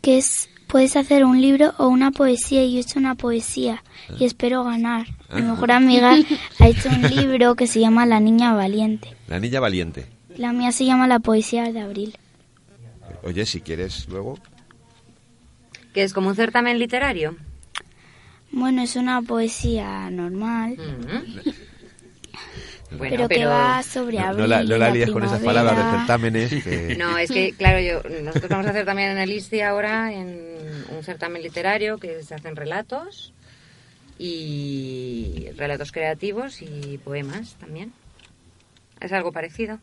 que 0.03 0.19
es 0.19 0.49
puedes 0.67 0.97
hacer 0.97 1.25
un 1.25 1.41
libro 1.41 1.75
o 1.79 1.87
una 1.89 2.11
poesía 2.11 2.65
y 2.65 2.73
yo 2.73 2.79
he 2.79 2.81
hecho 2.81 2.99
una 2.99 3.15
poesía 3.15 3.85
y 4.19 4.25
espero 4.25 4.65
ganar. 4.65 5.07
Mi 5.33 5.43
mejor 5.43 5.71
amiga 5.73 6.17
ha 6.59 6.67
hecho 6.69 6.89
un 6.89 7.03
libro 7.03 7.55
que 7.55 7.67
se 7.69 7.79
llama 7.81 8.05
La 8.05 8.19
Niña 8.21 8.53
Valiente. 8.55 9.15
La 9.29 9.39
niña 9.39 9.61
valiente. 9.61 10.07
La 10.37 10.53
mía 10.53 10.73
se 10.73 10.85
llama 10.85 11.07
La 11.07 11.19
Poesía 11.21 11.73
de 11.73 11.81
Abril. 11.81 12.19
Oye, 13.23 13.47
si 13.47 13.61
quieres 13.61 14.07
luego... 14.09 14.39
¿Que 15.95 16.03
es 16.03 16.13
como 16.13 16.29
un 16.29 16.37
certamen 16.37 16.79
literario? 16.79 17.37
Bueno, 18.51 18.83
es 18.83 18.97
una 18.97 19.21
poesía 19.23 20.09
normal, 20.11 20.73
Ujú. 20.73 21.53
Bueno, 22.99 23.17
pero, 23.17 23.29
que 23.29 23.45
va 23.47 23.83
sobre 23.83 24.19
No, 24.19 24.25
abril. 24.27 24.39
no 24.43 24.47
la, 24.47 24.59
no 24.59 24.65
y 24.65 24.69
la 24.69 24.79
la 24.89 24.95
líes 24.95 25.11
con 25.11 25.25
esas 25.25 25.41
palabras 25.43 25.77
de 25.77 25.99
certámenes. 25.99 26.65
que- 26.65 26.97
No, 26.99 27.19
es 27.19 27.31
que, 27.31 27.53
claro, 27.53 27.81
yo, 27.81 28.01
nosotros 28.23 28.49
vamos 28.49 28.67
a 28.67 28.71
hacer 28.71 28.85
también 28.87 29.11
en 29.11 29.19
el 29.19 29.31
ISTI 29.33 29.61
ahora 29.61 30.13
en 30.13 30.85
un 30.97 31.03
certamen 31.03 31.43
literario 31.43 31.99
que 31.99 32.23
se 32.23 32.35
hacen 32.35 32.55
relatos 32.57 33.33
y 34.19 35.49
relatos 35.57 35.93
creativos 35.93 36.63
y 36.63 36.99
poemas 37.05 37.57
también. 37.61 37.93
Es 39.01 39.13
algo 39.13 39.33
parecido. 39.33 39.79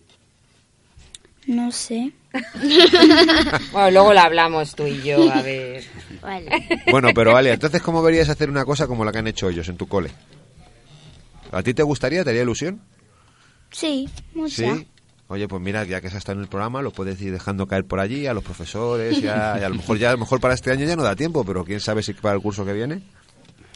No 1.47 1.71
sé. 1.71 2.11
Bueno, 3.71 3.91
luego 3.91 4.13
lo 4.13 4.19
hablamos 4.19 4.75
tú 4.75 4.87
y 4.87 5.01
yo, 5.03 5.31
a 5.31 5.41
ver. 5.41 5.83
Vale. 6.21 6.67
Bueno, 6.89 7.09
pero 7.13 7.35
Alia, 7.35 7.53
entonces, 7.53 7.81
¿cómo 7.81 8.01
verías 8.01 8.29
hacer 8.29 8.49
una 8.49 8.65
cosa 8.65 8.87
como 8.87 9.05
la 9.05 9.11
que 9.11 9.19
han 9.19 9.27
hecho 9.27 9.49
ellos 9.49 9.67
en 9.69 9.77
tu 9.77 9.87
cole? 9.87 10.11
¿A 11.51 11.61
ti 11.61 11.73
te 11.73 11.83
gustaría? 11.83 12.23
¿Te 12.23 12.31
haría 12.31 12.41
ilusión? 12.41 12.81
Sí, 13.71 14.09
mucha. 14.33 14.75
Sí. 14.75 14.87
Oye, 15.27 15.47
pues 15.47 15.61
mira, 15.61 15.83
ya 15.83 16.01
que 16.01 16.07
has 16.07 16.15
estado 16.15 16.37
en 16.37 16.43
el 16.43 16.49
programa, 16.49 16.81
lo 16.81 16.91
puedes 16.91 17.19
ir 17.21 17.31
dejando 17.31 17.67
caer 17.67 17.85
por 17.85 17.99
allí 17.99 18.27
a 18.27 18.33
los 18.33 18.43
profesores 18.43 19.17
y 19.19 19.27
a, 19.27 19.57
y 19.59 19.63
a 19.63 19.69
lo 19.69 19.75
mejor 19.75 19.97
ya 19.97 20.09
a 20.09 20.13
lo 20.13 20.19
mejor 20.19 20.39
para 20.39 20.53
este 20.53 20.71
año 20.71 20.85
ya 20.85 20.95
no 20.95 21.03
da 21.03 21.15
tiempo, 21.15 21.43
pero 21.43 21.63
quién 21.63 21.79
sabe 21.79 22.03
si 22.03 22.13
para 22.13 22.35
el 22.35 22.41
curso 22.41 22.65
que 22.65 22.73
viene. 22.73 23.01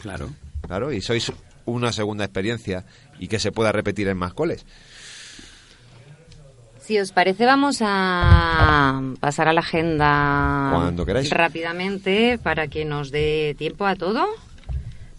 Claro. 0.00 0.30
Claro, 0.66 0.92
y 0.92 1.00
sois 1.00 1.32
una 1.64 1.92
segunda 1.92 2.24
experiencia 2.24 2.84
y 3.18 3.28
que 3.28 3.38
se 3.38 3.52
pueda 3.52 3.72
repetir 3.72 4.08
en 4.08 4.16
más 4.18 4.34
coles. 4.34 4.64
Si 6.88 6.98
os 6.98 7.12
parece, 7.12 7.44
vamos 7.44 7.84
a 7.84 9.02
pasar 9.20 9.46
a 9.46 9.52
la 9.52 9.60
agenda 9.60 10.70
Cuando 10.72 11.04
queráis. 11.04 11.28
rápidamente 11.28 12.38
para 12.38 12.68
que 12.68 12.86
nos 12.86 13.10
dé 13.10 13.54
tiempo 13.58 13.84
a 13.84 13.94
todo. 13.94 14.24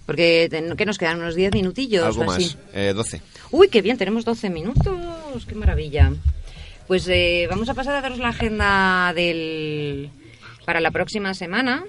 Porque 0.07 0.49
que 0.75 0.85
nos 0.87 0.97
quedan 0.97 1.21
unos 1.21 1.35
10 1.35 1.53
minutillos 1.53 2.03
Algo 2.03 2.31
así. 2.31 2.45
más. 2.45 2.57
Eh, 2.73 2.93
12. 2.95 3.21
Uy, 3.51 3.67
qué 3.69 3.83
bien, 3.83 3.99
tenemos 3.99 4.25
12 4.25 4.49
minutos, 4.49 5.45
qué 5.45 5.53
maravilla. 5.53 6.11
Pues 6.87 7.07
eh, 7.07 7.45
vamos 7.47 7.69
a 7.69 7.75
pasar 7.75 7.93
a 7.97 8.01
daros 8.01 8.17
la 8.17 8.29
agenda 8.29 9.13
del 9.13 10.09
para 10.65 10.79
la 10.81 10.89
próxima 10.89 11.35
semana, 11.35 11.83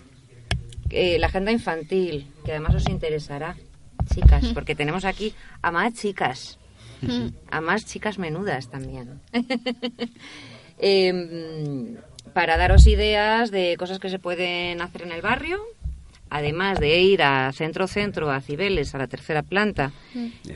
eh, 0.91 1.19
la 1.19 1.29
agenda 1.29 1.53
infantil, 1.53 2.27
que 2.45 2.51
además 2.51 2.75
os 2.75 2.87
interesará, 2.87 3.57
chicas, 4.15 4.45
porque 4.53 4.75
tenemos 4.75 5.07
aquí 5.07 5.33
a 5.63 5.71
más 5.71 5.95
chicas. 5.95 6.59
Además, 7.51 7.87
chicas 7.87 8.19
menudas 8.19 8.69
también. 8.71 9.21
Em, 10.83 11.99
para 12.33 12.57
daros 12.57 12.87
ideas 12.87 13.51
de 13.51 13.77
cosas 13.79 13.99
que 13.99 14.09
se 14.09 14.19
pueden 14.19 14.81
hacer 14.81 15.03
en 15.03 15.13
el 15.13 15.21
barrio, 15.21 15.61
además 16.31 16.81
de 16.81 17.01
ir 17.01 17.23
a 17.23 17.53
Centro 17.53 17.87
Centro, 17.87 18.31
a 18.31 18.41
Cibeles, 18.41 18.95
a 18.95 18.99
la 18.99 19.07
tercera 19.07 19.43
planta, 19.43 19.93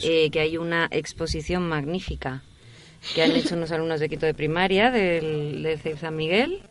eh, 0.02 0.30
que 0.30 0.40
hay 0.40 0.56
una 0.56 0.88
exposición 0.90 1.68
magnífica 1.68 2.42
que 3.14 3.22
han 3.22 3.32
hecho 3.32 3.54
unos 3.54 3.70
alumnos 3.70 4.00
de 4.00 4.08
quinto 4.08 4.24
de 4.24 4.34
primaria 4.34 4.90
del, 4.90 5.62
de 5.62 5.76
CEIP 5.76 5.98
San 5.98 6.16
Miguel, 6.16 6.62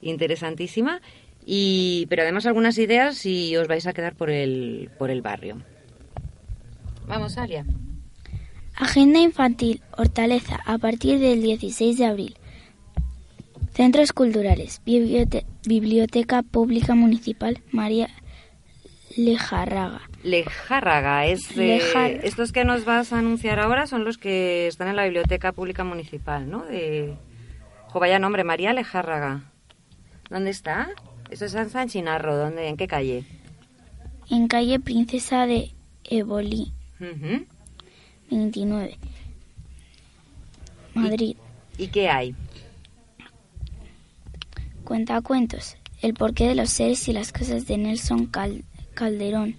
interesantísima, 0.00 1.02
y, 1.44 2.06
pero 2.08 2.22
además 2.22 2.46
algunas 2.46 2.78
ideas 2.78 3.16
si 3.16 3.56
os 3.56 3.68
vais 3.68 3.86
a 3.86 3.92
quedar 3.92 4.14
por 4.14 4.30
el, 4.30 4.90
por 4.98 5.10
el 5.10 5.20
barrio. 5.20 5.58
Vamos, 7.06 7.36
Alia. 7.38 7.64
Agenda 8.78 9.18
infantil, 9.18 9.82
Hortaleza, 9.96 10.60
a 10.64 10.78
partir 10.78 11.18
del 11.18 11.42
16 11.42 11.98
de 11.98 12.06
abril. 12.06 12.36
Centros 13.74 14.12
culturales, 14.12 14.80
Bibliote- 14.84 15.44
Biblioteca 15.66 16.42
Pública 16.42 16.94
Municipal 16.94 17.60
María 17.72 18.08
Lejarraga. 19.16 20.00
Lejárraga, 20.22 21.26
es 21.26 21.50
eh, 21.56 21.78
Lejar- 21.78 22.20
estos 22.24 22.52
que 22.52 22.64
nos 22.64 22.84
vas 22.84 23.12
a 23.12 23.18
anunciar 23.18 23.58
ahora 23.60 23.86
son 23.86 24.04
los 24.04 24.18
que 24.18 24.66
están 24.66 24.88
en 24.88 24.96
la 24.96 25.04
Biblioteca 25.04 25.52
Pública 25.52 25.84
Municipal, 25.84 26.48
¿no? 26.50 26.64
De 26.64 27.16
jo, 27.88 28.00
vaya 28.00 28.18
nombre, 28.18 28.44
María 28.44 28.72
Lejárraga. 28.72 29.50
¿Dónde 30.30 30.50
está? 30.50 30.90
Eso 31.30 31.44
es 31.46 31.54
en 31.54 31.70
San 31.70 31.88
Chinarro, 31.88 32.36
¿dónde? 32.36 32.68
¿En 32.68 32.76
qué 32.76 32.86
calle? 32.86 33.24
En 34.30 34.46
calle 34.48 34.78
Princesa 34.80 35.46
de 35.46 35.72
Eboli. 36.04 36.72
29. 38.30 38.98
Madrid. 40.94 41.36
¿Y 41.78 41.88
qué 41.88 42.08
hay? 42.08 42.34
Cuentacuentos. 44.84 45.76
El 46.00 46.14
porqué 46.14 46.46
de 46.48 46.54
los 46.54 46.70
seres 46.70 47.08
y 47.08 47.12
las 47.12 47.32
cosas 47.32 47.66
de 47.66 47.76
Nelson 47.78 48.26
Cal- 48.26 48.64
Calderón. 48.94 49.56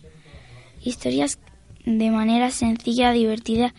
Historias 0.83 1.39
de 1.85 2.11
manera 2.11 2.51
sencilla, 2.51 3.11
divertida, 3.11 3.73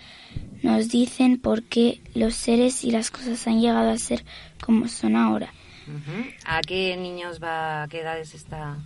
nos 0.62 0.88
dicen 0.88 1.38
por 1.40 1.62
qué 1.62 2.00
los 2.14 2.34
seres 2.34 2.84
y 2.84 2.90
las 2.90 3.10
cosas 3.10 3.46
han 3.46 3.60
llegado 3.60 3.90
a 3.90 3.98
ser 3.98 4.24
como 4.64 4.88
son 4.88 5.16
ahora. 5.16 5.52
¿A 6.44 6.60
qué 6.60 6.96
niños 6.96 7.40
va, 7.42 7.82
a 7.84 7.88
qué 7.88 8.00
edades 8.00 8.34
está 8.34 8.76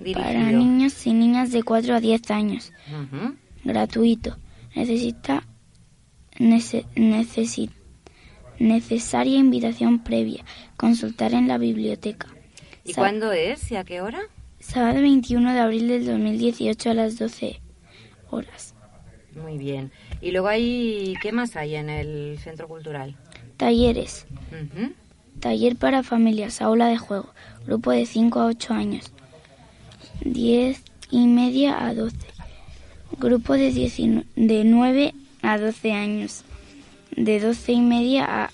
dirigido? 0.00 0.24
Para 0.24 0.50
niños 0.52 1.06
y 1.06 1.12
niñas 1.12 1.50
de 1.52 1.62
4 1.62 1.96
a 1.96 2.00
10 2.00 2.30
años. 2.30 2.72
Gratuito. 3.64 4.36
Necesita 4.78 5.42
nece- 6.38 6.86
necesi- 6.94 7.70
necesaria 8.60 9.36
invitación 9.36 10.04
previa. 10.04 10.44
Consultar 10.76 11.34
en 11.34 11.48
la 11.48 11.58
biblioteca. 11.58 12.28
¿Y 12.84 12.92
Sa- 12.92 13.00
cuándo 13.00 13.32
es 13.32 13.72
y 13.72 13.76
a 13.76 13.82
qué 13.82 14.00
hora? 14.00 14.20
Sábado 14.60 15.00
21 15.00 15.52
de 15.52 15.58
abril 15.58 15.88
del 15.88 16.06
2018 16.06 16.90
a 16.90 16.94
las 16.94 17.18
12 17.18 17.60
horas. 18.30 18.74
Muy 19.42 19.58
bien. 19.58 19.90
¿Y 20.20 20.30
luego 20.30 20.46
hay 20.46 21.14
qué 21.22 21.32
más 21.32 21.56
hay 21.56 21.74
en 21.74 21.90
el 21.90 22.38
centro 22.38 22.68
cultural? 22.68 23.16
Talleres. 23.56 24.26
Taller 25.40 25.74
para 25.74 26.04
familias, 26.04 26.62
aula 26.62 26.86
de 26.86 26.98
juego. 26.98 27.30
Grupo 27.66 27.90
de 27.90 28.06
5 28.06 28.40
a 28.40 28.46
8 28.46 28.74
años. 28.74 29.12
10 30.24 30.82
y 31.10 31.26
media 31.26 31.84
a 31.84 31.94
12. 31.94 32.16
Grupo 33.16 33.54
de, 33.54 33.72
19 33.72 34.26
de 34.36 34.64
9 34.64 35.14
a 35.42 35.58
12 35.58 35.92
años. 35.92 36.44
De 37.16 37.40
12 37.40 37.72
y 37.72 37.80
media 37.80 38.44
a 38.44 38.50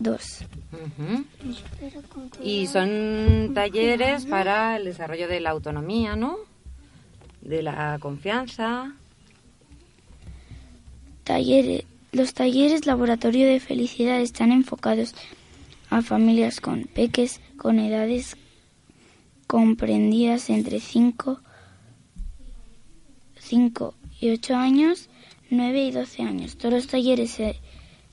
2. 0.00 0.44
Ujú. 0.72 1.24
Y 2.42 2.66
son 2.66 3.52
talleres 3.54 4.26
para 4.26 4.76
el 4.76 4.84
desarrollo 4.84 5.28
de 5.28 5.40
la 5.40 5.50
autonomía, 5.50 6.16
¿no? 6.16 6.36
De 7.40 7.62
la 7.62 7.98
confianza. 8.00 8.92
Talleres. 11.24 11.84
Los 12.12 12.34
talleres 12.34 12.84
laboratorio 12.84 13.46
de 13.46 13.58
felicidad 13.58 14.20
están 14.20 14.52
enfocados 14.52 15.14
a 15.88 16.02
familias 16.02 16.60
con 16.60 16.84
peques 16.84 17.40
con 17.56 17.78
edades 17.78 18.36
comprendidas 19.46 20.50
entre 20.50 20.80
5, 20.80 21.40
5 23.56 23.94
y 24.18 24.30
8 24.30 24.56
años, 24.56 25.10
9 25.50 25.84
y 25.84 25.90
12 25.90 26.22
años. 26.22 26.56
Todos 26.56 26.72
los 26.72 26.86
talleres 26.86 27.32
se 27.32 27.56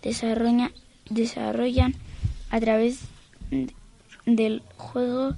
desarrolla- 0.03 0.73
desarrollan 1.09 1.95
a 2.49 2.59
través 2.59 2.99
de- 3.49 3.73
del 4.25 4.61
juego, 4.75 5.35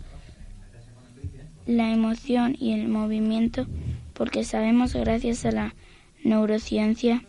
la 1.68 1.91
emoción 1.93 2.58
y 2.60 2.72
el 2.72 2.88
movimiento, 2.88 3.68
porque 4.16 4.43
sabemos 4.43 4.95
gracias 4.95 5.45
a 5.45 5.52
la 5.52 5.76
neurociencia 6.24 7.24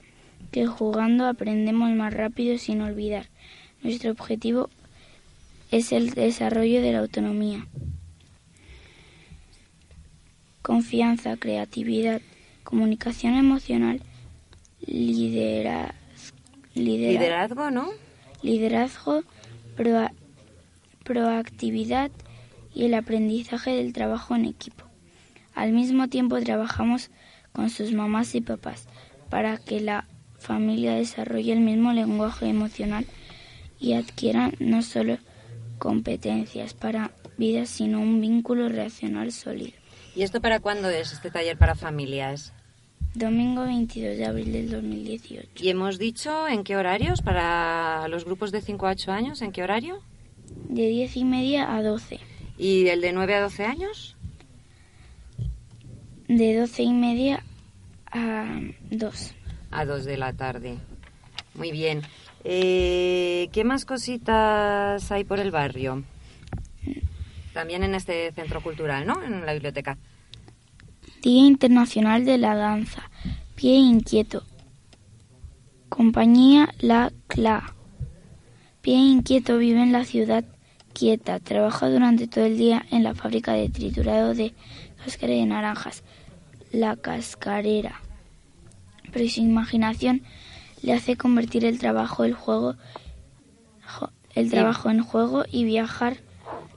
que 0.50 0.66
jugando 0.66 1.26
aprendemos 1.26 1.90
más 1.90 2.14
rápido 2.14 2.56
sin 2.56 2.80
olvidar. 2.80 3.26
Nuestro 3.82 4.12
objetivo 4.12 4.70
es 5.70 5.92
el 5.92 6.08
desarrollo 6.14 6.80
de 6.80 6.92
la 6.92 7.00
autonomía. 7.00 7.66
Confianza, 10.62 11.36
creatividad, 11.36 12.22
comunicación 12.64 13.34
emocional, 13.34 14.00
lidera- 14.86 15.94
lidera- 16.74 17.12
Liderazgo, 17.20 17.70
¿no? 17.70 17.88
liderazgo, 18.42 19.22
proa- 19.76 20.12
proactividad 21.04 22.10
y 22.74 22.84
el 22.84 22.94
aprendizaje 22.94 23.70
del 23.72 23.92
trabajo 23.92 24.34
en 24.34 24.46
equipo. 24.46 24.84
Al 25.54 25.72
mismo 25.72 26.08
tiempo 26.08 26.40
trabajamos 26.40 27.10
con 27.52 27.68
sus 27.70 27.92
mamás 27.92 28.34
y 28.34 28.40
papás 28.40 28.86
para 29.28 29.58
que 29.58 29.80
la 29.80 30.06
familia 30.38 30.94
desarrolle 30.94 31.52
el 31.52 31.60
mismo 31.60 31.92
lenguaje 31.92 32.48
emocional 32.48 33.06
y 33.78 33.92
adquiera 33.94 34.50
no 34.58 34.82
solo 34.82 35.18
competencias 35.78 36.74
para 36.74 37.10
vida, 37.36 37.66
sino 37.66 38.00
un 38.00 38.20
vínculo 38.20 38.68
relacional 38.68 39.32
sólido. 39.32 39.72
¿Y 40.14 40.22
esto 40.22 40.40
para 40.40 40.60
cuándo 40.60 40.90
es 40.90 41.12
este 41.12 41.30
taller 41.30 41.56
para 41.56 41.74
familias? 41.74 42.52
Domingo 43.14 43.64
22 43.64 44.16
de 44.16 44.26
abril 44.26 44.52
del 44.52 44.70
2018. 44.70 45.48
¿Y 45.56 45.68
hemos 45.70 45.98
dicho 45.98 46.48
en 46.48 46.64
qué 46.64 46.76
horarios 46.76 47.22
para 47.22 48.06
los 48.08 48.24
grupos 48.24 48.52
de 48.52 48.60
5 48.60 48.86
a 48.86 48.90
8 48.90 49.12
años? 49.12 49.42
¿En 49.42 49.52
qué 49.52 49.62
horario? 49.62 50.00
De 50.68 50.88
10 50.88 51.16
y 51.16 51.24
media 51.24 51.74
a 51.74 51.82
12. 51.82 52.20
¿Y 52.58 52.88
el 52.88 53.00
de 53.00 53.12
9 53.12 53.34
a 53.34 53.40
12 53.42 53.64
años? 53.64 54.16
De 56.28 56.56
12 56.56 56.82
y 56.82 56.92
media 56.92 57.42
a 58.10 58.60
2. 58.90 59.34
A 59.70 59.84
2 59.84 60.04
de 60.04 60.16
la 60.18 60.32
tarde. 60.34 60.76
Muy 61.54 61.70
bien. 61.70 62.02
Eh, 62.44 63.48
¿Qué 63.52 63.64
más 63.64 63.84
cositas 63.84 65.10
hay 65.10 65.24
por 65.24 65.38
el 65.38 65.50
barrio? 65.50 66.02
También 67.52 67.82
en 67.84 67.94
este 67.94 68.32
centro 68.32 68.62
cultural, 68.62 69.06
¿no? 69.06 69.22
En 69.22 69.44
la 69.44 69.52
biblioteca. 69.52 69.98
Día 71.22 71.46
Internacional 71.46 72.24
de 72.24 72.38
la 72.38 72.54
Danza. 72.54 73.10
Pie 73.54 73.76
inquieto. 73.76 74.44
Compañía 75.88 76.74
La 76.80 77.12
Cla. 77.26 77.74
Pie 78.80 78.96
inquieto 78.96 79.58
vive 79.58 79.82
en 79.82 79.92
la 79.92 80.04
ciudad 80.04 80.44
quieta. 80.92 81.38
Trabaja 81.38 81.88
durante 81.88 82.26
todo 82.26 82.44
el 82.44 82.56
día 82.56 82.84
en 82.90 83.04
la 83.04 83.14
fábrica 83.14 83.52
de 83.52 83.68
triturado 83.68 84.34
de 84.34 84.54
cáscara 85.04 85.34
de 85.34 85.46
naranjas. 85.46 86.02
La 86.72 86.96
cascarera. 86.96 88.00
Pero 89.12 89.28
su 89.28 89.40
imaginación 89.40 90.22
le 90.82 90.94
hace 90.94 91.16
convertir 91.16 91.64
el 91.64 91.78
trabajo 91.78 92.24
el 92.24 92.34
juego 92.34 92.76
el 94.34 94.50
trabajo 94.50 94.90
en 94.90 95.02
juego 95.02 95.44
y 95.50 95.64
viajar 95.64 96.16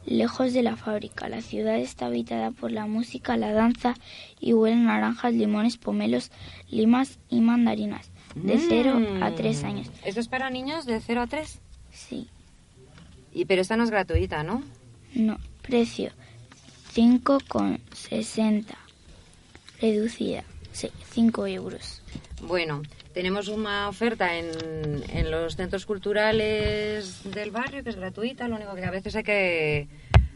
lejos 0.05 0.53
de 0.53 0.63
la 0.63 0.75
fábrica. 0.75 1.27
La 1.29 1.41
ciudad 1.41 1.77
está 1.77 2.05
habitada 2.07 2.51
por 2.51 2.71
la 2.71 2.85
música, 2.85 3.37
la 3.37 3.51
danza 3.51 3.95
y 4.39 4.53
huelen 4.53 4.85
naranjas, 4.85 5.33
limones, 5.33 5.77
pomelos, 5.77 6.31
limas 6.69 7.19
y 7.29 7.41
mandarinas. 7.41 8.11
De 8.35 8.57
0 8.59 8.99
a 9.21 9.31
3 9.33 9.63
Mm. 9.63 9.65
años. 9.65 9.87
¿Esto 10.03 10.19
es 10.19 10.27
para 10.27 10.49
niños 10.49 10.85
de 10.85 10.99
0 10.99 11.21
a 11.21 11.27
3? 11.27 11.59
Sí. 11.91 12.27
Y, 13.33 13.45
pero 13.45 13.61
esta 13.61 13.77
no 13.77 13.83
es 13.85 13.89
gratuita, 13.91 14.43
¿no? 14.43 14.61
No. 15.13 15.37
Precio 15.61 16.11
5,60. 16.93 18.75
Reducida. 19.81 20.43
Sí, 20.71 20.89
5 21.11 21.47
euros. 21.47 22.01
Bueno, 22.41 22.81
tenemos 23.15 23.47
una 23.47 23.87
oferta 23.87 24.37
en, 24.37 24.51
en 25.09 25.31
los 25.31 25.55
centros 25.55 25.85
culturales 25.85 27.21
del 27.23 27.49
barrio 27.49 27.81
que 27.81 27.89
es 27.89 27.95
gratuita, 27.95 28.49
lo 28.49 28.57
único 28.57 28.75
que 28.75 28.83
a 28.83 28.91
veces 28.91 29.15
hay 29.15 29.23
que 29.23 29.87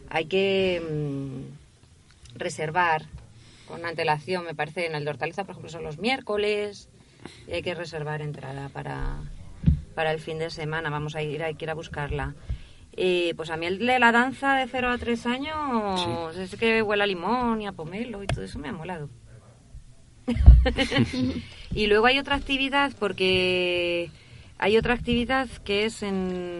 hay 0.08 0.24
que 0.24 0.80
mm, 0.80 2.38
reservar 2.38 3.02
con 3.68 3.84
antelación, 3.84 4.46
me 4.46 4.54
parece, 4.54 4.86
en 4.86 4.94
el 4.94 5.04
de 5.04 5.10
Hortaliza, 5.10 5.44
por 5.44 5.52
ejemplo, 5.52 5.70
son 5.70 5.84
los 5.84 5.98
miércoles 5.98 6.88
y 7.46 7.52
hay 7.52 7.62
que 7.62 7.74
reservar 7.74 8.22
entrada 8.22 8.70
para, 8.70 9.18
para 9.94 10.10
el 10.10 10.18
fin 10.18 10.38
de 10.38 10.48
semana. 10.48 10.88
Vamos 10.88 11.14
a 11.14 11.22
ir, 11.22 11.42
hay 11.44 11.54
que 11.54 11.66
ir 11.66 11.70
a 11.70 11.74
buscarla. 11.74 12.34
Y 12.96 13.34
pues 13.34 13.50
a 13.50 13.58
mí 13.58 13.66
el 13.66 13.78
de 13.78 13.98
la 13.98 14.10
danza 14.10 14.54
de 14.54 14.66
0 14.66 14.90
a 14.90 14.98
3 14.98 15.26
años, 15.26 16.36
es 16.38 16.56
que 16.56 16.82
huele 16.82 17.02
a 17.04 17.06
limón 17.06 17.60
y 17.60 17.66
a 17.66 17.72
pomelo 17.72 18.22
y 18.22 18.26
todo 18.26 18.42
eso 18.42 18.58
me 18.58 18.68
ha 18.68 18.72
molado. 18.72 19.10
y 21.74 21.86
luego 21.86 22.06
hay 22.06 22.18
otra 22.18 22.36
actividad 22.36 22.92
porque 22.98 24.10
hay 24.58 24.76
otra 24.76 24.94
actividad 24.94 25.48
que 25.64 25.84
es 25.86 26.02
en, 26.02 26.58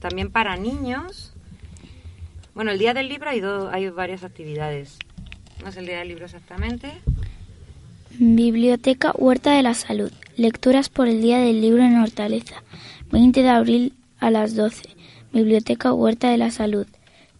también 0.00 0.30
para 0.30 0.56
niños. 0.56 1.32
Bueno, 2.54 2.70
el 2.70 2.78
día 2.78 2.92
del 2.94 3.08
libro 3.08 3.30
hay, 3.30 3.40
do- 3.40 3.70
hay 3.70 3.88
varias 3.88 4.24
actividades. 4.24 4.98
No 5.62 5.68
es 5.68 5.76
el 5.76 5.86
día 5.86 5.98
del 6.00 6.08
libro 6.08 6.24
exactamente. 6.26 6.92
Biblioteca 8.18 9.12
Huerta 9.16 9.52
de 9.54 9.62
la 9.62 9.74
Salud. 9.74 10.12
Lecturas 10.36 10.88
por 10.88 11.08
el 11.08 11.22
Día 11.22 11.38
del 11.38 11.60
Libro 11.60 11.82
en 11.82 11.98
Hortaleza. 12.00 12.62
20 13.10 13.42
de 13.42 13.48
abril 13.48 13.92
a 14.18 14.30
las 14.30 14.54
12. 14.54 14.82
Biblioteca 15.32 15.92
Huerta 15.92 16.30
de 16.30 16.36
la 16.38 16.50
Salud. 16.50 16.86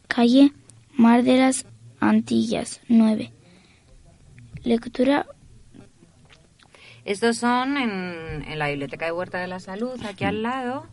Calle 0.09 0.53
Mar 0.95 1.23
de 1.25 1.37
las 1.39 1.67
Antillas 2.01 2.81
9. 2.89 3.33
Lectura 4.65 5.27
Estos 7.05 7.37
son 7.39 7.77
en, 7.77 8.45
en 8.47 8.59
la 8.59 8.69
Biblioteca 8.69 9.07
de 9.07 9.13
Huerta 9.13 9.39
de 9.39 9.49
la 9.49 9.59
Salud, 9.61 10.01
aquí 10.07 10.25
al 10.25 10.43
lado, 10.43 10.87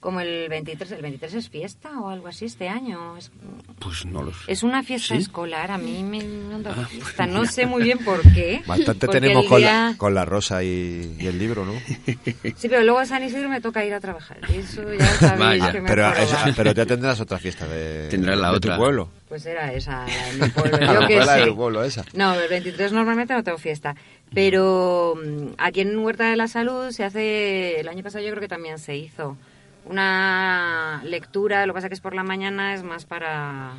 como 0.00 0.18
el 0.20 0.48
23. 0.48 0.90
¿El 0.90 1.02
23 1.02 1.34
es 1.34 1.48
fiesta 1.50 2.00
o 2.00 2.08
algo 2.08 2.26
así 2.26 2.46
este 2.46 2.68
año? 2.68 3.16
Es, 3.16 3.30
Pues 3.78 4.04
no 4.04 4.22
lo 4.22 4.32
sé. 4.32 4.38
es 4.50 4.64
una 4.64 4.82
fiesta 4.82 5.14
¿Sí? 5.14 5.22
escolar, 5.22 5.70
a 5.70 5.78
mí 5.78 6.02
me 6.02 6.18
da 6.62 6.74
Ah, 6.76 6.86
fiesta. 6.86 7.12
pues 7.24 7.28
No 7.28 7.44
sé 7.44 7.66
muy 7.66 7.84
bien 7.84 7.98
por 7.98 8.20
qué. 8.34 8.60
Bastante 8.66 9.06
tenemos 9.06 9.46
con, 9.46 9.60
la, 9.62 9.94
con 9.96 10.12
la 10.14 10.24
rosa 10.24 10.64
y, 10.64 11.14
y 11.20 11.26
el 11.28 11.38
libro, 11.38 11.64
¿no? 11.64 11.74
Sí, 12.56 12.68
pero 12.68 12.82
luego 12.82 12.98
a 12.98 13.06
San 13.06 13.22
Isidro 13.22 13.48
me 13.48 13.60
toca 13.60 13.84
ir 13.84 13.94
a 13.94 14.00
trabajar. 14.00 14.38
Eso 14.52 14.82
ya 14.92 15.06
sabéis 15.14 15.38
Vaya. 15.62 15.70
que 15.72 15.80
me 15.80 15.88
Pero, 15.88 16.12
eso- 16.12 16.36
pero 16.56 16.72
ya 16.72 16.86
tendrás 16.86 17.20
otra 17.20 17.38
fiesta 17.38 17.68
de, 17.68 18.08
Tendrás 18.08 18.36
la 18.36 18.50
de 18.50 18.56
otra. 18.56 18.74
tu 18.74 18.80
pueblo. 18.80 19.08
Pues 19.28 19.46
era 19.46 19.72
esa, 19.72 20.04
la 20.06 20.26
de 20.26 20.32
mi 20.44 20.48
pueblo. 20.50 20.76
La 20.78 21.54
pueblo, 21.54 21.84
esa. 21.84 22.04
No, 22.12 22.34
el 22.34 22.48
23 22.50 22.92
normalmente 22.92 23.32
no 23.32 23.42
tengo 23.42 23.56
fiesta. 23.56 23.94
Pero 24.34 25.14
mm, 25.16 25.54
aquí 25.58 25.80
en 25.80 25.98
Huerta 25.98 26.30
de 26.30 26.36
la 26.36 26.48
Salud 26.48 26.90
se 26.90 27.04
hace, 27.04 27.80
el 27.80 27.88
año 27.88 28.02
pasado 28.02 28.24
yo 28.24 28.30
creo 28.30 28.40
que 28.40 28.48
también 28.48 28.78
se 28.78 28.96
hizo 28.96 29.36
una 29.84 31.02
lectura, 31.04 31.66
lo 31.66 31.72
que 31.72 31.78
pasa 31.78 31.88
que 31.88 31.94
es 31.94 32.00
por 32.00 32.14
la 32.14 32.22
mañana, 32.22 32.74
es 32.74 32.82
más 32.82 33.04
para, 33.04 33.72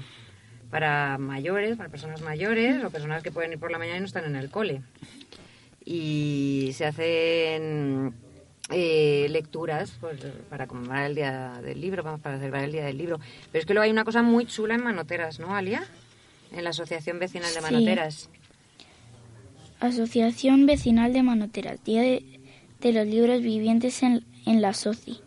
para 0.69 1.17
mayores, 1.17 1.77
para 1.77 1.89
personas 1.89 2.21
mayores 2.21 2.83
o 2.83 2.89
personas 2.89 3.23
que 3.23 3.31
pueden 3.31 3.53
ir 3.53 3.59
por 3.59 3.71
la 3.71 3.77
mañana 3.77 3.97
y 3.97 3.99
no 4.01 4.05
están 4.05 4.25
en 4.25 4.35
el 4.35 4.49
cole. 4.49 4.81
Y 5.85 6.71
se 6.73 6.85
hacen 6.85 8.13
eh, 8.69 9.27
lecturas 9.29 9.97
pues, 9.99 10.19
para 10.49 10.67
conmemorar 10.67 11.05
el 11.05 11.15
Día 11.15 11.59
del 11.61 11.79
Libro, 11.79 12.03
vamos, 12.03 12.21
para 12.21 12.37
celebrar 12.37 12.63
el 12.65 12.71
Día 12.71 12.85
del 12.85 12.97
Libro. 12.97 13.19
Pero 13.51 13.61
es 13.61 13.65
que 13.65 13.73
luego 13.73 13.83
hay 13.83 13.91
una 13.91 14.05
cosa 14.05 14.21
muy 14.21 14.45
chula 14.45 14.75
en 14.75 14.83
Manoteras, 14.83 15.39
¿no, 15.39 15.55
Alia? 15.55 15.83
En 16.51 16.63
la 16.63 16.69
Asociación 16.69 17.19
Vecinal 17.19 17.53
de 17.53 18.11
Sí. 18.11 18.29
Asociación 19.87 20.65
Vecinal 20.65 21.13
de 21.13 21.23
Manoteras. 21.23 21.83
Día 21.83 22.01
de, 22.01 22.23
de 22.81 22.93
los 22.93 23.05
Libros 23.07 23.41
Vivientes 23.41 24.01
en, 24.03 24.23
en 24.45 24.61
la 24.61 24.73
SOCI. 24.73 25.19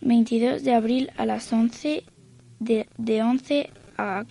22 0.00 0.62
de 0.62 0.74
abril 0.74 1.10
a 1.16 1.26
las 1.26 1.52
11 1.52 2.04
de, 2.60 2.88
de 2.96 3.22
11 3.22 3.70
a, 3.98 4.24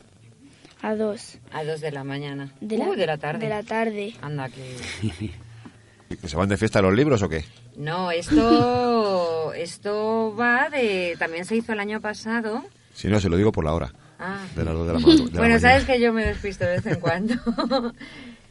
a 0.82 0.96
2 0.96 1.38
A 1.52 1.64
dos 1.64 1.82
de 1.82 1.92
la 1.92 2.04
mañana. 2.04 2.52
de 2.62 2.78
la, 2.78 2.86
Uh, 2.90 2.96
de 2.96 3.06
la 3.08 3.18
tarde. 3.18 3.40
de 3.40 3.50
la 3.50 3.64
tarde. 3.64 4.14
Anda, 4.22 4.50
que... 4.50 5.32
¿Que 6.22 6.28
¿Se 6.28 6.36
van 6.38 6.48
de 6.50 6.58
fiesta 6.58 6.82
los 6.82 6.94
libros 6.94 7.22
o 7.24 7.30
qué? 7.30 7.44
No, 7.78 8.12
esto, 8.12 9.54
esto 9.56 10.36
va 10.40 10.70
de... 10.70 11.16
También 11.18 11.46
se 11.46 11.56
hizo 11.56 11.74
el 11.74 11.80
año 11.80 12.00
pasado. 12.00 12.64
Si 12.94 13.08
no, 13.08 13.20
se 13.20 13.28
lo 13.30 13.38
digo 13.38 13.52
por 13.52 13.66
la 13.66 13.74
hora. 13.74 13.92
Ah. 14.20 14.38
De 14.56 14.64
las 14.64 14.74
dos 14.74 14.88
de 14.88 14.94
la, 14.94 15.00
de 15.00 15.06
la 15.06 15.16
Bueno, 15.24 15.40
mañana. 15.42 15.60
sabes 15.60 15.84
que 15.86 16.00
yo 16.00 16.14
me 16.14 16.24
despisto 16.26 16.64
de 16.64 16.72
vez 16.78 16.86
en 16.86 17.00
cuando. 17.00 17.36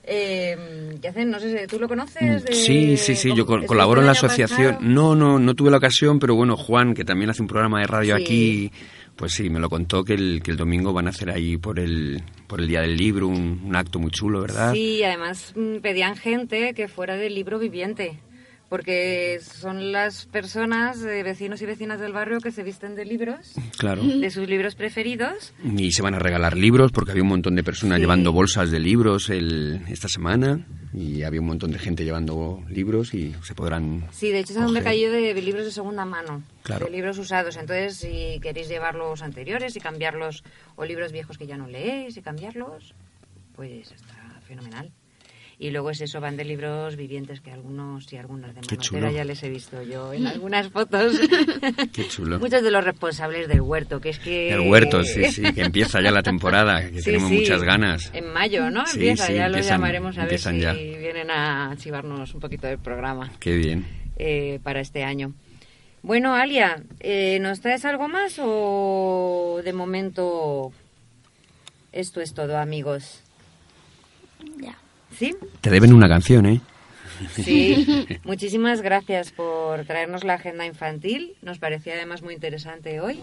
Eh, 0.07 0.97
¿Qué 1.01 1.09
hacen? 1.09 1.31
No 1.31 1.39
sé, 1.41 1.59
si- 1.61 1.67
¿tú 1.67 1.79
lo 1.79 1.89
conoces? 1.89 2.45
De- 2.45 2.53
Sí, 2.55 2.97
sí, 2.97 3.15
sí, 3.17 3.29
yo 3.35 3.45
¿cómo- 3.47 3.59
col- 3.61 3.67
colaboro 3.67 4.01
en 4.01 4.07
la 4.07 4.13
asociación. 4.13 4.75
pasado? 4.75 4.89
No, 4.89 5.15
no, 5.15 5.39
no 5.39 5.55
tuve 5.55 5.71
la 5.71 5.79
ocasión, 5.79 6.19
pero 6.19 6.35
bueno, 6.35 6.57
Juan, 6.57 6.95
que 6.95 7.05
también 7.05 7.31
hace 7.31 7.43
un 7.43 7.49
programa 7.49 7.81
de 7.81 7.87
radio 7.87 8.17
Sí. 8.17 8.23
aquí, 8.23 8.73
pues 9.17 9.33
sí, 9.33 9.49
me 9.51 9.61
lo 9.61 9.69
contó 9.69 10.05
que 10.05 10.15
el, 10.15 10.41
que 10.43 10.51
el 10.51 10.57
domingo 10.57 10.93
van 10.93 11.07
a 11.07 11.11
hacer 11.11 11.31
ahí 11.31 11.57
por 11.57 11.79
el, 11.79 12.23
por 12.47 12.61
el 12.61 12.69
Día 12.69 12.81
del 12.83 12.97
Libro 12.97 13.29
un, 13.29 13.63
un 13.65 13.77
acto 13.77 13.99
muy 13.99 14.11
chulo, 14.11 14.41
¿verdad? 14.41 14.73
Sí, 14.73 15.03
además 15.05 15.53
mm, 15.57 15.77
pedían 15.79 16.17
gente 16.17 16.75
que 16.75 16.89
fuera 16.89 17.17
del 17.17 17.35
libro 17.35 17.59
viviente, 17.59 18.19
porque 18.75 19.39
son 19.41 19.93
las 19.93 20.27
personas, 20.27 21.01
eh, 21.05 21.22
vecinos 21.22 21.62
y 21.62 21.64
vecinas 21.64 22.01
del 22.01 22.12
barrio, 22.12 22.41
que 22.41 22.51
se 22.51 22.64
visten 22.64 22.97
de 22.97 23.05
libros, 23.05 23.53
Claro. 23.79 24.03
de 24.03 24.29
sus 24.31 24.49
libros 24.49 24.75
preferidos. 24.75 25.55
Y 25.62 25.93
se 25.93 26.03
van 26.03 26.14
a 26.14 26.18
regalar 26.18 26.57
libros 26.57 26.91
porque 26.91 27.12
había 27.12 27.22
un 27.22 27.29
montón 27.29 27.55
de 27.55 27.62
personas 27.62 27.99
Sí. 27.99 28.01
llevando 28.01 28.33
bolsas 28.33 28.72
de 28.72 28.81
libros 28.81 29.31
el, 29.31 29.81
esta 29.87 30.09
semana 30.09 30.66
y 30.93 31.22
había 31.22 31.41
un 31.41 31.47
montón 31.47 31.70
de 31.70 31.79
gente 31.79 32.03
llevando 32.05 32.64
libros 32.68 33.14
y 33.14 33.33
se 33.45 33.55
podrán... 33.55 34.09
Sí, 34.11 34.31
de 34.33 34.41
hecho 34.41 34.55
es 34.55 34.59
un 34.59 34.72
mercadillo 34.72 35.12
de 35.12 35.41
libros 35.41 35.66
de 35.66 35.70
segunda 35.70 36.05
mano, 36.05 36.43
Claro. 36.64 36.87
de 36.87 36.91
libros 36.91 37.16
usados. 37.18 37.57
Entonces, 37.57 37.97
si 37.99 38.41
queréis 38.41 38.66
llevar 38.68 38.97
los 38.97 39.22
anteriores 39.22 39.77
y 39.77 39.79
cambiarlos, 39.79 40.43
o 40.75 40.85
libros 40.85 41.12
viejos 41.12 41.39
que 41.39 41.47
ya 41.47 41.57
no 41.57 41.68
leéis 41.68 42.16
y 42.16 42.22
cambiarlos, 42.22 42.93
pues 43.55 43.93
está 43.93 44.41
fenomenal. 44.49 44.91
Y 45.59 45.71
luego 45.71 45.91
es 45.91 46.01
eso, 46.01 46.21
van 46.21 46.37
de 46.37 46.45
libros 46.45 46.97
vivientes, 46.97 47.41
que 47.41 47.53
algunos 47.53 48.13
y 48.13 48.17
algunas 48.17 48.55
de 48.55 48.61
Manotera 48.63 49.13
ya 49.13 49.23
les 49.25 49.41
he 49.45 49.49
visto 49.49 49.83
yo 49.85 50.13
en 50.13 50.27
algunas 50.27 50.69
fotos. 50.69 51.15
Qué 51.93 52.09
chulo. 52.09 52.41
Muchos 52.41 52.63
de 52.63 52.71
los 52.73 52.85
responsables 52.85 53.47
del 53.47 53.61
huerto, 53.61 54.01
que 54.01 54.09
es 54.11 54.19
que... 54.19 54.51
El 54.53 54.61
huerto, 54.69 55.05
sí, 55.05 55.25
sí, 55.31 55.43
que 55.53 55.63
empieza 55.63 56.01
ya 56.03 56.11
la 56.11 56.23
temporada, 56.25 56.91
que 56.91 56.99
Sí, 56.99 57.05
tenemos 57.05 57.29
sí. 57.31 57.37
muchas 57.39 57.63
ganas. 57.63 58.11
En 58.15 58.33
mayo, 58.33 58.69
¿no? 58.71 58.85
Sí, 58.87 58.99
empieza, 59.09 59.33
ya 59.33 59.47
empiezan- 59.47 59.77
llamaremos 59.79 60.19
a 60.19 60.25
ver 60.27 60.39
si 60.41 60.59
ya. 60.59 60.73
vienen 60.73 61.31
a 61.31 61.73
chivarnos 61.79 62.35
un 62.35 62.41
poquito 62.41 62.67
del 62.67 62.79
programa 62.79 63.31
Qué 63.39 63.55
bien. 63.57 63.87
eh, 64.17 64.59
para 64.65 64.81
este 64.81 65.05
año. 65.05 65.35
Bueno, 66.03 66.35
Alia, 66.35 66.83
eh, 67.01 67.39
¿nos 67.41 67.61
traes 67.61 67.85
algo 67.85 68.09
más 68.09 68.39
o 68.43 69.61
de 69.65 69.73
momento 69.73 70.73
esto 71.93 72.21
es 72.21 72.35
todo, 72.35 72.59
amigos? 72.59 73.21
¿Sí? 75.19 75.35
Te 75.61 75.71
deben 75.71 75.93
una 75.93 76.09
canción, 76.09 76.47
¿eh? 76.47 76.61
Sí. 77.33 78.07
Muchísimas 78.25 78.83
gracias 78.83 79.31
por 79.31 79.85
traernos 79.85 80.25
la 80.25 80.35
agenda 80.35 80.67
infantil. 80.67 81.35
Nos 81.43 81.59
parecía 81.59 81.95
además 81.95 82.23
muy 82.23 82.35
interesante 82.35 83.01
hoy 83.01 83.21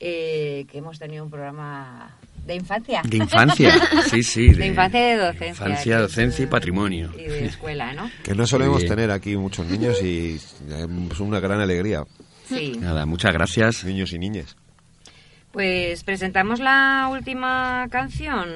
eh, 0.00 0.66
que 0.70 0.78
hemos 0.78 0.98
tenido 0.98 1.24
un 1.24 1.30
programa 1.30 2.18
de 2.44 2.56
infancia. 2.56 3.02
De 3.04 3.18
infancia, 3.18 3.72
sí, 4.10 4.22
sí. 4.22 4.48
De 4.48 4.66
infancia 4.66 5.00
y 5.00 5.16
de 5.16 5.24
docencia. 5.24 5.48
Infancia, 5.68 5.98
docencia 6.00 6.42
y 6.42 6.46
eh, 6.46 6.50
patrimonio. 6.50 7.12
Y 7.16 7.22
de 7.22 7.46
escuela, 7.46 7.92
¿no? 7.92 8.10
Que 8.24 8.34
no 8.34 8.46
solemos 8.46 8.84
tener 8.84 9.10
aquí 9.10 9.36
muchos 9.36 9.66
niños 9.66 10.02
y 10.02 10.34
es 10.34 11.20
una 11.20 11.40
gran 11.40 11.60
alegría. 11.60 12.04
Sí. 12.48 12.76
Nada, 12.80 13.06
muchas 13.06 13.32
gracias. 13.32 13.84
Niños 13.84 14.12
y 14.12 14.18
niñas. 14.18 14.56
Pues 15.52 16.02
presentamos 16.02 16.60
la 16.60 17.08
última 17.12 17.86
canción, 17.90 18.48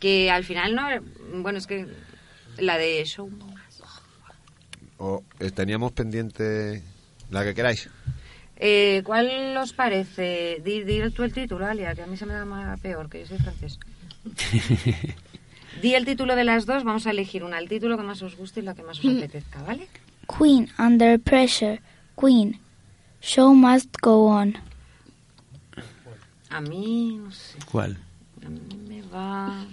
que 0.00 0.30
al 0.30 0.44
final 0.44 0.74
no... 0.74 0.88
Bueno, 1.42 1.58
es 1.58 1.66
que 1.66 1.86
la 2.58 2.76
de 2.78 3.04
Show. 3.04 3.30
O 4.98 5.22
eh, 5.38 5.50
teníamos 5.50 5.92
pendiente 5.92 6.82
la 7.30 7.44
que 7.44 7.54
queráis. 7.54 7.88
Eh, 8.56 9.02
¿Cuál 9.04 9.56
os 9.56 9.72
parece? 9.72 10.60
Di, 10.64 10.82
di 10.82 11.08
tú 11.10 11.22
el 11.22 11.32
título, 11.32 11.64
Alia, 11.64 11.94
que 11.94 12.02
a 12.02 12.06
mí 12.06 12.16
se 12.16 12.26
me 12.26 12.34
da 12.34 12.44
más 12.44 12.78
peor, 12.80 13.08
que 13.08 13.20
yo 13.20 13.26
soy 13.26 13.38
francés. 13.38 13.78
Di 15.80 15.94
el 15.94 16.04
título 16.04 16.36
de 16.36 16.44
las 16.44 16.66
dos, 16.66 16.84
vamos 16.84 17.06
a 17.06 17.10
elegir 17.10 17.42
una, 17.44 17.58
el 17.58 17.68
título 17.68 17.96
que 17.96 18.02
más 18.02 18.20
os 18.22 18.36
guste 18.36 18.60
y 18.60 18.64
la 18.64 18.74
que 18.74 18.82
más 18.82 18.98
os 18.98 19.16
apetezca, 19.16 19.62
¿vale? 19.62 19.88
Queen, 20.26 20.68
Under 20.78 21.18
Pressure. 21.18 21.80
Queen. 22.20 22.60
Show 23.22 23.54
must 23.54 23.96
go 24.02 24.26
on. 24.26 24.56
A 26.50 26.60
mí, 26.60 27.18
no 27.22 27.30
sé, 27.30 27.58
¿Cuál? 27.70 27.96
a 28.44 28.48
mí 28.48 28.60
va... 29.14 29.64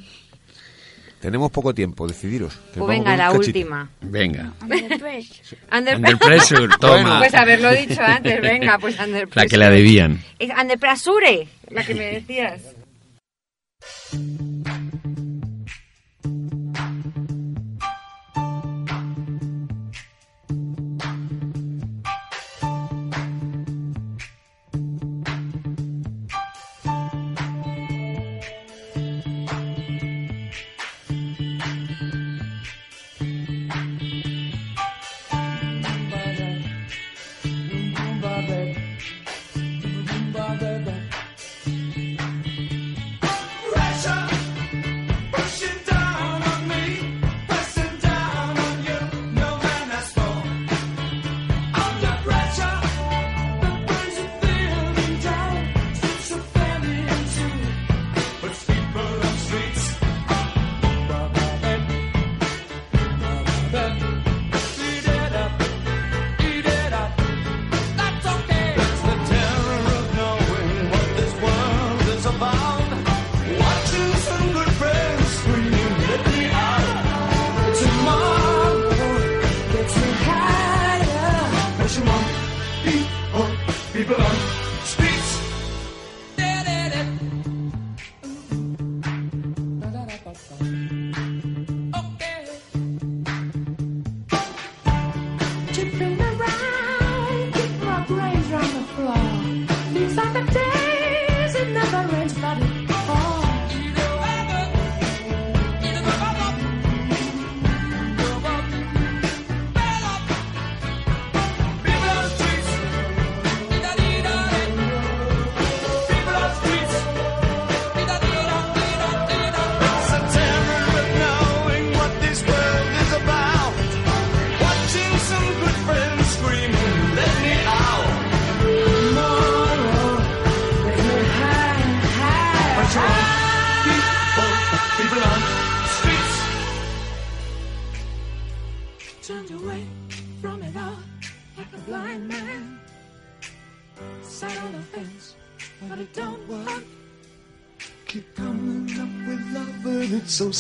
Tenemos 1.19 1.49
poco 1.51 1.73
tiempo, 1.73 2.07
decidiros. 2.07 2.53
que 2.73 2.79
Pues 2.79 2.99
venga, 2.99 3.17
la 3.17 3.25
cachito. 3.25 3.45
última. 3.47 3.89
Venga. 4.01 4.53
Under 4.61 4.99
Pressure. 4.99 5.59
Under, 5.71 5.95
Under 5.95 6.17
pressure, 6.19 6.67
toma. 6.79 7.19
Pues 7.19 7.33
haberlo 7.33 7.71
dicho 7.71 8.01
antes, 8.03 8.39
venga, 8.41 8.77
pues 8.77 8.99
Under 8.99 9.23
La 9.23 9.27
Pressure. 9.27 9.49
que 9.49 9.57
la 9.57 9.69
debían. 9.71 10.21
Es 10.37 10.49
Under 10.51 10.77
Pressure, 10.77 11.47
la 11.71 11.83
que 11.83 11.95
me 11.95 12.05
decías. 12.05 12.61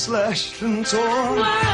Slashed 0.07 0.61
and 0.61 0.85
torn. 0.85 1.66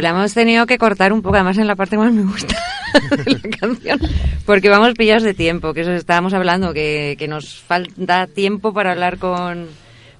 La 0.00 0.10
hemos 0.10 0.32
tenido 0.34 0.66
que 0.66 0.78
cortar 0.78 1.12
un 1.12 1.22
poco, 1.22 1.36
además 1.36 1.58
en 1.58 1.66
la 1.66 1.76
parte 1.76 1.96
que 1.96 2.02
más 2.02 2.12
me 2.12 2.22
gusta 2.22 2.54
de 3.24 3.32
la 3.32 3.56
canción, 3.58 3.98
porque 4.44 4.68
vamos 4.68 4.94
pillados 4.94 5.22
de 5.22 5.34
tiempo, 5.34 5.72
que 5.74 5.82
eso 5.82 5.92
estábamos 5.92 6.32
hablando, 6.34 6.72
que, 6.74 7.16
que 7.18 7.28
nos 7.28 7.60
falta 7.60 8.26
tiempo 8.26 8.72
para 8.72 8.92
hablar 8.92 9.18
con 9.18 9.66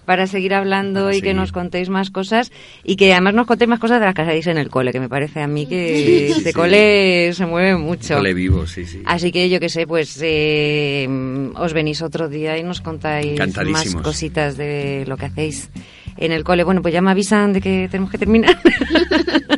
para 0.05 0.29
seguir 0.29 0.55
hablando 0.55 1.11
y 1.13 1.21
que 1.21 1.35
nos 1.35 1.51
contéis 1.51 1.89
más 1.89 2.11
cosas 2.11 2.53
y 2.85 2.95
que 2.95 3.11
además 3.13 3.35
nos 3.35 3.45
contéis 3.49 3.69
más 3.69 3.81
cosas 3.81 3.99
de 3.99 4.07
las 4.07 4.15
que 4.15 4.23
hacéis 4.23 4.47
en 4.47 4.57
el 4.57 4.69
cole, 4.71 4.93
que 4.93 5.01
me 5.01 5.09
parece 5.09 5.41
a 5.43 5.49
mí 5.49 5.67
que 5.67 6.29
este 6.29 6.51
Sí. 6.51 6.53
cole 6.53 7.33
se 7.33 7.45
mueve 7.45 7.77
mucho. 7.77 8.15
Cole 8.15 8.33
vivo, 8.33 8.69
sí, 8.69 8.87
sí. 8.87 9.03
Así 9.05 9.33
que 9.33 9.49
yo 9.51 9.59
que 9.59 9.69
sé, 9.69 9.85
pues 9.85 10.17
eh, 10.23 11.09
os 11.57 11.73
venís 11.73 12.03
otro 12.03 12.29
día 12.29 12.57
y 12.57 12.63
nos 12.63 12.81
contáis 12.81 13.37
más 13.69 13.97
cositas 13.97 14.57
de 14.57 15.03
lo 15.09 15.17
que 15.17 15.27
hacéis 15.27 15.71
en 16.19 16.31
el 16.31 16.45
cole. 16.45 16.63
Bueno, 16.63 16.83
pues 16.83 16.95
ya 16.95 17.03
me 17.03 17.11
avisan 17.11 17.53
de 17.53 17.61
que 17.61 17.89
tenemos 17.91 18.13
que 18.13 18.19
terminar. 18.19 18.57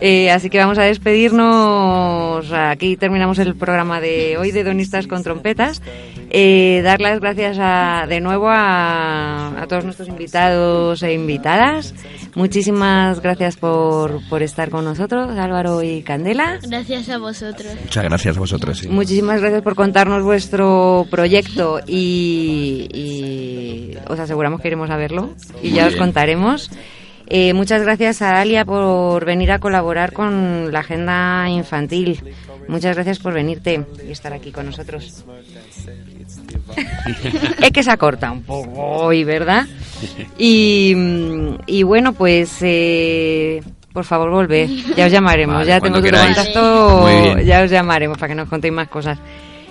Eh, 0.00 0.30
así 0.30 0.48
que 0.50 0.58
vamos 0.58 0.78
a 0.78 0.82
despedirnos. 0.82 2.52
Aquí 2.52 2.96
terminamos 2.96 3.38
el 3.38 3.54
programa 3.56 4.00
de 4.00 4.36
hoy 4.38 4.50
de 4.52 4.64
Donistas 4.64 5.06
con 5.06 5.22
Trompetas. 5.22 5.82
Eh, 6.30 6.82
dar 6.84 7.00
las 7.00 7.20
gracias 7.20 7.56
a- 7.60 8.04
de 8.08 8.20
nuevo 8.20 8.48
a, 8.48 9.60
a 9.62 9.66
todos 9.66 9.84
nuestros 9.84 10.08
invitados 10.08 11.02
e 11.02 11.14
invitadas. 11.14 11.94
Muchísimas 12.34 13.20
gracias 13.20 13.56
por, 13.56 14.20
por 14.28 14.42
estar 14.42 14.70
con 14.70 14.84
nosotros, 14.84 15.36
Álvaro 15.36 15.82
y 15.82 16.02
Candela. 16.02 16.58
Gracias 16.68 17.08
a 17.08 17.18
vosotros. 17.18 17.74
Muchas 17.82 18.04
gracias 18.04 18.36
a 18.36 18.40
vosotros. 18.40 18.78
sí. 18.78 18.88
Muchísimas 18.88 19.40
gracias 19.40 19.62
por 19.62 19.74
contarnos 19.74 20.22
vuestro 20.22 21.06
proyecto 21.10 21.80
y, 21.86 22.88
y 22.92 23.98
os 24.08 24.20
aseguramos 24.20 24.60
que 24.60 24.68
iremos 24.68 24.90
a 24.90 24.96
verlo 24.96 25.30
y 25.62 25.68
Muy 25.70 25.76
ya 25.76 25.86
os 25.86 25.94
bien. 25.94 26.04
contaremos. 26.04 26.70
Eh, 27.30 27.52
muchas 27.52 27.82
gracias 27.82 28.22
a 28.22 28.40
Alia 28.40 28.64
por 28.64 29.24
venir 29.26 29.52
a 29.52 29.58
colaborar 29.58 30.12
con 30.12 30.72
la 30.72 30.80
agenda 30.80 31.46
infantil. 31.48 32.34
Muchas 32.68 32.94
gracias 32.96 33.18
por 33.18 33.34
venirte 33.34 33.84
y 34.06 34.12
estar 34.12 34.32
aquí 34.32 34.50
con 34.50 34.66
nosotros. 34.66 35.24
es 37.62 37.70
que 37.70 37.82
se 37.82 37.90
ha 37.90 37.96
cortado 37.96 38.32
un 38.32 38.42
poco 38.42 38.80
hoy, 38.80 39.24
¿verdad? 39.24 39.66
Y, 40.38 40.94
y 41.66 41.82
bueno, 41.82 42.14
pues 42.14 42.56
eh, 42.62 43.62
por 43.92 44.04
favor 44.04 44.30
volver. 44.30 44.68
Ya 44.96 45.06
os 45.06 45.12
llamaremos. 45.12 45.56
Vale, 45.56 45.68
ya 45.68 45.80
tengo 45.80 46.00
tu 46.00 46.10
contacto. 46.10 47.40
Ya 47.40 47.62
os 47.62 47.70
llamaremos 47.70 48.16
para 48.16 48.28
que 48.28 48.34
nos 48.34 48.48
contéis 48.48 48.72
más 48.72 48.88
cosas. 48.88 49.18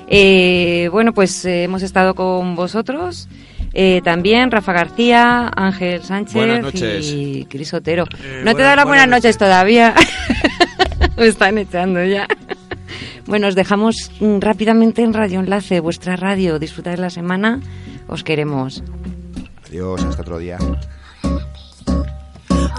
Eh, 0.08 0.90
bueno, 0.92 1.14
pues 1.14 1.44
eh, 1.46 1.64
hemos 1.64 1.82
estado 1.82 2.14
con 2.14 2.56
vosotros. 2.56 3.28
Eh, 3.80 4.02
también 4.04 4.50
Rafa 4.50 4.74
García, 4.74 5.52
Ángel 5.56 6.02
Sánchez 6.02 6.34
y 7.14 7.46
Cris 7.46 7.76
Otero. 7.76 8.06
Eh, 8.24 8.42
no 8.44 8.56
te 8.56 8.64
da 8.64 8.76
las 8.76 8.86
buenas 8.86 9.06
buenas 9.06 9.08
noches 9.08 9.38
todavía. 9.38 9.94
Me 11.16 11.28
están 11.28 11.60
echando 11.60 12.04
ya. 12.04 12.26
Bueno, 13.28 13.48
os 13.48 13.54
dejamos 13.54 14.10
mm, 14.20 14.40
rápidamente 14.40 15.04
en 15.04 15.14
Radio 15.14 15.42
Enlace, 15.42 15.80
vuestra 15.80 16.16
radio. 16.16 16.58
Disfrutad 16.58 16.90
de 16.90 16.98
la 16.98 17.12
semana. 17.12 17.60
Os 18.08 18.24
queremos. 18.24 18.84
Adiós, 19.68 20.04
hasta 20.04 20.24
otro 20.24 20.40
día. 20.40 20.58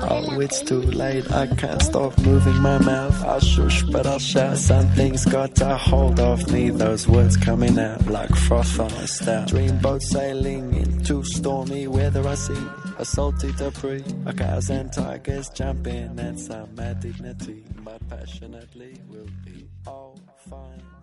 Oh, 0.00 0.40
it's 0.40 0.62
too 0.62 0.80
late. 0.80 1.30
I 1.32 1.46
can't 1.46 1.82
stop 1.82 2.16
moving 2.18 2.56
my 2.62 2.78
mouth. 2.78 3.24
I 3.24 3.38
shush, 3.40 3.82
but 3.84 4.06
I'll 4.06 4.18
shout. 4.18 4.56
Something's 4.56 5.24
got 5.24 5.60
a 5.60 5.76
hold 5.76 6.20
of 6.20 6.50
me. 6.52 6.70
Those 6.70 7.08
words 7.08 7.36
coming 7.36 7.78
out 7.78 8.06
like 8.06 8.34
froth 8.34 8.78
on 8.78 8.92
a 8.92 9.06
stout. 9.08 9.48
Dreamboat 9.48 10.02
sailing 10.02 10.74
into 10.74 11.24
stormy 11.24 11.88
weather. 11.88 12.26
I 12.26 12.34
see 12.36 12.62
a 12.98 13.04
salty 13.04 13.52
debris. 13.52 14.04
A 14.26 14.32
cows 14.32 14.70
and 14.70 14.92
tigers 14.92 15.48
jumping 15.50 16.18
and 16.18 16.38
some 16.38 16.74
mad 16.74 17.00
dignity. 17.00 17.64
But 17.84 18.08
passionately 18.08 19.00
will 19.08 19.28
be 19.44 19.68
all 19.86 20.18
finding 20.48 20.97